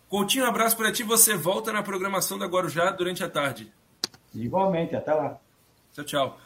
Coutinho, 0.08 0.44
um 0.44 0.48
abraço 0.48 0.76
para 0.76 0.92
ti. 0.92 1.02
Você 1.02 1.36
volta 1.36 1.72
na 1.72 1.82
programação 1.82 2.38
da 2.38 2.46
Guarujá 2.46 2.90
durante 2.90 3.24
a 3.24 3.28
tarde. 3.28 3.72
Igualmente, 4.34 4.94
até 4.94 5.12
lá. 5.12 5.38
Tchau, 5.92 6.04
tchau. 6.04 6.38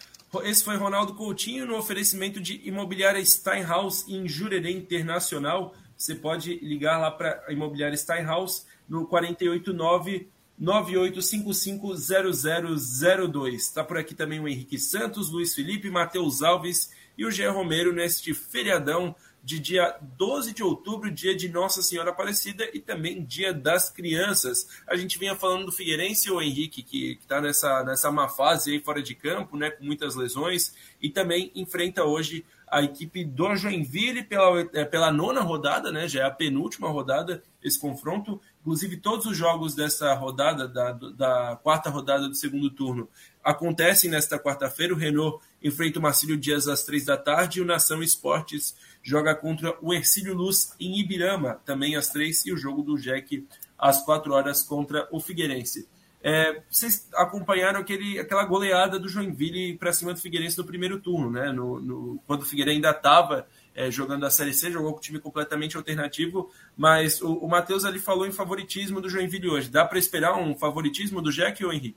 Esse 0.44 0.62
foi 0.62 0.76
Ronaldo 0.76 1.14
Coutinho 1.14 1.66
no 1.66 1.76
oferecimento 1.76 2.40
de 2.40 2.60
Imobiliária 2.66 3.24
Steinhaus 3.24 4.06
em 4.08 4.28
Jurerê 4.28 4.70
Internacional. 4.70 5.74
Você 5.96 6.14
pode 6.14 6.54
ligar 6.62 6.98
lá 6.98 7.10
para 7.10 7.42
a 7.46 7.52
Imobiliária 7.52 7.96
Steinhaus 7.96 8.64
no 8.88 9.06
489 9.06 10.30
98550002. 10.60 13.54
Está 13.54 13.82
por 13.82 13.98
aqui 13.98 14.14
também 14.14 14.38
o 14.38 14.46
Henrique 14.46 14.78
Santos, 14.78 15.30
Luiz 15.30 15.54
Felipe, 15.54 15.90
Matheus 15.90 16.42
Alves 16.42 16.92
e 17.16 17.24
o 17.24 17.30
Gé 17.30 17.48
Romero 17.48 17.92
neste 17.92 18.32
feriadão 18.32 19.14
de 19.42 19.58
dia 19.58 19.96
12 20.16 20.52
de 20.52 20.62
outubro, 20.62 21.10
dia 21.10 21.34
de 21.34 21.48
Nossa 21.48 21.82
Senhora 21.82 22.10
Aparecida 22.10 22.68
e 22.74 22.80
também 22.80 23.24
dia 23.24 23.52
das 23.52 23.90
crianças. 23.90 24.68
A 24.86 24.96
gente 24.96 25.18
vinha 25.18 25.34
falando 25.34 25.66
do 25.66 25.72
Figueirense, 25.72 26.30
o 26.30 26.40
Henrique, 26.40 26.82
que 26.82 27.18
está 27.20 27.40
nessa, 27.40 27.82
nessa 27.84 28.10
má 28.10 28.28
fase 28.28 28.72
aí 28.72 28.80
fora 28.80 29.02
de 29.02 29.14
campo, 29.14 29.56
né, 29.56 29.70
com 29.70 29.84
muitas 29.84 30.14
lesões, 30.14 30.74
e 31.00 31.08
também 31.08 31.50
enfrenta 31.54 32.04
hoje 32.04 32.44
a 32.70 32.82
equipe 32.82 33.24
do 33.24 33.56
Joinville 33.56 34.22
pela, 34.22 34.60
é, 34.72 34.84
pela 34.84 35.10
nona 35.10 35.40
rodada, 35.40 35.90
né, 35.90 36.06
já 36.06 36.20
é 36.20 36.24
a 36.24 36.30
penúltima 36.30 36.88
rodada 36.88 37.42
esse 37.62 37.78
confronto. 37.78 38.40
Inclusive, 38.60 38.98
todos 38.98 39.26
os 39.26 39.36
jogos 39.36 39.74
dessa 39.74 40.14
rodada, 40.14 40.68
da, 40.68 40.92
da 40.92 41.58
quarta 41.62 41.90
rodada 41.90 42.28
do 42.28 42.34
segundo 42.34 42.70
turno, 42.70 43.08
acontecem 43.42 44.10
nesta 44.10 44.38
quarta-feira. 44.38 44.94
O 44.94 44.96
Renault 44.96 45.42
enfrenta 45.62 45.98
o 45.98 46.02
Marcílio 46.02 46.36
Dias 46.36 46.68
às 46.68 46.84
três 46.84 47.04
da 47.04 47.16
tarde 47.16 47.58
e 47.58 47.62
o 47.62 47.66
Nação 47.66 48.02
Esportes 48.02 48.76
joga 49.02 49.34
contra 49.34 49.76
o 49.80 49.92
Ercílio 49.92 50.34
Luz 50.34 50.74
em 50.78 50.98
Ibirama, 50.98 51.60
também 51.64 51.96
às 51.96 52.10
três, 52.10 52.44
e 52.46 52.52
o 52.52 52.56
jogo 52.56 52.82
do 52.82 52.98
Jack 52.98 53.46
às 53.78 54.04
quatro 54.04 54.32
horas 54.32 54.62
contra 54.62 55.08
o 55.10 55.20
Figueirense. 55.20 55.88
É, 56.22 56.62
vocês 56.68 57.08
acompanharam 57.14 57.80
aquele, 57.80 58.18
aquela 58.18 58.44
goleada 58.44 58.98
do 58.98 59.08
Joinville 59.08 59.78
para 59.78 59.92
cima 59.92 60.12
do 60.12 60.20
Figueirense 60.20 60.58
no 60.58 60.64
primeiro 60.64 61.00
turno, 61.00 61.30
né? 61.30 61.50
No, 61.50 61.80
no 61.80 62.22
quando 62.26 62.42
o 62.42 62.46
Figueirense 62.46 62.76
ainda 62.76 62.90
estava 62.90 63.46
é, 63.74 63.90
jogando 63.90 64.26
a 64.26 64.30
Série 64.30 64.52
C, 64.52 64.70
jogou 64.70 64.92
com 64.92 64.98
um 64.98 65.00
time 65.00 65.18
completamente 65.18 65.78
alternativo, 65.78 66.50
mas 66.76 67.22
o, 67.22 67.32
o 67.38 67.48
Matheus 67.48 67.86
ali 67.86 67.98
falou 67.98 68.26
em 68.26 68.32
favoritismo 68.32 69.00
do 69.00 69.08
Joinville 69.08 69.48
hoje. 69.48 69.70
Dá 69.70 69.82
para 69.82 69.98
esperar 69.98 70.36
um 70.36 70.54
favoritismo 70.54 71.22
do 71.22 71.32
Jack 71.32 71.64
ou 71.64 71.72
Henrique? 71.72 71.96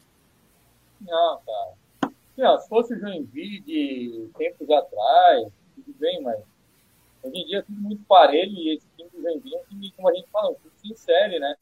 Não, 1.02 1.42
cara. 1.46 1.74
Se 2.62 2.70
fosse 2.70 2.94
o 2.94 3.00
Joinville 3.00 3.60
de 3.60 4.30
tempos 4.38 4.70
atrás, 4.70 5.52
tudo 5.76 5.94
bem, 6.00 6.22
mas 6.22 6.38
hoje 7.24 7.38
em 7.38 7.46
dia 7.46 7.60
é 7.60 7.62
tudo 7.62 7.80
muito 7.80 8.04
parelho 8.06 8.54
e 8.54 8.76
esse 8.76 8.86
time 8.98 9.10
do 9.10 9.22
Joinville 9.22 9.56
um 9.56 9.64
time, 9.70 9.92
como 9.96 10.10
a 10.10 10.14
gente 10.14 10.30
fala, 10.30 10.52
um 10.52 10.56
time 10.82 10.96
série, 10.96 11.40
né? 11.40 11.56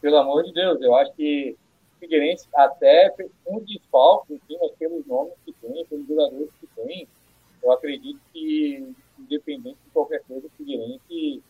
Pelo 0.00 0.16
amor 0.18 0.44
de 0.44 0.52
Deus, 0.52 0.80
eu 0.80 0.94
acho 0.94 1.12
que 1.14 1.56
o 1.96 1.98
Figueirense, 1.98 2.48
até 2.54 3.12
com 3.44 3.60
desfalque, 3.60 4.34
enfim, 4.34 4.56
mas 4.60 4.70
pelos 4.72 5.04
nomes 5.06 5.34
que 5.44 5.52
tem, 5.54 5.84
pelos 5.86 6.06
jogadores 6.06 6.50
que 6.60 6.66
tem, 6.76 7.08
eu 7.62 7.72
acredito 7.72 8.20
que, 8.32 8.94
independente 9.18 9.78
de 9.84 9.90
qualquer 9.92 10.22
coisa, 10.22 10.46
o 10.46 10.50
Figueirense 10.50 11.42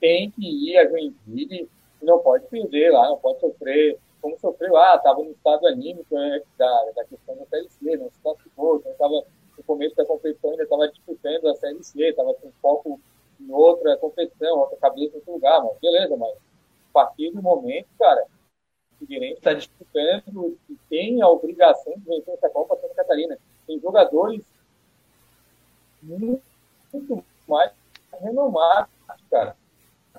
tem 0.00 0.30
que 0.30 0.46
ir 0.46 0.76
a 0.76 0.88
Joinville 0.88 1.68
e 2.00 2.04
não 2.04 2.20
pode 2.20 2.46
perder 2.46 2.92
lá, 2.92 3.08
não 3.08 3.18
pode 3.18 3.40
sofrer 3.40 3.98
como 4.26 4.38
sofreu 4.40 4.72
lá, 4.72 4.96
estava 4.96 5.22
no 5.22 5.30
estado 5.30 5.68
anímico 5.68 6.12
né, 6.12 6.42
da, 6.58 6.90
da 6.96 7.04
questão 7.04 7.36
da 7.36 7.46
Série 7.46 7.68
C, 7.68 7.96
não 7.96 8.10
se 8.10 8.18
classificou, 8.20 8.76
então 8.76 8.90
estava 8.90 9.24
no 9.56 9.64
começo 9.64 9.94
da 9.94 10.04
competição, 10.04 10.50
ainda 10.50 10.64
estava 10.64 10.88
disputando 10.88 11.46
a 11.46 11.54
Série 11.54 11.84
C, 11.84 12.08
estava 12.08 12.34
com 12.34 12.50
foco 12.60 13.00
em 13.40 13.50
outra 13.52 13.96
competição, 13.96 14.58
outra 14.58 14.76
cabeça 14.78 15.14
em 15.14 15.18
outro 15.18 15.32
lugar, 15.32 15.62
mas 15.62 15.78
beleza, 15.78 16.16
mas 16.16 16.32
a 16.32 16.92
partir 16.92 17.30
do 17.30 17.40
momento, 17.40 17.86
cara, 17.98 18.26
o 18.94 18.98
Figueirense 18.98 19.38
está 19.38 19.52
disputando 19.52 20.58
e 20.68 20.76
tem 20.88 21.22
a 21.22 21.28
obrigação 21.28 21.92
de 21.92 22.00
vencer 22.00 22.34
essa 22.34 22.48
Copa 22.48 22.76
Santa 22.76 22.94
Catarina. 22.94 23.38
Tem 23.66 23.78
jogadores 23.78 24.42
muito, 26.02 26.42
muito 26.92 27.24
mais 27.46 27.70
renomado, 28.18 28.88
cara. 29.30 29.54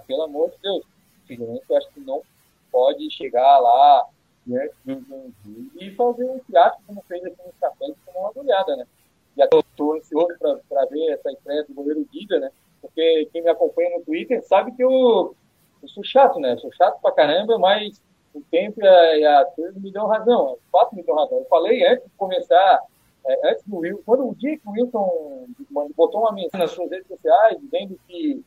Pelo 0.05 0.22
amor 0.22 0.51
de 0.51 0.58
Deus. 0.62 0.86
O 0.86 1.28
Figueirense 1.28 1.66
eu 1.68 1.78
acho 1.78 1.89
que 1.91 1.99
não 2.01 2.22
pode 2.72 3.10
chegar 3.12 3.58
lá 3.60 4.05
diante 4.45 4.76
do 4.86 5.03
Joinville 5.08 5.72
e 5.80 5.95
fazer 5.95 6.26
um 6.26 6.39
teatro 6.39 6.80
como 6.86 7.01
fez 7.08 7.26
aqui 7.26 7.38
no 7.43 7.53
Café, 7.60 7.88
como 8.05 8.20
uma 8.20 8.32
olhada, 8.36 8.76
né? 8.76 8.86
Já 9.36 9.45
estou 9.45 9.95
ansioso 9.95 10.38
para 10.39 10.86
ver 10.86 11.12
essa 11.12 11.32
estreia 11.32 11.64
do 11.64 11.74
goleiro 11.74 12.08
Dida, 12.12 12.39
né? 12.39 12.51
Porque 12.82 13.28
quem 13.32 13.41
me 13.41 13.49
acompanha 13.49 13.97
no 13.97 14.05
Twitter 14.05 14.43
que 15.80 15.86
eu, 15.86 15.89
sou 15.89 16.04
chato, 16.04 16.39
né? 16.39 16.54
Eu 16.54 16.60
sou 16.60 16.72
chato 16.74 17.00
pra 17.02 17.12
caramba, 17.12 17.58
mas 17.58 18.02
o 18.34 18.41
tempo 18.52 18.80
e 18.82 19.26
a, 19.26 19.45
coisa 19.45 19.80
me 19.80 19.91
deu 19.91 20.06
razão. 20.06 20.54
O 20.54 20.60
fato 20.72 20.95
me 20.95 21.04
deu 21.04 21.16
razão. 21.16 21.39
Eu 21.39 21.45
falei 21.45 21.86
antes 21.88 22.04
de 22.04 22.12
começar, 22.18 22.82
é, 23.26 23.52
antes 23.52 23.64
do 23.66 23.78
Wilson, 23.78 24.02
quando 24.06 24.30
o 24.30 24.36
dia 24.36 24.58
que 24.58 24.68
o 24.68 24.72
Wilson 24.72 25.48
botou 25.95 26.22
uma 26.22 26.32
mensagem 26.32 26.60
nas 26.60 26.72
suas 26.72 26.89
redes 26.89 27.08
sociais, 27.08 27.58
dizendo 27.60 28.00
que 28.08 28.43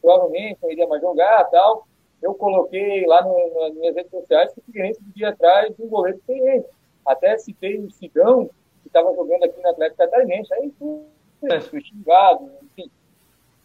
provavelmente 0.00 0.58
não 0.62 0.70
iria 0.70 0.86
mais 0.86 1.00
jogar 1.00 1.44
tal, 1.50 1.86
eu 2.20 2.34
coloquei 2.34 3.06
lá 3.06 3.22
no, 3.22 3.60
nas 3.60 3.74
minhas 3.74 3.94
redes 3.94 4.10
sociais 4.10 4.52
que 4.52 4.60
o 4.60 4.62
Figueirense 4.64 5.02
podia 5.02 5.30
atrás 5.30 5.74
de 5.74 5.82
um 5.82 5.88
goleiro 5.88 6.18
experiente. 6.18 6.68
Até 7.04 7.36
citei 7.38 7.78
o 7.78 7.90
Sidão, 7.90 8.46
que 8.82 8.88
estava 8.88 9.12
jogando 9.14 9.44
aqui 9.44 9.60
no 9.60 9.68
Atlético 9.68 9.98
Catarinense. 9.98 10.54
Aí 10.54 10.72
fui 11.68 11.80
xingado, 11.80 12.50
enfim. 12.62 12.90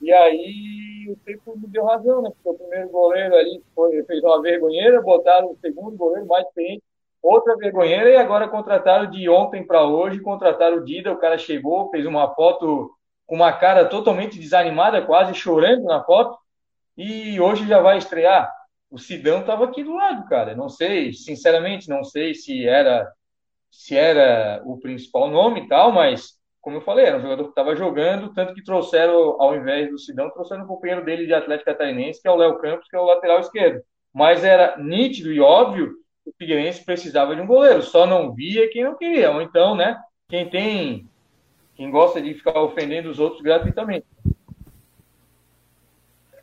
E 0.02 0.12
aí 0.12 1.08
o 1.10 1.16
tempo 1.26 1.58
me 1.58 1.68
deu 1.68 1.86
razão, 1.86 2.22
né? 2.22 2.30
Porque 2.30 2.50
o 2.50 2.68
primeiro 2.68 2.90
goleiro 2.90 3.36
ali 3.36 3.64
foi, 3.74 4.04
fez 4.04 4.24
uma 4.24 4.42
vergonheira, 4.42 5.02
botaram 5.02 5.52
o 5.52 5.58
segundo 5.60 5.96
goleiro 5.98 6.28
mais 6.28 6.46
experiente, 6.46 6.84
outra 7.22 7.56
vergonheira, 7.56 8.10
e 8.10 8.18
agora 8.18 8.48
contrataram 8.48 9.10
de 9.10 9.28
ontem 9.30 9.66
para 9.66 9.84
hoje, 9.84 10.20
contrataram 10.20 10.78
o 10.78 10.86
Dida, 10.86 11.12
o 11.12 11.18
cara 11.18 11.38
chegou, 11.38 11.90
fez 11.90 12.06
uma 12.06 12.34
foto 12.36 12.92
com 13.26 13.36
uma 13.36 13.52
cara 13.52 13.86
totalmente 13.86 14.40
desanimada, 14.40 15.02
quase 15.02 15.34
chorando 15.34 15.84
na 15.84 16.04
foto, 16.04 16.38
e 16.96 17.40
hoje 17.40 17.68
já 17.68 17.80
vai 17.82 17.98
estrear. 17.98 18.52
O 18.90 18.98
Sidão 18.98 19.42
estava 19.42 19.66
aqui 19.66 19.84
do 19.84 19.96
lado, 19.96 20.28
cara. 20.30 20.56
Não 20.56 20.70
sei, 20.70 21.12
sinceramente, 21.12 21.90
não 21.90 22.04
sei 22.04 22.34
se 22.34 22.66
era 22.66 23.12
se 23.70 23.96
era 23.96 24.62
o 24.66 24.80
principal 24.80 25.30
nome 25.30 25.62
e 25.62 25.68
tal, 25.68 25.92
mas 25.92 26.37
como 26.68 26.76
eu 26.76 26.82
falei, 26.82 27.06
era 27.06 27.18
um 27.18 27.22
jogador 27.22 27.46
que 27.46 27.52
estava 27.52 27.78
jogando, 27.78 28.34
tanto 28.34 28.54
que 28.54 28.62
trouxeram, 28.62 29.42
ao 29.42 29.56
invés 29.56 29.90
do 29.90 29.98
Sidão, 29.98 30.30
trouxeram 30.30 30.66
o 30.66 30.68
companheiro 30.68 31.06
dele 31.06 31.26
de 31.26 31.34
Atlético 31.34 31.70
Catarinense, 31.70 32.22
que 32.22 32.28
é 32.28 32.32
o 32.32 32.36
Léo 32.36 32.58
Campos, 32.58 32.90
que 32.90 32.96
é 32.98 33.00
o 33.00 33.06
lateral 33.06 33.40
esquerdo. 33.40 33.82
Mas 34.14 34.44
era 34.44 34.76
nítido 34.78 35.32
e 35.32 35.40
óbvio 35.40 35.94
que 36.26 36.30
o 36.30 36.34
Figueirense 36.38 36.84
precisava 36.84 37.34
de 37.34 37.42
um 37.42 37.48
goleiro, 37.48 37.82
só 37.82 38.06
não 38.06 38.34
via 38.34 38.70
quem 38.70 38.84
não 38.84 38.98
queria. 38.98 39.32
Ou 39.32 39.42
então, 39.42 39.78
né, 39.78 39.98
quem 40.28 40.50
tem, 40.50 41.08
quem 41.74 41.90
gosta 41.90 42.22
de 42.22 42.34
ficar 42.34 42.60
ofendendo 42.60 43.10
os 43.10 43.18
outros 43.18 43.42
gratuitamente. 43.42 44.06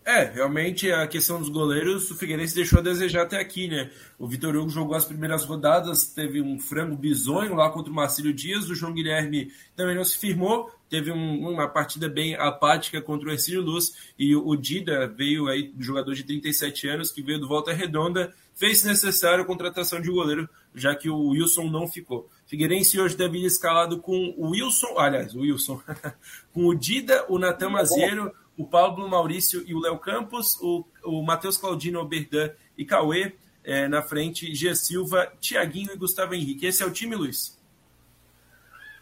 É, 0.07 0.25
realmente 0.25 0.93
a 0.93 1.07
questão 1.07 1.39
dos 1.41 1.49
goleiros, 1.49 2.11
o 2.11 2.15
Figueirense 2.15 2.55
deixou 2.55 2.79
a 2.79 2.83
desejar 2.83 3.23
até 3.23 3.41
aqui, 3.41 3.69
né? 3.69 3.91
O 4.19 4.29
Vitor 4.29 4.55
Hugo 4.55 4.69
jogou 4.69 4.95
as 4.95 5.07
primeiras 5.07 5.47
rodadas, 5.47 6.05
teve 6.05 6.43
um 6.43 6.61
frango 6.61 6.95
bizonho 6.95 7.55
lá 7.55 7.71
contra 7.71 7.91
o 7.91 7.95
Marcílio 7.95 8.31
Dias, 8.31 8.69
o 8.69 8.75
João 8.75 8.93
Guilherme 8.93 9.51
também 9.75 9.97
não 9.97 10.05
se 10.05 10.19
firmou, 10.19 10.71
teve 10.91 11.11
um, 11.11 11.49
uma 11.49 11.67
partida 11.69 12.07
bem 12.07 12.35
apática 12.35 13.01
contra 13.01 13.31
o 13.31 13.33
Ercílio 13.33 13.63
Luz, 13.63 13.95
e 14.19 14.37
o, 14.37 14.55
Dida 14.55 15.07
veio 15.07 15.49
aí, 15.49 15.73
jogador 15.79 16.15
de 16.15 16.23
37 16.23 16.87
anos, 16.87 17.11
que 17.11 17.23
veio 17.23 17.41
do 17.41 17.49
Volta 17.49 17.73
Redonda, 17.73 18.31
fez 18.55 18.85
necessário 18.85 19.43
a 19.43 19.47
contratação 19.47 20.03
de 20.03 20.11
um 20.11 20.15
goleiro, 20.15 20.47
já 20.75 20.95
que 20.95 21.09
o 21.09 21.29
Wilson 21.29 21.71
não 21.71 21.89
ficou. 21.89 22.29
Figueirense 22.47 23.01
hoje 23.01 23.17
deve 23.17 23.39
ir 23.39 23.47
escalado 23.47 23.99
com 24.01 24.35
o 24.37 24.51
Wilson, 24.51 24.99
aliás, 24.99 25.35
o 25.35 25.41
Wilson, 25.41 25.81
com 26.53 26.67
o 26.67 26.75
Dida, 26.75 27.25
o 27.31 27.39
Natan 27.39 27.71
Maziero 27.71 28.31
o 28.57 28.65
Pablo 28.65 29.09
Maurício 29.09 29.63
e 29.67 29.75
o 29.75 29.81
Léo 29.81 29.99
Campos, 29.99 30.61
o, 30.61 30.85
o 31.05 31.23
Matheus 31.23 31.57
Claudino, 31.57 32.05
Berdan 32.05 32.51
e 32.77 32.85
Cauê, 32.85 33.33
é, 33.65 33.89
na 33.89 34.03
frente, 34.03 34.55
Gia 34.55 34.75
Silva, 34.75 35.33
Tiaguinho 35.41 35.93
e 35.93 35.97
Gustavo 35.97 36.35
Henrique. 36.35 36.67
Esse 36.67 36.83
é 36.83 36.87
o 36.87 36.93
time, 36.93 37.17
Luiz? 37.17 37.59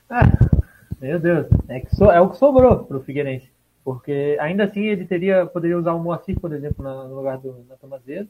Ah, 0.08 0.30
meu 1.00 1.18
Deus, 1.18 1.46
é, 1.68 1.80
que 1.80 1.94
so, 1.94 2.04
é 2.04 2.20
o 2.20 2.30
que 2.30 2.38
sobrou 2.38 2.84
para 2.84 2.96
o 2.96 3.02
Figueirense. 3.02 3.50
Porque 3.84 4.36
ainda 4.40 4.64
assim 4.64 4.82
ele 4.82 5.04
teria, 5.04 5.44
poderia 5.46 5.76
usar 5.76 5.92
o 5.94 5.98
Moacir, 5.98 6.38
por 6.38 6.52
exemplo, 6.52 6.84
na, 6.84 7.04
no 7.04 7.16
lugar 7.16 7.38
do 7.38 7.64
Natan 7.68 7.88
Mazeiro. 7.88 8.28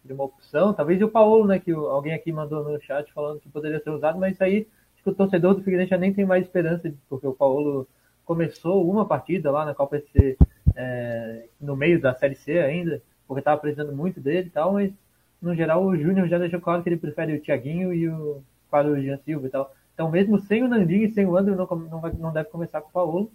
Seria 0.00 0.14
uma 0.14 0.24
opção. 0.24 0.72
Talvez 0.72 1.02
o 1.02 1.08
Paulo, 1.08 1.46
né, 1.46 1.58
que 1.58 1.72
alguém 1.72 2.14
aqui 2.14 2.32
mandou 2.32 2.64
no 2.64 2.80
chat 2.80 3.12
falando 3.12 3.40
que 3.40 3.48
poderia 3.48 3.80
ser 3.80 3.90
usado, 3.90 4.18
mas 4.18 4.34
isso 4.34 4.44
aí 4.44 4.66
acho 4.94 5.02
que 5.04 5.10
o 5.10 5.14
torcedor 5.14 5.54
do 5.54 5.62
Figueirense 5.62 5.90
já 5.90 5.98
nem 5.98 6.14
tem 6.14 6.24
mais 6.24 6.44
esperança, 6.44 6.92
porque 7.08 7.26
o 7.26 7.34
Paulo 7.34 7.86
começou 8.26 8.90
uma 8.90 9.06
partida 9.06 9.50
lá 9.50 9.64
na 9.64 9.72
Copa 9.72 9.98
SC 9.98 10.36
é, 10.74 11.46
no 11.58 11.76
meio 11.76 12.00
da 12.00 12.12
Série 12.14 12.34
C 12.34 12.58
ainda, 12.58 13.00
porque 13.26 13.40
estava 13.40 13.58
precisando 13.58 13.94
muito 13.94 14.20
dele 14.20 14.48
e 14.48 14.50
tal, 14.50 14.74
mas 14.74 14.92
no 15.40 15.54
geral 15.54 15.82
o 15.82 15.96
Júnior 15.96 16.28
já 16.28 16.36
deixou 16.36 16.60
claro 16.60 16.82
que 16.82 16.88
ele 16.88 16.98
prefere 16.98 17.36
o 17.36 17.40
Thiaguinho 17.40 17.94
e 17.94 18.08
o 18.08 18.42
para 18.68 18.88
o 18.88 19.00
Jean 19.00 19.16
Silva 19.18 19.46
e 19.46 19.50
tal. 19.50 19.72
Então 19.94 20.10
mesmo 20.10 20.38
sem 20.40 20.62
o 20.62 20.68
Nandinho 20.68 21.06
e 21.06 21.12
sem 21.12 21.24
o 21.24 21.36
André 21.36 21.54
não, 21.54 21.66
não, 21.66 22.00
não 22.18 22.32
deve 22.32 22.50
começar 22.50 22.80
com 22.80 22.88
o 22.88 22.92
Paulo. 22.92 23.30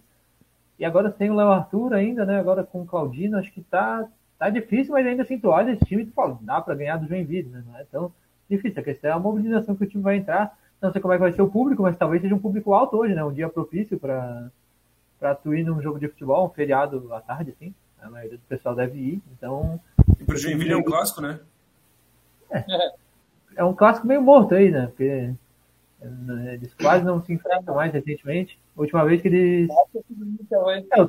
E 0.78 0.84
agora 0.84 1.10
sem 1.16 1.30
o 1.30 1.34
Léo 1.34 1.48
Arthur 1.48 1.94
ainda, 1.94 2.24
né? 2.26 2.38
Agora 2.38 2.62
com 2.62 2.82
o 2.82 2.86
Claudino, 2.86 3.38
acho 3.38 3.50
que 3.52 3.62
tá, 3.62 4.06
tá 4.38 4.50
difícil, 4.50 4.92
mas 4.92 5.06
ainda 5.06 5.22
assim 5.22 5.38
tu 5.38 5.48
olha 5.48 5.72
esse 5.72 5.84
time 5.84 6.02
e 6.02 6.06
fala, 6.06 6.38
dá 6.42 6.60
para 6.60 6.74
ganhar 6.74 6.98
do 6.98 7.08
Joinville, 7.08 7.48
né? 7.48 7.64
Não 7.66 7.78
é 7.78 7.84
tão 7.84 8.12
difícil. 8.48 8.80
A 8.80 8.84
questão 8.84 9.10
é 9.10 9.12
a 9.14 9.18
mobilização 9.18 9.74
que 9.74 9.84
o 9.84 9.88
time 9.88 10.02
vai 10.02 10.16
entrar. 10.16 10.56
Não 10.80 10.92
sei 10.92 11.00
como 11.00 11.14
é 11.14 11.16
que 11.16 11.22
vai 11.22 11.32
ser 11.32 11.42
o 11.42 11.50
público, 11.50 11.82
mas 11.82 11.96
talvez 11.96 12.20
seja 12.20 12.34
um 12.34 12.40
público 12.40 12.74
alto 12.74 12.96
hoje, 12.98 13.14
né? 13.14 13.24
Um 13.24 13.32
dia 13.32 13.48
propício 13.48 13.98
para 13.98 14.50
para 15.22 15.36
tu 15.36 15.54
ir 15.54 15.62
num 15.62 15.80
jogo 15.80 16.00
de 16.00 16.08
futebol, 16.08 16.46
um 16.46 16.50
feriado 16.50 17.14
à 17.14 17.20
tarde, 17.20 17.52
assim. 17.52 17.72
A 18.02 18.10
maioria 18.10 18.36
do 18.36 18.42
pessoal 18.48 18.74
deve 18.74 18.98
ir. 18.98 19.22
Então. 19.30 19.78
E 20.18 20.24
pro 20.24 20.36
Joinville 20.36 20.72
é 20.72 20.76
um 20.76 20.82
clássico, 20.82 21.20
né? 21.20 21.38
É. 22.50 22.92
É 23.54 23.62
um 23.62 23.72
clássico 23.72 24.06
meio 24.06 24.20
morto 24.20 24.54
aí, 24.54 24.72
né? 24.72 24.88
Porque 24.88 25.32
eles 26.52 26.74
quase 26.74 27.04
não 27.04 27.22
se 27.22 27.32
enfrentam 27.32 27.76
mais 27.76 27.92
recentemente. 27.92 28.58
A 28.76 28.80
última 28.80 29.04
vez 29.04 29.22
que 29.22 29.28
eles. 29.28 29.70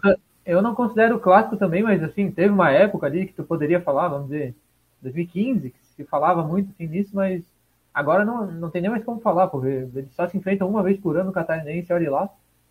É, 0.06 0.18
eu 0.46 0.62
não 0.62 0.76
considero 0.76 1.20
clássico 1.20 1.58
também, 1.58 1.82
mas 1.82 2.04
assim, 2.04 2.30
teve 2.30 2.54
uma 2.54 2.70
época 2.70 3.08
ali 3.08 3.26
que 3.26 3.34
tu 3.34 3.44
poderia 3.44 3.82
falar, 3.82 4.10
vamos 4.10 4.28
dizer, 4.28 4.54
2015, 5.02 5.72
que 5.72 5.86
se 5.96 6.04
falava 6.04 6.44
muito 6.44 6.70
assim 6.70 6.86
nisso, 6.86 7.12
mas 7.14 7.44
agora 7.92 8.24
não, 8.24 8.46
não 8.46 8.70
tem 8.70 8.82
nem 8.82 8.92
mais 8.92 9.04
como 9.04 9.22
falar, 9.22 9.48
porque 9.48 9.88
eles 9.96 10.14
só 10.14 10.28
se 10.28 10.38
enfrentam 10.38 10.70
uma 10.70 10.84
vez 10.84 11.00
por 11.00 11.16
ano 11.16 11.28
no 11.28 11.34
Catarinense, 11.34 11.92
olha 11.92 12.12
lá. 12.12 12.30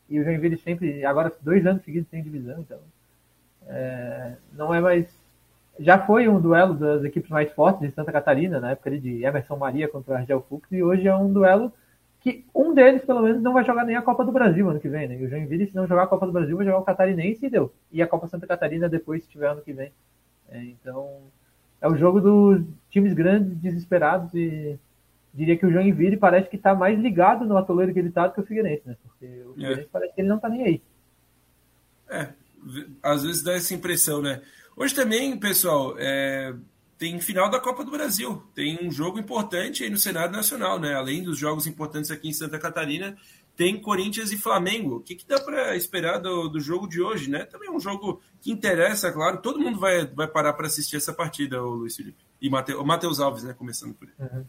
E 0.09 0.21
o 0.21 0.25
Joinville 0.25 0.59
sempre, 0.59 1.05
agora 1.05 1.33
dois 1.41 1.67
anos 1.67 1.83
seguidos 1.83 2.09
tem 2.09 2.23
divisão, 2.23 2.61
então 2.61 2.79
é, 3.67 4.37
não 4.53 4.73
é 4.75 4.81
mais. 4.81 5.07
Já 5.79 5.99
foi 5.99 6.29
um 6.29 6.41
duelo 6.41 6.75
das 6.75 7.03
equipes 7.05 7.31
mais 7.31 7.51
fortes 7.53 7.81
de 7.81 7.95
Santa 7.95 8.13
Catarina, 8.13 8.61
na 8.61 8.73
época 8.73 8.91
de 8.91 9.25
Emerson 9.25 9.57
Maria 9.57 9.89
contra 9.89 10.13
o 10.13 10.17
Argel 10.17 10.45
Fux, 10.49 10.71
e 10.71 10.83
hoje 10.83 11.09
é 11.09 11.17
um 11.17 11.33
duelo 11.33 11.73
que 12.21 12.45
um 12.55 12.73
deles, 12.73 13.05
pelo 13.05 13.23
menos, 13.23 13.43
não 13.43 13.53
vai 13.53 13.65
jogar 13.65 13.85
nem 13.85 13.97
a 13.97 14.03
Copa 14.03 14.25
do 14.25 14.31
Brasil 14.31 14.69
ano 14.69 14.79
que 14.79 14.89
vem, 14.89 15.09
né? 15.09 15.19
E 15.19 15.25
o 15.25 15.29
Joinville, 15.29 15.67
se 15.67 15.75
não 15.75 15.89
jogar 15.89 16.05
a 16.05 16.07
Copa 16.07 16.25
do 16.25 16.33
Brasil, 16.33 16.57
vai 16.57 16.65
jogar 16.65 16.79
o 16.79 16.85
Catarinense 16.85 17.47
e 17.47 17.51
deu. 17.51 17.73
E 17.91 18.01
a 18.01 18.07
Copa 18.07 18.29
Santa 18.29 18.47
Catarina 18.47 18.89
depois, 18.89 19.25
se 19.25 19.29
tiver 19.29 19.49
ano 19.49 19.61
que 19.61 19.73
vem. 19.73 19.91
É, 20.49 20.63
então, 20.63 21.19
é 21.81 21.89
o 21.89 21.97
jogo 21.97 22.21
dos 22.21 22.63
times 22.91 23.13
grandes, 23.13 23.57
desesperados 23.59 24.33
e 24.35 24.79
diria 25.33 25.57
que 25.57 25.67
o 25.67 25.73
Joinville 25.73 26.17
parece 26.17 26.49
que 26.49 26.57
está 26.57 26.75
mais 26.75 26.99
ligado 26.99 27.45
no 27.45 27.57
atoleiro 27.57 27.93
que 27.93 27.99
ele 27.99 28.09
está 28.09 28.27
do 28.27 28.35
que 28.35 28.41
o 28.41 28.47
Figueirense, 28.47 28.83
né? 28.87 28.97
Porque 29.03 29.43
o 29.47 29.55
Figueirense 29.55 29.83
é. 29.83 29.89
parece 29.91 30.15
que 30.15 30.21
ele 30.21 30.29
não 30.29 30.37
está 30.37 30.49
nem 30.49 30.65
aí. 30.65 30.83
É, 32.09 32.29
às 33.03 33.23
vezes 33.23 33.43
dá 33.43 33.55
essa 33.55 33.75
impressão, 33.75 34.21
né? 34.21 34.43
Hoje 34.77 34.95
também, 34.95 35.37
pessoal, 35.39 35.95
é, 35.99 36.55
tem 36.99 37.19
final 37.21 37.51
da 37.51 37.59
Copa 37.59 37.85
do 37.85 37.91
Brasil. 37.91 38.43
Tem 38.55 38.79
um 38.87 38.91
jogo 38.91 39.19
importante 39.19 39.83
aí 39.83 39.91
no 39.91 39.99
Senado 39.99 40.33
Nacional, 40.33 40.79
né? 40.79 40.95
Além 40.95 41.23
dos 41.23 41.39
jogos 41.39 41.67
importantes 41.67 42.11
aqui 42.11 42.29
em 42.29 42.33
Santa 42.33 42.59
Catarina, 42.59 43.17
tem 43.57 43.81
Corinthians 43.81 44.33
e 44.33 44.39
Flamengo. 44.39 44.97
O 44.97 45.01
que, 45.01 45.15
que 45.15 45.27
dá 45.27 45.41
para 45.41 45.77
esperar 45.77 46.19
do, 46.19 46.49
do 46.49 46.61
jogo 46.61 46.87
de 46.87 47.01
hoje, 47.01 47.31
né? 47.31 47.45
Também 47.45 47.69
é 47.69 47.73
um 47.73 47.81
jogo 47.81 48.21
que 48.41 48.53
interessa, 48.53 49.11
claro. 49.11 49.39
Todo 49.39 49.61
mundo 49.61 49.79
vai, 49.79 50.07
vai 50.07 50.27
parar 50.29 50.53
para 50.53 50.67
assistir 50.67 50.97
essa 50.97 51.13
partida, 51.13 51.63
o 51.63 51.71
Luiz 51.71 51.97
Felipe. 51.97 52.19
E 52.41 52.49
o 52.49 52.85
Matheus 52.85 53.21
Alves, 53.21 53.45
né? 53.45 53.55
Começando 53.55 53.95
por 53.95 54.09
ele. 54.09 54.15
Uhum. 54.19 54.45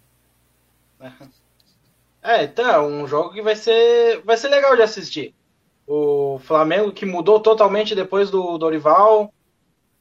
É, 2.22 2.44
então, 2.44 2.70
é 2.70 2.80
um 2.80 3.06
jogo 3.06 3.34
que 3.34 3.42
vai 3.42 3.56
ser, 3.56 4.22
vai 4.24 4.38
ser 4.38 4.48
legal 4.48 4.76
de 4.78 4.82
assistir. 4.82 5.36
O 5.86 6.40
Flamengo 6.40 6.94
que 6.94 7.06
mudou 7.06 7.40
totalmente 7.42 7.94
depois 7.94 8.32
do 8.32 8.58
Dorival. 8.58 9.34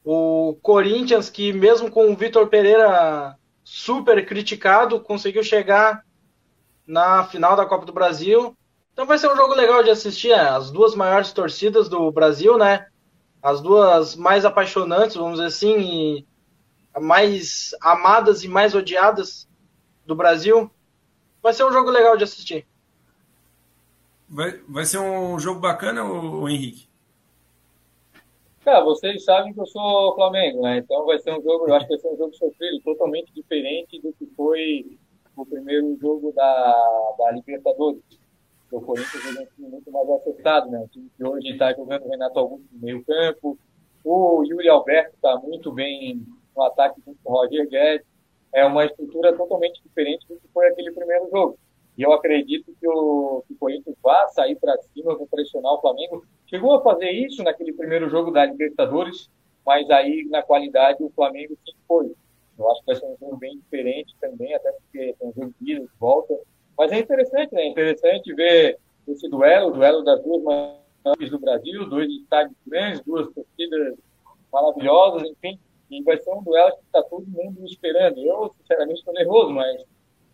O 0.05 0.57
Corinthians 0.63 1.29
que 1.29 1.53
mesmo 1.53 1.91
com 1.91 2.13
o 2.13 2.17
Vitor 2.17 2.47
Pereira 2.47 3.37
super 3.65 4.25
criticado, 4.25 5.01
conseguiu 5.01 5.43
chegar 5.43 6.05
na 6.87 7.25
final 7.25 7.57
da 7.57 7.67
Copa 7.67 7.87
do 7.87 7.93
Brasil. 7.93 8.57
Então 8.93 9.07
vai 9.07 9.19
ser 9.19 9.29
um 9.29 9.37
jogo 9.37 9.55
legal 9.55 9.83
de 9.83 9.91
assistir. 9.91 10.29
Né? 10.29 10.49
As 10.49 10.71
duas 10.71 10.95
maiores 10.95 11.33
torcidas 11.33 11.89
do 11.89 12.11
Brasil, 12.13 12.57
né? 12.57 12.87
As 13.43 13.61
duas 13.61 14.15
mais 14.15 14.45
apaixonantes, 14.45 15.17
vamos 15.17 15.41
dizer 15.41 15.47
assim, 15.47 16.25
mais 17.01 17.71
amadas 17.81 18.45
e 18.45 18.49
mais 18.49 18.75
odiadas 18.75 19.49
do 20.07 20.15
Brasil. 20.15 20.71
Vai 21.43 21.53
ser 21.53 21.65
um 21.65 21.73
jogo 21.73 21.91
legal 21.91 22.17
de 22.17 22.25
assistir. 22.25 22.67
Vai, 24.29 24.53
vai 24.69 24.85
ser 24.85 24.99
um 24.99 25.39
jogo 25.39 25.61
bacana, 25.61 26.05
o, 26.05 26.49
Henrique? 26.49 26.89
Cara, 28.65 28.85
vocês 28.85 29.25
sabem 29.25 29.53
que 29.53 29.61
eu 29.61 29.67
sou 29.67 30.15
Flamengo, 30.15 30.63
né? 30.63 30.79
Então 30.79 31.05
vai 31.05 31.19
ser 31.19 31.33
um 31.33 31.43
jogo, 31.43 31.69
eu 31.69 31.75
acho 31.75 31.87
que 31.87 31.95
vai 31.95 32.01
ser 32.01 32.09
um 32.09 32.17
jogo 32.17 32.35
sofrido, 32.35 32.81
totalmente 32.83 33.33
diferente 33.35 34.01
do 34.01 34.13
que 34.13 34.25
foi 34.37 34.97
o 35.37 35.45
primeiro 35.45 35.99
jogo 36.01 36.33
da, 36.33 37.15
da 37.19 37.33
Libertadores. 37.33 38.01
O 38.71 38.81
Corinthians 38.81 39.37
é 39.37 39.41
um 39.41 39.47
time 39.47 39.69
muito 39.69 39.91
mais 39.91 40.09
acertado, 40.09 40.71
né? 40.71 40.79
O 40.79 40.89
time 40.89 41.11
que 41.15 41.25
hoje 41.25 41.49
está 41.49 41.75
jogando 41.75 42.07
o 42.07 42.09
Renato 42.09 42.39
Augusto 42.39 42.67
no 42.73 42.81
meio 42.81 43.05
campo. 43.05 43.59
O 44.05 44.45
Yuri 44.45 44.69
Alberto 44.69 45.15
está 45.15 45.37
muito 45.37 45.71
bem 45.73 46.25
no 46.57 46.63
ataque 46.63 47.03
junto 47.05 47.19
com 47.23 47.33
o 47.33 47.37
Roger 47.37 47.69
Guedes. 47.69 48.07
É 48.55 48.65
uma 48.65 48.85
estrutura 48.85 49.35
totalmente 49.37 49.83
diferente 49.83 50.27
do 50.29 50.37
que 50.37 50.49
foi 50.53 50.67
aquele 50.69 50.93
primeiro 50.93 51.29
jogo. 51.31 51.59
E 51.97 52.03
eu 52.03 52.13
acredito 52.13 52.75
que 52.79 52.89
o, 52.89 53.43
que 53.47 53.55
o 53.55 53.59
Corinthians 53.59 53.97
vá 54.03 54.27
sair 54.29 54.57
para 54.57 54.77
cima, 54.95 55.17
vou 55.17 55.27
pressionar 55.27 55.75
o 55.75 55.81
Flamengo. 55.81 56.25
Chegou 56.47 56.75
a 56.75 56.83
fazer 56.83 57.11
isso 57.11 57.43
naquele 57.43 57.73
primeiro 57.73 58.09
jogo 58.09 58.31
da 58.31 58.45
Libertadores, 58.45 59.31
mas 59.65 59.89
aí 59.91 60.27
na 60.31 60.43
qualidade 60.43 61.03
o 61.03 61.11
Flamengo 61.11 61.57
sim 61.65 61.77
foi. 61.87 62.15
Eu 62.59 62.71
acho 62.71 62.81
que 62.81 62.87
vai 62.87 62.97
ser 62.97 63.07
um 63.07 63.17
jogo 63.19 63.37
bem 63.37 63.57
diferente 63.57 64.15
também, 64.21 64.55
até 64.55 64.73
porque 64.73 65.15
tem 65.19 65.29
um 65.29 65.33
jogo 65.33 65.55
de 65.61 65.73
ida, 65.73 65.87
volta. 65.99 66.35
Mas 66.77 66.93
é 66.93 66.99
interessante, 66.99 67.55
né? 67.55 67.63
É 67.63 67.69
interessante 67.69 68.35
ver 68.35 68.79
esse 69.09 69.29
duelo, 69.29 69.69
o 69.69 69.73
duelo 69.73 70.03
das 70.03 70.23
duas 70.23 70.43
maiores 70.43 71.31
do 71.31 71.39
Brasil, 71.39 71.89
dois 71.89 72.11
estádios 72.11 72.57
grandes, 72.67 73.01
duas 73.01 73.29
torcidas 73.33 73.97
maravilhosas, 74.53 75.29
enfim. 75.29 75.59
E 75.93 76.03
vai 76.03 76.19
ser 76.19 76.33
um 76.33 76.43
duelo 76.43 76.73
que 76.73 76.87
está 76.87 77.03
todo 77.03 77.27
mundo 77.27 77.67
esperando. 77.67 78.19
Eu, 78.19 78.51
sinceramente, 78.59 79.01
estou 79.01 79.13
nervoso, 79.13 79.51
mas 79.51 79.85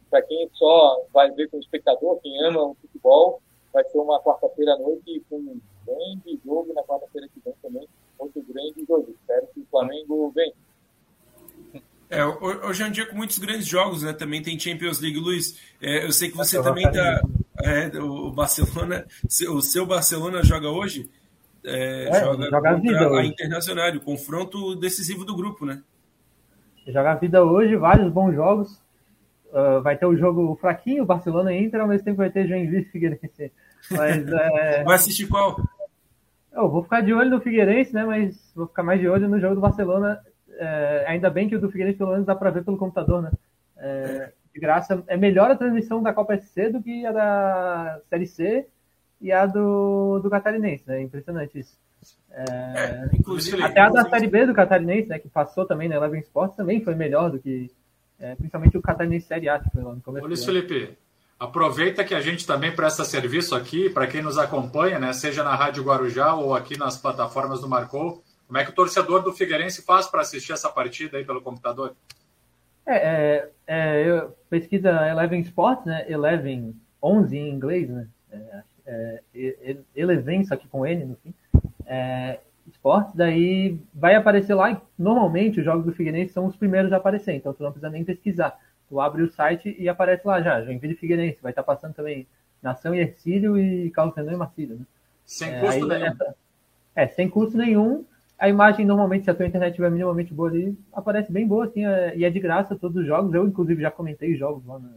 para 0.08 0.22
quem 0.22 0.48
só 0.54 1.04
vai 1.12 1.32
ver 1.32 1.50
como 1.50 1.60
espectador, 1.60 2.20
quem 2.20 2.40
ama 2.44 2.62
o 2.62 2.76
futebol, 2.80 3.42
vai 3.74 3.82
ser 3.82 3.98
uma 3.98 4.22
quarta-feira 4.22 4.74
à 4.74 4.78
noite 4.78 5.20
com 5.28 5.36
um 5.36 5.60
grande 5.84 6.40
jogo 6.44 6.72
na 6.72 6.82
quarta-feira 6.84 7.26
que 7.26 7.40
vem 7.44 7.52
também, 7.60 7.88
outro 8.16 8.40
grande 8.48 8.86
jogo. 8.86 9.10
Espero 9.20 9.48
que 9.52 9.58
o 9.58 9.66
Flamengo 9.68 10.30
venha. 10.30 10.54
É, 12.08 12.24
hoje 12.24 12.82
é 12.84 12.86
um 12.86 12.90
dia 12.92 13.06
com 13.06 13.16
muitos 13.16 13.38
grandes 13.38 13.66
jogos, 13.66 14.04
né? 14.04 14.12
Também 14.12 14.40
tem 14.40 14.58
Champions 14.58 15.00
League, 15.00 15.18
Luiz. 15.18 15.58
É, 15.82 16.04
eu 16.06 16.12
sei 16.12 16.30
que 16.30 16.36
você 16.36 16.62
também 16.62 16.86
está. 16.86 17.20
É, 17.64 17.98
o 17.98 18.30
Barcelona, 18.30 19.04
o 19.50 19.60
seu 19.60 19.84
Barcelona 19.84 20.44
joga 20.44 20.70
hoje. 20.70 21.10
É, 21.64 22.08
é, 22.08 22.20
joga, 22.20 22.50
joga 22.50 22.70
a 22.70 22.74
vida 22.74 23.04
a 23.04 23.10
hoje. 23.10 23.28
Internacional, 23.28 23.90
o 23.94 24.00
confronto 24.00 24.76
decisivo 24.76 25.24
do 25.24 25.36
grupo, 25.36 25.66
né? 25.66 25.82
Joga 26.86 27.12
a 27.12 27.14
vida 27.16 27.44
hoje, 27.44 27.76
vários 27.76 28.10
bons 28.10 28.34
jogos. 28.34 28.80
Uh, 29.50 29.80
vai 29.82 29.96
ter 29.96 30.06
o 30.06 30.16
jogo 30.16 30.56
fraquinho, 30.56 31.06
Barcelona 31.06 31.52
e 31.52 31.64
Inter, 31.64 31.80
ao 31.80 31.88
mesmo 31.88 32.04
tempo 32.04 32.18
vai 32.18 32.30
ter 32.30 32.46
Joinville 32.46 32.82
e 32.82 32.90
Figueirense. 32.90 33.52
Mas, 33.90 34.28
é... 34.28 34.84
Vai 34.84 34.94
assistir 34.94 35.26
qual? 35.26 35.56
Eu 36.52 36.68
vou 36.68 36.82
ficar 36.82 37.00
de 37.00 37.12
olho 37.12 37.30
no 37.30 37.40
Figueirense, 37.40 37.94
né? 37.94 38.04
Mas 38.04 38.52
vou 38.54 38.66
ficar 38.66 38.82
mais 38.82 39.00
de 39.00 39.08
olho 39.08 39.28
no 39.28 39.40
jogo 39.40 39.54
do 39.54 39.60
Barcelona. 39.60 40.20
É... 40.58 41.04
ainda 41.08 41.30
bem 41.30 41.48
que 41.48 41.56
o 41.56 41.60
do 41.60 41.70
Figueirense 41.70 41.98
pelo 41.98 42.12
menos 42.12 42.26
dá 42.26 42.34
para 42.34 42.50
ver 42.50 42.64
pelo 42.64 42.76
computador, 42.76 43.22
né? 43.22 43.30
É... 43.78 44.32
de 44.52 44.60
graça. 44.60 45.02
É 45.06 45.16
melhor 45.16 45.50
a 45.50 45.56
transmissão 45.56 46.02
da 46.02 46.12
Copa 46.12 46.36
SC 46.36 46.70
do 46.70 46.82
que 46.82 47.06
a 47.06 47.12
da 47.12 48.00
Série 48.08 48.26
C 48.26 48.66
e 49.20 49.32
a 49.32 49.46
do, 49.46 50.20
do 50.20 50.30
Catarinense, 50.30 50.84
né? 50.86 51.02
Impressionante 51.02 51.58
isso. 51.58 51.76
É, 52.30 52.44
é, 52.76 53.08
inclusive, 53.16 53.62
até 53.62 53.80
a 53.80 53.88
da 53.88 54.08
Série 54.08 54.28
B 54.28 54.46
do 54.46 54.54
Catarinense, 54.54 55.08
né, 55.08 55.18
que 55.18 55.28
passou 55.28 55.66
também 55.66 55.88
na 55.88 55.96
Eleven 55.96 56.20
Sports, 56.20 56.56
também 56.56 56.82
foi 56.82 56.94
melhor 56.94 57.30
do 57.30 57.38
que 57.38 57.70
é, 58.18 58.34
principalmente 58.34 58.76
o 58.76 58.82
Catarinense 58.82 59.26
Série 59.26 59.48
A, 59.48 59.58
que 59.58 59.70
foi 59.70 59.82
lá 59.82 59.94
no 59.94 60.00
começo. 60.00 60.26
Luiz 60.26 60.44
Felipe, 60.44 60.96
aproveita 61.38 62.04
que 62.04 62.14
a 62.14 62.20
gente 62.20 62.46
também 62.46 62.74
presta 62.74 63.04
serviço 63.04 63.54
aqui, 63.54 63.90
para 63.90 64.06
quem 64.06 64.22
nos 64.22 64.38
acompanha, 64.38 64.98
né, 64.98 65.12
seja 65.12 65.42
na 65.42 65.54
Rádio 65.54 65.82
Guarujá 65.82 66.34
ou 66.34 66.54
aqui 66.54 66.76
nas 66.76 66.96
plataformas 66.96 67.60
do 67.60 67.68
Marcou, 67.68 68.22
como 68.46 68.58
é 68.58 68.64
que 68.64 68.70
o 68.70 68.74
torcedor 68.74 69.22
do 69.22 69.32
Figueirense 69.32 69.82
faz 69.82 70.06
para 70.06 70.22
assistir 70.22 70.52
essa 70.52 70.68
partida 70.68 71.18
aí 71.18 71.24
pelo 71.24 71.42
computador? 71.42 71.94
É, 72.86 72.96
é, 72.96 73.50
é 73.66 74.08
eu, 74.08 74.34
pesquisa 74.48 74.90
Eleven 75.08 75.40
Sports, 75.40 75.84
né, 75.84 76.06
Eleven 76.08 76.74
11 77.02 77.36
em 77.36 77.50
inglês, 77.50 77.88
né, 77.88 78.08
é, 78.30 78.62
é, 78.88 79.76
Eleven, 79.94 80.44
só 80.44 80.56
que 80.56 80.66
com 80.66 80.86
N 80.86 81.04
no 81.04 81.16
fim, 81.16 81.34
é, 81.86 82.40
esportes, 82.66 83.14
daí 83.14 83.78
vai 83.94 84.14
aparecer 84.14 84.54
lá. 84.54 84.80
Normalmente 84.98 85.58
os 85.58 85.64
jogos 85.64 85.84
do 85.84 85.92
Figueirense 85.92 86.32
são 86.32 86.46
os 86.46 86.56
primeiros 86.56 86.92
a 86.92 86.96
aparecer, 86.96 87.34
então 87.34 87.52
tu 87.52 87.62
não 87.62 87.70
precisa 87.70 87.90
nem 87.90 88.04
pesquisar. 88.04 88.58
Tu 88.88 88.98
abre 89.00 89.22
o 89.22 89.30
site 89.30 89.76
e 89.78 89.88
aparece 89.88 90.26
lá 90.26 90.40
já, 90.40 90.62
Joinville 90.62 90.94
Figueirense. 90.94 91.42
Vai 91.42 91.52
estar 91.52 91.62
passando 91.62 91.94
também 91.94 92.26
Nação 92.62 92.94
e 92.94 93.00
Ercílio 93.00 93.58
e 93.58 93.90
Carlos 93.90 94.16
Renan 94.16 94.32
e 94.32 94.36
Marcílio. 94.36 94.76
Né? 94.76 94.86
Sem 95.24 95.50
é, 95.50 95.60
custo 95.60 95.86
nenhum. 95.86 96.06
Essa, 96.06 96.34
é, 96.96 97.06
sem 97.08 97.28
custo 97.28 97.58
nenhum. 97.58 98.04
A 98.38 98.48
imagem, 98.48 98.86
normalmente, 98.86 99.24
se 99.24 99.30
a 99.30 99.34
tua 99.34 99.46
internet 99.46 99.72
estiver 99.72 99.90
minimamente 99.90 100.32
boa 100.32 100.48
ali, 100.48 100.78
aparece 100.92 101.30
bem 101.30 101.46
boa, 101.46 101.64
assim, 101.64 101.84
é, 101.84 102.16
e 102.16 102.24
é 102.24 102.30
de 102.30 102.38
graça 102.38 102.76
todos 102.76 102.96
os 102.96 103.06
jogos. 103.06 103.34
Eu, 103.34 103.46
inclusive, 103.46 103.82
já 103.82 103.90
comentei 103.90 104.36
jogos 104.36 104.64
lá 104.64 104.78
na, 104.78 104.88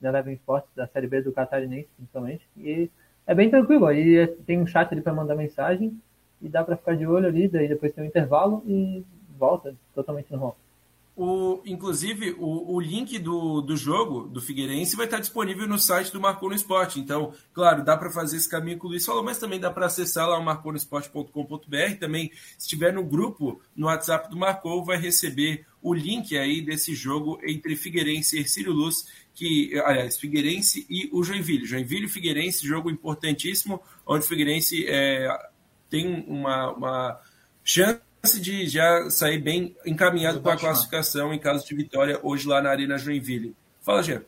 na 0.00 0.08
Eleven 0.08 0.34
Sports, 0.34 0.70
da 0.74 0.86
Série 0.86 1.08
B 1.08 1.20
do 1.20 1.32
Catarinense, 1.32 1.88
principalmente. 1.96 2.48
E 2.56 2.88
é 3.26 3.34
bem 3.34 3.50
tranquilo. 3.50 3.86
Aí 3.86 4.16
é, 4.16 4.26
tem 4.26 4.58
um 4.60 4.66
chat 4.66 4.92
ali 4.92 5.00
para 5.00 5.12
mandar 5.12 5.34
mensagem 5.34 5.98
e 6.40 6.48
dá 6.48 6.62
para 6.62 6.76
ficar 6.76 6.96
de 6.96 7.06
olho 7.06 7.26
ali, 7.26 7.48
daí 7.48 7.68
depois 7.68 7.92
tem 7.92 8.04
um 8.04 8.06
intervalo 8.06 8.62
e 8.66 9.04
volta 9.38 9.74
totalmente 9.94 10.30
normal. 10.30 10.56
O, 11.16 11.62
inclusive, 11.64 12.36
o, 12.38 12.74
o 12.74 12.78
link 12.78 13.18
do, 13.18 13.62
do 13.62 13.74
jogo 13.74 14.28
do 14.28 14.38
Figueirense 14.38 14.94
vai 14.94 15.06
estar 15.06 15.18
disponível 15.18 15.66
no 15.66 15.78
site 15.78 16.12
do 16.12 16.20
Marcou 16.20 16.50
no 16.50 16.54
Esporte. 16.54 17.00
Então, 17.00 17.32
claro, 17.54 17.82
dá 17.82 17.96
para 17.96 18.10
fazer 18.10 18.36
esse 18.36 18.50
caminho 18.50 18.78
que 18.78 18.84
o 18.84 18.90
Luiz 18.90 19.06
falou, 19.06 19.24
mas 19.24 19.38
também 19.38 19.58
dá 19.58 19.70
para 19.70 19.86
acessar 19.86 20.28
lá 20.28 20.38
o 20.38 20.44
marconosport.com.br. 20.44 21.98
Também, 21.98 22.30
se 22.58 22.66
estiver 22.66 22.92
no 22.92 23.02
grupo, 23.02 23.62
no 23.74 23.86
WhatsApp 23.86 24.28
do 24.28 24.36
Marcou, 24.36 24.84
vai 24.84 24.98
receber 24.98 25.64
o 25.86 25.94
link 25.94 26.36
aí 26.36 26.60
desse 26.60 26.96
jogo 26.96 27.38
entre 27.44 27.76
Figueirense 27.76 28.36
e 28.36 28.40
Ercílio 28.40 28.72
Luz, 28.72 29.06
que, 29.32 29.80
aliás, 29.84 30.18
Figueirense 30.18 30.84
e 30.90 31.08
o 31.12 31.22
Joinville. 31.22 31.64
Joinville 31.64 32.06
e 32.06 32.08
Figueirense, 32.08 32.66
jogo 32.66 32.90
importantíssimo, 32.90 33.80
onde 34.04 34.24
o 34.24 34.28
Figueirense 34.28 34.84
é, 34.88 35.28
tem 35.88 36.24
uma, 36.26 36.72
uma 36.72 37.20
chance 37.62 38.00
de 38.40 38.66
já 38.66 39.08
sair 39.10 39.38
bem 39.38 39.76
encaminhado 39.86 40.40
com 40.40 40.50
a 40.50 40.56
classificação 40.56 41.32
em 41.32 41.38
caso 41.38 41.64
de 41.64 41.72
vitória 41.76 42.18
hoje 42.20 42.48
lá 42.48 42.60
na 42.60 42.70
Arena 42.70 42.98
Joinville. 42.98 43.54
Fala, 43.80 44.02
Jean. 44.02 44.24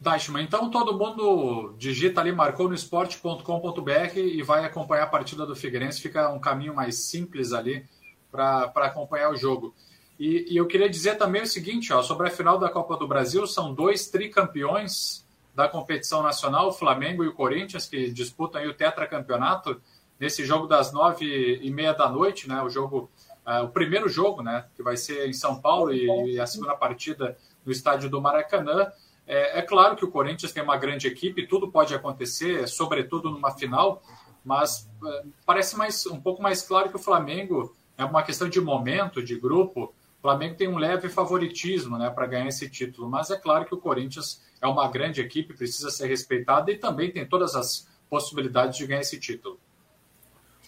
Dashman, 0.00 0.42
então 0.42 0.72
todo 0.72 0.98
mundo 0.98 1.76
digita 1.78 2.20
ali, 2.20 2.32
marcou 2.32 2.68
no 2.68 2.74
esporte.com.br 2.74 4.16
e 4.16 4.42
vai 4.42 4.64
acompanhar 4.64 5.04
a 5.04 5.06
partida 5.06 5.46
do 5.46 5.54
Figueirense. 5.54 6.00
Fica 6.00 6.30
um 6.30 6.40
caminho 6.40 6.74
mais 6.74 6.96
simples 6.96 7.52
ali 7.52 7.86
para 8.32 8.72
acompanhar 8.74 9.30
o 9.30 9.36
jogo. 9.36 9.72
E, 10.20 10.52
e, 10.52 10.56
eu 10.58 10.66
queria 10.66 10.86
dizer 10.86 11.16
também 11.16 11.40
o 11.40 11.46
seguinte, 11.46 11.94
ó, 11.94 12.02
sobre 12.02 12.28
a 12.28 12.30
final 12.30 12.58
da 12.58 12.68
Copa 12.68 12.94
do 12.94 13.08
Brasil, 13.08 13.46
são 13.46 13.72
dois 13.72 14.08
tricampeões 14.08 15.26
da 15.54 15.66
competição 15.66 16.22
nacional, 16.22 16.68
o 16.68 16.72
Flamengo 16.72 17.24
e 17.24 17.28
o 17.28 17.32
Corinthians, 17.32 17.86
que 17.86 18.10
disputam 18.10 18.62
o 18.66 18.74
tetracampeonato 18.74 19.80
nesse 20.20 20.44
jogo 20.44 20.66
das 20.66 20.92
nove 20.92 21.58
e 21.62 21.70
meia 21.70 21.94
da 21.94 22.06
noite, 22.06 22.46
né? 22.46 22.62
O 22.62 22.68
jogo, 22.68 23.10
uh, 23.46 23.64
o 23.64 23.68
primeiro 23.70 24.10
jogo, 24.10 24.42
né? 24.42 24.66
Que 24.76 24.82
vai 24.82 24.94
ser 24.94 25.26
em 25.26 25.32
São 25.32 25.58
Paulo 25.58 25.90
e, 25.90 26.34
e 26.34 26.38
a 26.38 26.46
segunda 26.46 26.76
partida 26.76 27.38
no 27.64 27.72
estádio 27.72 28.10
do 28.10 28.20
Maracanã. 28.20 28.92
É, 29.26 29.60
é, 29.60 29.62
claro 29.62 29.96
que 29.96 30.04
o 30.04 30.10
Corinthians 30.10 30.52
tem 30.52 30.62
uma 30.62 30.76
grande 30.76 31.06
equipe, 31.06 31.46
tudo 31.46 31.72
pode 31.72 31.94
acontecer, 31.94 32.68
sobretudo 32.68 33.30
numa 33.30 33.52
final, 33.52 34.02
mas 34.44 34.86
uh, 35.02 35.32
parece 35.46 35.78
mais 35.78 36.04
um 36.04 36.20
pouco 36.20 36.42
mais 36.42 36.60
claro 36.60 36.90
que 36.90 36.96
o 36.96 36.98
Flamengo 36.98 37.74
é 37.96 38.04
uma 38.04 38.22
questão 38.22 38.50
de 38.50 38.60
momento, 38.60 39.22
de 39.22 39.34
grupo. 39.34 39.94
Flamengo 40.20 40.56
tem 40.56 40.68
um 40.68 40.76
leve 40.76 41.08
favoritismo 41.08 41.96
né, 41.96 42.10
para 42.10 42.26
ganhar 42.26 42.46
esse 42.46 42.68
título, 42.68 43.08
mas 43.08 43.30
é 43.30 43.38
claro 43.38 43.64
que 43.64 43.74
o 43.74 43.78
Corinthians 43.78 44.42
é 44.60 44.66
uma 44.66 44.88
grande 44.88 45.20
equipe, 45.20 45.54
precisa 45.54 45.90
ser 45.90 46.06
respeitado 46.08 46.70
e 46.70 46.76
também 46.76 47.10
tem 47.10 47.26
todas 47.26 47.54
as 47.54 47.88
possibilidades 48.08 48.76
de 48.76 48.86
ganhar 48.86 49.00
esse 49.00 49.18
título. 49.18 49.58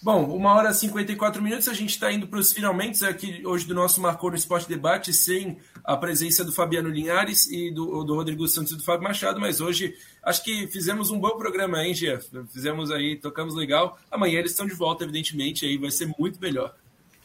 Bom, 0.02 0.24
uma 0.34 0.54
hora 0.54 0.70
e 0.70 0.74
54 0.74 1.40
minutos, 1.40 1.68
a 1.68 1.74
gente 1.74 1.90
está 1.90 2.10
indo 2.10 2.26
para 2.26 2.40
os 2.40 2.52
finalmente 2.52 3.04
aqui 3.04 3.40
hoje 3.46 3.64
do 3.64 3.72
nosso 3.72 4.00
Marcou 4.00 4.30
no 4.30 4.36
Esporte 4.36 4.68
Debate, 4.68 5.12
sem 5.12 5.58
a 5.84 5.96
presença 5.96 6.44
do 6.44 6.50
Fabiano 6.50 6.88
Linhares 6.88 7.48
e 7.48 7.70
do, 7.70 8.02
do 8.02 8.16
Rodrigo 8.16 8.48
Santos 8.48 8.72
e 8.72 8.76
do 8.76 8.82
Fábio 8.82 9.04
Machado, 9.04 9.38
mas 9.38 9.60
hoje 9.60 9.94
acho 10.24 10.42
que 10.42 10.66
fizemos 10.66 11.12
um 11.12 11.20
bom 11.20 11.36
programa, 11.38 11.84
hein, 11.84 11.94
Gia? 11.94 12.18
Fizemos 12.48 12.90
aí, 12.90 13.14
tocamos 13.14 13.54
legal. 13.54 13.96
Amanhã 14.10 14.40
eles 14.40 14.50
estão 14.50 14.66
de 14.66 14.74
volta, 14.74 15.04
evidentemente, 15.04 15.64
aí 15.64 15.78
vai 15.78 15.92
ser 15.92 16.12
muito 16.18 16.40
melhor. 16.40 16.74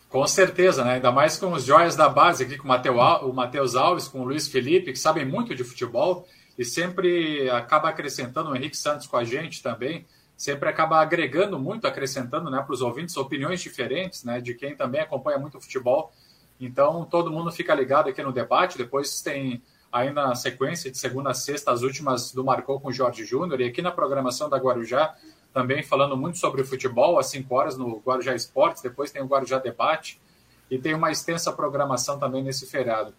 Com 0.10 0.26
certeza, 0.26 0.86
né? 0.86 0.94
Ainda 0.94 1.12
mais 1.12 1.38
com 1.38 1.52
os 1.52 1.66
joias 1.66 1.96
da 1.96 2.08
base 2.08 2.44
aqui, 2.44 2.58
com 2.58 2.68
o 2.68 3.34
Matheus 3.34 3.76
Alves, 3.76 4.08
com 4.08 4.22
o 4.22 4.24
Luiz 4.26 4.48
Felipe, 4.48 4.94
que 4.94 5.00
sabem 5.00 5.26
muito 5.26 5.54
de 5.54 5.64
futebol 5.64 6.28
e 6.58 6.64
sempre 6.64 7.50
acaba 7.50 7.90
acrescentando 7.90 8.50
o 8.50 8.56
Henrique 8.56 8.78
Santos 8.78 9.06
com 9.06 9.18
a 9.18 9.24
gente 9.24 9.62
também 9.62 10.06
sempre 10.38 10.70
acaba 10.70 11.02
agregando 11.02 11.58
muito, 11.58 11.88
acrescentando 11.88 12.52
né, 12.52 12.62
para 12.62 12.72
os 12.72 12.82
ouvintes 12.82 13.18
opiniões 13.18 13.60
diferentes 13.60 14.24
né, 14.24 14.40
de 14.40 14.54
quem 14.54 14.76
também 14.76 15.02
acompanha 15.02 15.40
muito 15.40 15.58
o 15.58 15.62
futebol. 15.62 16.14
Então, 16.62 17.04
todo 17.04 17.32
mundo 17.32 17.52
fica 17.52 17.74
ligado 17.74 18.08
aqui 18.10 18.22
no 18.22 18.32
debate. 18.32 18.78
Depois 18.78 19.20
tem 19.22 19.62
aí 19.92 20.12
na 20.12 20.36
sequência, 20.36 20.92
de 20.92 20.98
segunda 20.98 21.32
a 21.32 21.34
sexta, 21.34 21.72
as 21.72 21.82
últimas 21.82 22.32
do 22.32 22.44
Marcou 22.44 22.80
com 22.80 22.90
o 22.90 22.94
Jorge 22.94 23.26
Júnior. 23.26 23.60
E 23.62 23.66
aqui 23.66 23.82
na 23.82 23.92
programação 23.92 24.48
da 24.48 24.58
Guarujá, 24.58 25.16
também 25.54 25.84
falando 25.84 26.16
muito 26.16 26.38
sobre 26.38 26.64
futebol, 26.64 27.18
às 27.18 27.28
5 27.28 27.56
horas 27.56 27.78
no 27.78 28.00
Guarujá 28.00 28.36
Esportes, 28.36 28.82
depois 28.82 29.12
tem 29.12 29.22
o 29.22 29.26
Guarujá 29.26 29.58
Debate, 29.58 30.20
e 30.70 30.78
tem 30.78 30.94
uma 30.94 31.12
extensa 31.12 31.52
programação 31.52 32.20
também 32.20 32.44
nesse 32.44 32.66
feriado. 32.66 33.14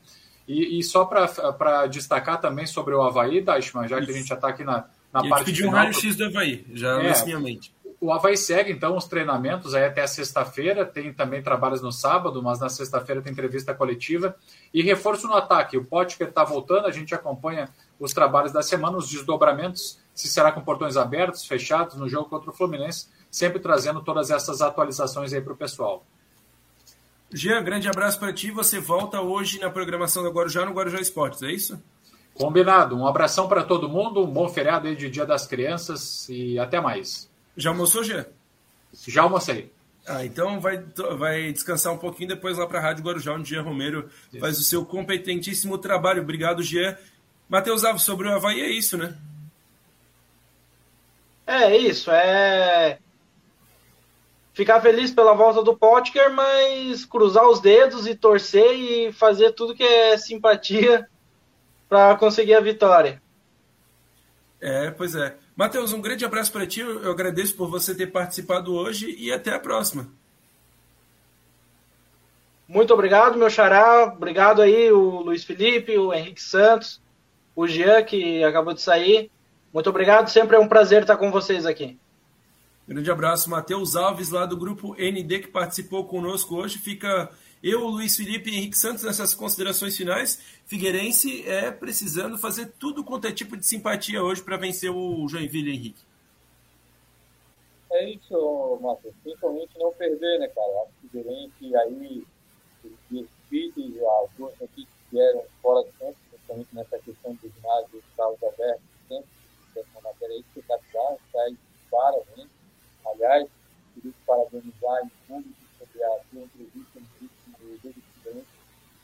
E, 0.47 0.79
e 0.79 0.83
só 0.83 1.05
para 1.05 1.87
destacar 1.87 2.41
também 2.41 2.67
sobre 2.67 2.95
o 2.95 3.03
Havaí, 3.03 3.43
Dashman, 3.43 3.87
já 3.87 4.01
que 4.01 4.11
a 4.11 4.15
gente 4.15 4.29
já 4.29 4.35
está 4.35 4.49
aqui 4.49 4.65
na, 4.65 4.87
na 5.13 5.29
parte. 5.29 5.45
pediu 5.47 5.69
um 5.69 5.71
raio-x 5.71 6.17
do 6.17 6.25
Havaí, 6.25 6.65
já 6.73 7.03
é, 7.03 7.25
minha 7.25 7.39
mente. 7.39 7.73
O 8.01 8.13
Havaí 8.13 8.37
segue, 8.37 8.71
então, 8.71 8.97
os 8.97 9.07
treinamentos 9.07 9.75
aí 9.75 9.85
até 9.85 10.03
a 10.03 10.07
sexta-feira. 10.07 10.87
Tem 10.87 11.13
também 11.13 11.43
trabalhos 11.43 11.83
no 11.83 11.91
sábado, 11.91 12.41
mas 12.41 12.61
na 12.61 12.69
sexta-feira 12.69 13.21
tem 13.21 13.33
entrevista 13.33 13.75
coletiva. 13.75 14.37
E 14.73 14.83
reforço 14.83 15.27
no 15.27 15.35
ataque. 15.35 15.77
O 15.77 15.85
Potker 15.85 16.29
está 16.29 16.45
voltando, 16.45 16.87
a 16.87 16.93
gente 16.93 17.13
acompanha 17.13 17.69
os 17.99 18.13
trabalhos 18.13 18.53
da 18.53 18.63
semana, 18.63 18.97
os 18.97 19.09
desdobramentos, 19.09 19.99
se 20.19 20.27
será 20.27 20.51
com 20.51 20.61
portões 20.61 20.97
abertos, 20.97 21.47
fechados, 21.47 21.95
no 21.95 22.09
jogo 22.09 22.29
contra 22.29 22.51
o 22.51 22.53
Fluminense, 22.53 23.07
sempre 23.31 23.61
trazendo 23.61 24.03
todas 24.03 24.33
essas 24.33 24.61
atualizações 24.61 25.33
aí 25.33 25.41
para 25.41 25.53
o 25.53 25.57
pessoal. 25.57 26.05
Jean, 27.33 27.63
grande 27.63 27.87
abraço 27.89 28.19
para 28.19 28.33
ti. 28.33 28.51
Você 28.51 28.81
volta 28.81 29.21
hoje 29.21 29.61
na 29.61 29.71
programação 29.71 30.25
do 30.25 30.31
Guarujá 30.33 30.65
no 30.65 30.73
Guarujá 30.73 31.01
Esportes, 31.01 31.41
é 31.45 31.53
isso? 31.53 31.81
Combinado. 32.35 32.97
Um 32.97 33.07
abração 33.07 33.47
para 33.47 33.63
todo 33.63 33.89
mundo, 33.89 34.25
um 34.25 34.27
bom 34.27 34.49
feriado 34.49 34.89
aí 34.89 34.97
de 34.97 35.09
Dia 35.09 35.25
das 35.25 35.47
Crianças 35.47 36.29
e 36.29 36.59
até 36.59 36.81
mais. 36.81 37.31
Já 37.57 37.71
almoçou, 37.71 38.03
Jean? 38.03 38.27
Já 39.07 39.23
almocei. 39.23 39.71
Ah, 40.05 40.25
então 40.25 40.61
vai, 40.61 40.83
vai 41.17 41.53
descansar 41.53 41.93
um 41.93 41.99
pouquinho 41.99 42.31
depois 42.31 42.59
lá 42.59 42.67
para 42.67 42.81
a 42.81 42.83
Rádio 42.83 43.05
Guarujá, 43.05 43.35
onde 43.35 43.51
Jean 43.51 43.63
Romero 43.63 44.11
isso. 44.33 44.41
faz 44.41 44.59
o 44.59 44.65
seu 44.65 44.85
competentíssimo 44.85 45.79
trabalho. 45.79 46.23
Obrigado, 46.23 46.61
Jean. 46.61 46.97
Matheus 47.49 47.85
Alves, 47.85 48.03
sobre 48.03 48.27
o 48.27 48.35
Havaí 48.35 48.61
é 48.61 48.69
isso, 48.69 48.99
né? 48.99 49.17
É 51.51 51.75
isso, 51.75 52.11
é 52.11 52.99
ficar 54.53 54.83
feliz 54.83 55.11
pela 55.11 55.33
volta 55.33 55.63
do 55.63 55.75
Potker, 55.75 56.31
mas 56.31 57.07
cruzar 57.07 57.49
os 57.49 57.59
dedos 57.59 58.07
e 58.07 58.15
torcer 58.15 58.71
e 58.75 59.13
fazer 59.15 59.53
tudo 59.53 59.75
que 59.75 59.83
é 59.83 60.19
simpatia 60.19 61.09
para 61.89 62.15
conseguir 62.17 62.53
a 62.53 62.61
vitória. 62.61 63.23
É, 64.61 64.91
pois 64.91 65.15
é. 65.15 65.37
Matheus, 65.57 65.95
um 65.95 66.03
grande 66.03 66.23
abraço 66.23 66.53
para 66.53 66.67
ti. 66.67 66.81
Eu 66.81 67.11
agradeço 67.11 67.57
por 67.57 67.71
você 67.71 67.95
ter 67.95 68.09
participado 68.09 68.75
hoje 68.75 69.17
e 69.19 69.33
até 69.33 69.55
a 69.55 69.59
próxima. 69.59 70.07
Muito 72.69 72.93
obrigado, 72.93 73.39
meu 73.39 73.49
xará. 73.49 74.05
Obrigado 74.05 74.61
aí, 74.61 74.93
o 74.93 75.21
Luiz 75.21 75.45
Felipe, 75.45 75.97
o 75.97 76.13
Henrique 76.13 76.43
Santos, 76.43 77.01
o 77.57 77.67
Jean, 77.67 78.03
que 78.03 78.45
acabou 78.45 78.75
de 78.75 78.83
sair. 78.83 79.31
Muito 79.73 79.91
obrigado. 79.91 80.29
Sempre 80.29 80.57
é 80.57 80.59
um 80.59 80.69
prazer 80.69 81.03
estar 81.03 81.17
com 81.17 81.31
vocês 81.31 81.67
aqui. 81.67 81.99
Grande 82.87 83.11
abraço, 83.11 83.51
Matheus 83.51 83.95
Alves, 83.97 84.31
lá 84.31 84.47
do 84.47 84.57
grupo 84.57 84.95
ND, 84.95 85.41
que 85.41 85.49
participou 85.49 86.07
conosco 86.07 86.57
hoje. 86.57 86.79
Fica 86.79 87.31
eu, 87.63 87.87
Luiz 87.87 88.17
Felipe 88.17 88.51
e 88.51 88.57
Henrique 88.57 88.79
Santos 88.79 89.05
nessas 89.05 89.35
considerações 89.35 89.97
finais. 89.97 90.41
Figueirense 90.65 91.47
é 91.47 91.71
precisando 91.71 92.39
fazer 92.39 92.73
tudo 92.79 93.05
quanto 93.05 93.27
é 93.27 93.33
tipo 93.33 93.57
de 93.57 93.67
simpatia 93.67 94.23
hoje 94.23 94.43
para 94.43 94.57
vencer 94.57 94.91
o 94.91 95.29
Joinville, 95.29 95.75
Henrique. 95.75 96.01
É 97.91 98.11
isso, 98.11 98.79
Matheus. 98.81 99.15
Principalmente 99.23 99.79
não 99.79 99.93
perder, 99.93 100.39
né, 100.39 100.49
cara? 100.49 100.83
Acho 100.83 100.93
que 101.01 101.09
Figueirense 101.09 101.77
aí, 101.77 102.27
os 103.11 103.27
vídeos, 103.51 103.97
as 104.23 104.31
duas 104.39 104.53
notícias 104.61 104.89
que 105.11 105.17
vieram 105.17 105.43
fora 105.61 105.85
do 105.85 105.93
campo, 105.99 106.17
principalmente 106.31 106.69
nessa 106.73 106.99
questão 106.99 107.35
do 107.35 107.53
ginásio 107.55 107.89
dos 107.93 108.05
carros 108.17 108.43
abertos, 108.43 108.98
aí, 110.31 110.41
espetacular, 110.41 111.17
sai 111.33 111.57
claramente. 111.91 112.51
Aliás, 113.07 113.49
queria 113.95 114.13
parabenizar 114.27 115.05
em 115.05 115.11
público 115.27 115.61
sobre 115.79 116.05
a 116.05 116.21
sua 116.31 116.43
entrevista 116.43 117.01
no 117.01 117.09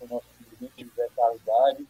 o 0.00 0.08
nosso 0.08 0.26
presidente 0.38 0.84
José 0.90 1.08
Carlos 1.16 1.40
Dade, 1.44 1.86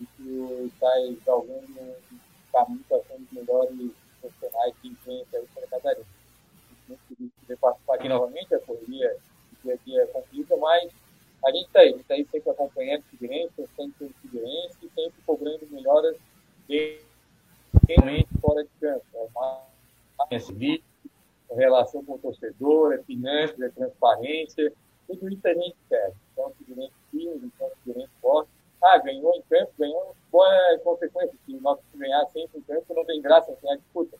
e 0.00 0.06
que 0.06 0.70
está 0.74 0.90
galgando 1.24 1.80
um 1.80 2.18
caminho 2.52 2.84
para 2.88 3.02
ser 3.04 3.14
um 3.14 3.22
dos 3.22 3.32
melhores 3.32 3.90
profissionais 4.20 4.74
que 4.82 4.96
vem 5.04 5.24
aí 5.32 5.46
para 5.54 5.66
Catarina. 5.68 6.06
Muito 6.88 7.00
feliz 7.08 7.30
de 7.30 7.40
poder 7.40 7.56
participar 7.58 7.94
aqui 7.94 8.08
novamente, 8.08 8.54
a 8.54 8.58
correria 8.60 9.16
do 9.52 9.62
dia 9.62 9.74
a 9.74 9.84
dia 9.84 10.02
é 10.02 10.06
complica, 10.06 10.56
mas 10.56 10.92
a 11.44 11.50
gente 11.50 11.66
está 11.66 11.80
aí, 11.80 11.90
está 11.92 12.14
aí 12.14 12.26
sempre 12.30 12.50
acompanhando 12.50 13.00
o 13.00 13.04
Figueirense, 13.04 13.68
sempre 13.76 14.06
o 14.06 14.14
Figueirense 14.20 14.78
sempre 14.94 15.22
cobrando 15.26 15.66
melhoras 15.70 16.16
realmente 17.88 18.28
fora 18.40 18.62
de 18.62 18.70
campo. 18.80 19.04
É 19.14 19.26
uma, 19.34 19.62
vídeo, 20.54 20.84
relação 21.54 22.04
com 22.04 22.14
o 22.14 22.18
torcedor, 22.18 22.94
é 22.94 22.98
finanças, 22.98 23.60
é 23.60 23.68
transparência, 23.68 24.72
tudo 25.06 25.28
isso 25.28 25.46
a 25.46 25.54
gente 25.54 25.76
quer. 25.88 26.12
Então, 26.32 26.46
o 26.46 26.54
Figueirense 26.54 26.94
firme, 27.10 27.52
então, 27.54 27.66
o 27.66 27.76
Figueirense 27.82 28.12
forte. 28.20 28.50
Ah, 28.82 28.98
ganhou 28.98 29.34
em 29.34 29.42
campo, 29.42 29.72
ganhou, 29.78 30.14
boa 30.30 30.78
consequência. 30.82 31.34
Se 31.46 31.54
nós 31.54 31.78
ganhar 31.94 32.26
sempre 32.26 32.58
em 32.58 32.62
campo, 32.62 32.94
não 32.94 33.04
tem 33.06 33.22
graça 33.22 33.56
em 33.62 33.72
a 33.72 33.76
disputa. 33.76 34.18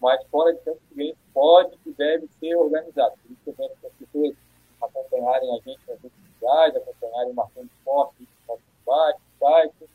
Mas 0.00 0.24
fora 0.28 0.54
de 0.54 0.60
campo, 0.60 0.78
o 0.78 0.88
Figueirense 0.88 1.18
pode 1.34 1.78
e 1.84 1.92
deve 1.92 2.26
ser 2.40 2.54
organizado. 2.54 3.14
Por 3.22 3.32
isso 3.32 3.40
que 3.44 3.50
eu 3.50 3.54
peço 3.54 3.86
as 3.86 3.92
pessoas 3.92 4.34
acompanharem 4.80 5.50
a 5.50 5.56
gente 5.56 5.80
nas 5.88 6.00
redes 6.00 6.18
sociais, 6.32 6.76
acompanharem 6.76 7.32
o 7.32 7.34
Marcando 7.34 7.66
Esporte, 7.66 8.28
nosso 8.48 8.62
debate, 8.78 9.20
site, 9.38 9.90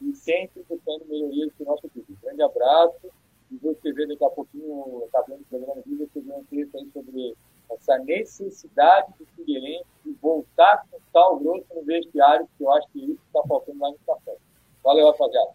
e 0.00 0.14
sempre 0.14 0.64
buscando 0.68 1.04
melhorias 1.06 1.52
para 1.52 1.64
o 1.64 1.70
nosso 1.70 1.88
clube. 1.88 2.18
Grande 2.22 2.42
abraço 2.42 3.10
e 3.50 3.56
vou 3.56 3.72
escrever 3.72 4.08
daqui 4.08 4.24
a 4.24 4.30
pouquinho, 4.30 5.04
acabando 5.08 5.42
o 5.42 5.44
programa 5.44 5.80
aqui, 5.80 5.94
vou 5.94 6.06
escrever 6.06 6.32
um 6.32 6.44
texto 6.44 6.76
aí 6.76 6.90
sobre 6.92 7.36
essa 7.70 7.98
necessidade 7.98 9.12
do 9.18 9.26
Figueirense 9.36 9.84
de 10.04 10.12
voltar 10.20 10.84
com 10.90 10.98
sal 11.12 11.38
grosso 11.38 11.66
no 11.74 11.82
vestiário, 11.82 12.48
que 12.56 12.64
eu 12.64 12.72
acho 12.72 12.88
que 12.92 12.98
isso 12.98 13.20
está 13.26 13.42
faltando 13.48 13.80
lá 13.80 13.90
no 13.90 13.98
café. 14.06 14.36
Valeu, 14.82 15.06
rapaziada. 15.06 15.53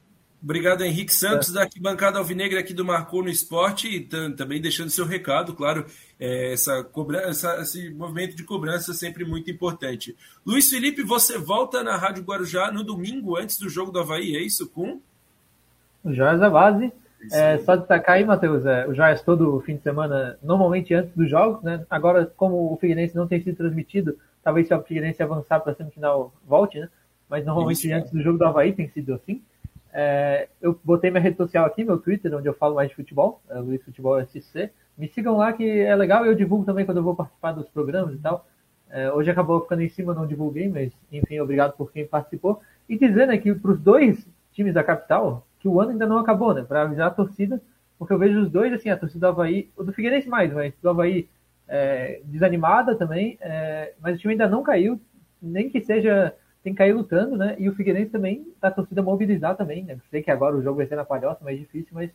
Obrigado, 0.50 0.84
Henrique 0.84 1.14
Santos, 1.14 1.54
da 1.54 1.70
bancada 1.80 2.18
alvinegra 2.18 2.60
aqui 2.60 2.74
do 2.74 2.84
Marcou 2.84 3.22
no 3.22 3.30
Esporte, 3.30 3.88
e 3.88 4.00
também 4.36 4.60
deixando 4.60 4.90
seu 4.90 5.06
recado, 5.06 5.54
claro, 5.54 5.86
é, 6.20 6.54
essa 6.54 6.84
cobrança, 6.84 7.56
esse 7.62 7.92
movimento 7.92 8.36
de 8.36 8.44
cobrança 8.44 8.92
sempre 8.92 9.24
muito 9.24 9.52
importante. 9.52 10.18
Luiz 10.44 10.68
Felipe, 10.68 11.04
você 11.04 11.38
volta 11.38 11.84
na 11.84 11.96
Rádio 11.96 12.24
Guarujá 12.24 12.72
no 12.72 12.84
domingo, 12.84 13.38
antes 13.38 13.60
do 13.60 13.70
jogo 13.70 13.92
do 13.92 14.00
Havaí, 14.00 14.36
é 14.36 14.42
isso? 14.42 14.68
Com? 14.68 15.00
O 16.04 16.12
Joás 16.12 16.40
Base 16.40 16.92
é, 17.32 17.60
só 17.60 17.76
destacar 17.76 18.16
aí, 18.16 18.26
Matheus, 18.26 18.66
é, 18.66 18.88
o 18.88 18.94
Joias 18.96 19.22
todo 19.22 19.62
fim 19.62 19.76
de 19.76 19.84
semana, 19.84 20.40
normalmente 20.42 20.96
antes 20.96 21.14
dos 21.14 21.30
jogos, 21.30 21.62
né? 21.62 21.86
Agora, 21.92 22.26
como 22.36 22.74
o 22.74 22.78
Figueirense 22.78 23.16
não 23.16 23.28
tem 23.28 23.40
sido 23.40 23.56
transmitido, 23.56 24.18
talvez 24.44 24.68
se 24.68 24.74
o 24.74 24.82
Figueirense 24.82 25.22
avançar 25.22 25.60
para 25.60 25.74
a 25.74 25.76
semifinal 25.76 26.34
volte, 26.48 26.80
né? 26.80 26.90
Mas 27.30 27.46
normalmente 27.46 27.86
Isso. 27.86 27.96
antes 27.96 28.12
do 28.12 28.20
jogo 28.24 28.40
do 28.40 28.46
Havaí 28.46 28.74
tem 28.74 28.90
sido 28.90 29.14
assim. 29.14 29.44
É, 29.92 30.48
eu 30.62 30.80
botei 30.84 31.10
minha 31.10 31.22
rede 31.22 31.38
social 31.38 31.66
aqui, 31.66 31.84
meu 31.84 31.98
Twitter, 31.98 32.34
onde 32.36 32.48
eu 32.48 32.54
falo 32.54 32.76
mais 32.76 32.90
de 32.90 32.96
futebol, 32.96 33.42
é 33.50 33.60
Luiz 33.60 33.84
Futebol 33.84 34.24
SC. 34.26 34.72
Me 34.98 35.08
sigam 35.08 35.38
lá 35.38 35.54
que 35.54 35.80
é 35.82 35.96
legal, 35.96 36.26
eu 36.26 36.36
divulgo 36.36 36.66
também 36.66 36.86
quando 36.86 36.98
eu 36.98 37.04
vou 37.04 37.16
participar 37.16 37.54
dos 37.54 37.68
programas 37.70 38.14
e 38.16 38.20
tal. 38.20 38.46
É, 38.90 39.12
hoje 39.12 39.30
acabou 39.30 39.62
ficando 39.62 39.82
em 39.82 39.90
cima, 39.90 40.14
não 40.14 40.28
divulguei, 40.28 40.68
mas 40.68 40.92
enfim, 41.12 41.40
obrigado 41.40 41.74
por 41.74 41.92
quem 41.92 42.06
participou. 42.06 42.62
E 42.88 42.98
dizendo 42.98 43.28
né, 43.28 43.38
que 43.38 43.54
para 43.54 43.72
os 43.72 43.80
dois 43.80 44.28
times 44.52 44.74
da 44.74 44.84
capital, 44.84 45.46
que 45.60 45.68
o 45.68 45.80
ano 45.80 45.92
ainda 45.92 46.08
não 46.08 46.18
acabou, 46.18 46.54
né? 46.54 46.64
Para 46.64 46.82
avisar 46.82 47.08
a 47.08 47.12
torcida, 47.12 47.62
porque 47.98 48.14
eu 48.14 48.18
vejo 48.18 48.40
os 48.42 48.50
dois, 48.50 48.74
assim, 48.74 48.90
a 48.90 48.98
torcida 48.98 49.28
do 49.28 49.32
Havaí, 49.32 49.70
o 49.78 49.84
do 49.84 49.94
Figueirense 49.94 50.28
mais, 50.28 50.52
mas 50.52 50.74
do 50.82 50.90
Havaí 50.90 51.30
é, 51.68 52.22
desanimada 52.26 52.96
também, 52.96 53.38
é, 53.42 53.94
mas 54.02 54.16
o 54.16 54.20
time 54.20 54.34
ainda 54.34 54.48
não 54.48 54.64
caiu, 54.64 55.00
nem 55.42 55.70
que 55.70 55.82
seja, 55.82 56.34
tem 56.64 56.74
que 56.74 56.78
cair 56.78 56.94
lutando, 56.94 57.38
né? 57.38 57.56
E 57.58 57.70
o 57.70 57.76
Figueirense 57.76 58.12
também, 58.12 58.46
a 58.62 58.70
torcida 58.70 59.02
mobilizar 59.02 59.56
também, 59.56 59.84
né? 59.84 59.98
Sei 60.12 60.22
que 60.22 60.32
agora 60.32 60.56
o 60.56 60.62
jogo 60.62 60.78
vai 60.78 60.88
ser 60.88 60.96
na 60.96 61.06
palhoça, 61.06 61.44
mais 61.44 61.58
difícil, 61.58 61.90
mas 61.94 62.12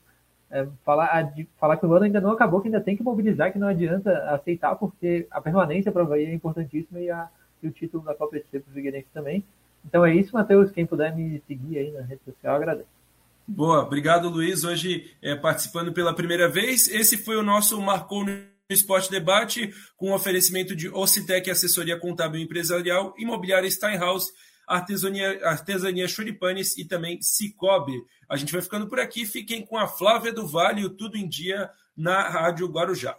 é, 0.50 0.66
falar, 0.84 1.32
falar 1.58 1.76
que 1.76 1.86
o 1.86 1.92
ano 1.92 2.04
ainda 2.04 2.20
não 2.20 2.30
acabou, 2.30 2.60
que 2.60 2.68
ainda 2.68 2.80
tem 2.80 2.96
que 2.96 3.02
mobilizar, 3.02 3.52
que 3.52 3.58
não 3.58 3.68
adianta 3.68 4.12
aceitar, 4.30 4.74
porque 4.76 5.26
a 5.30 5.40
permanência 5.40 5.90
para 5.90 6.02
o 6.02 6.06
Havaí 6.06 6.26
é 6.26 6.34
importantíssima 6.34 7.00
e, 7.00 7.10
a, 7.10 7.28
e 7.62 7.68
o 7.68 7.72
título 7.72 8.04
da 8.04 8.14
Copa 8.14 8.38
SC 8.38 8.60
para 8.60 8.70
o 8.70 8.74
Figueirense 8.74 9.08
também. 9.12 9.42
Então 9.84 10.04
é 10.04 10.14
isso, 10.14 10.34
Matheus. 10.34 10.70
Quem 10.70 10.86
puder 10.86 11.14
me 11.14 11.42
seguir 11.46 11.78
aí 11.78 11.90
na 11.90 12.02
rede 12.02 12.22
social, 12.24 12.56
agradeço. 12.56 12.88
Boa, 13.46 13.82
obrigado 13.82 14.30
Luiz, 14.30 14.64
hoje 14.64 15.14
é, 15.20 15.34
participando 15.34 15.92
pela 15.92 16.14
primeira 16.14 16.48
vez. 16.48 16.88
Esse 16.88 17.18
foi 17.18 17.36
o 17.36 17.42
nosso 17.42 17.80
Marcou 17.80 18.24
Esporte 18.70 19.10
Debate, 19.10 19.74
com 19.96 20.12
oferecimento 20.12 20.74
de 20.74 20.88
Ocitec, 20.88 21.50
assessoria 21.50 21.98
contábil 21.98 22.40
empresarial, 22.40 23.14
imobiliária 23.18 23.70
Steinhaus, 23.70 24.32
artesania, 24.66 25.46
artesania 25.46 26.08
Churipanes 26.08 26.76
e 26.78 26.84
também 26.86 27.20
Cicobi. 27.20 28.02
A 28.28 28.36
gente 28.36 28.52
vai 28.52 28.62
ficando 28.62 28.88
por 28.88 28.98
aqui, 28.98 29.26
fiquem 29.26 29.64
com 29.64 29.76
a 29.76 29.86
Flávia 29.86 30.32
do 30.32 30.46
Vale 30.46 30.84
o 30.84 30.90
Tudo 30.90 31.18
em 31.18 31.28
Dia 31.28 31.70
na 31.94 32.28
Rádio 32.28 32.66
Guarujá. 32.68 33.16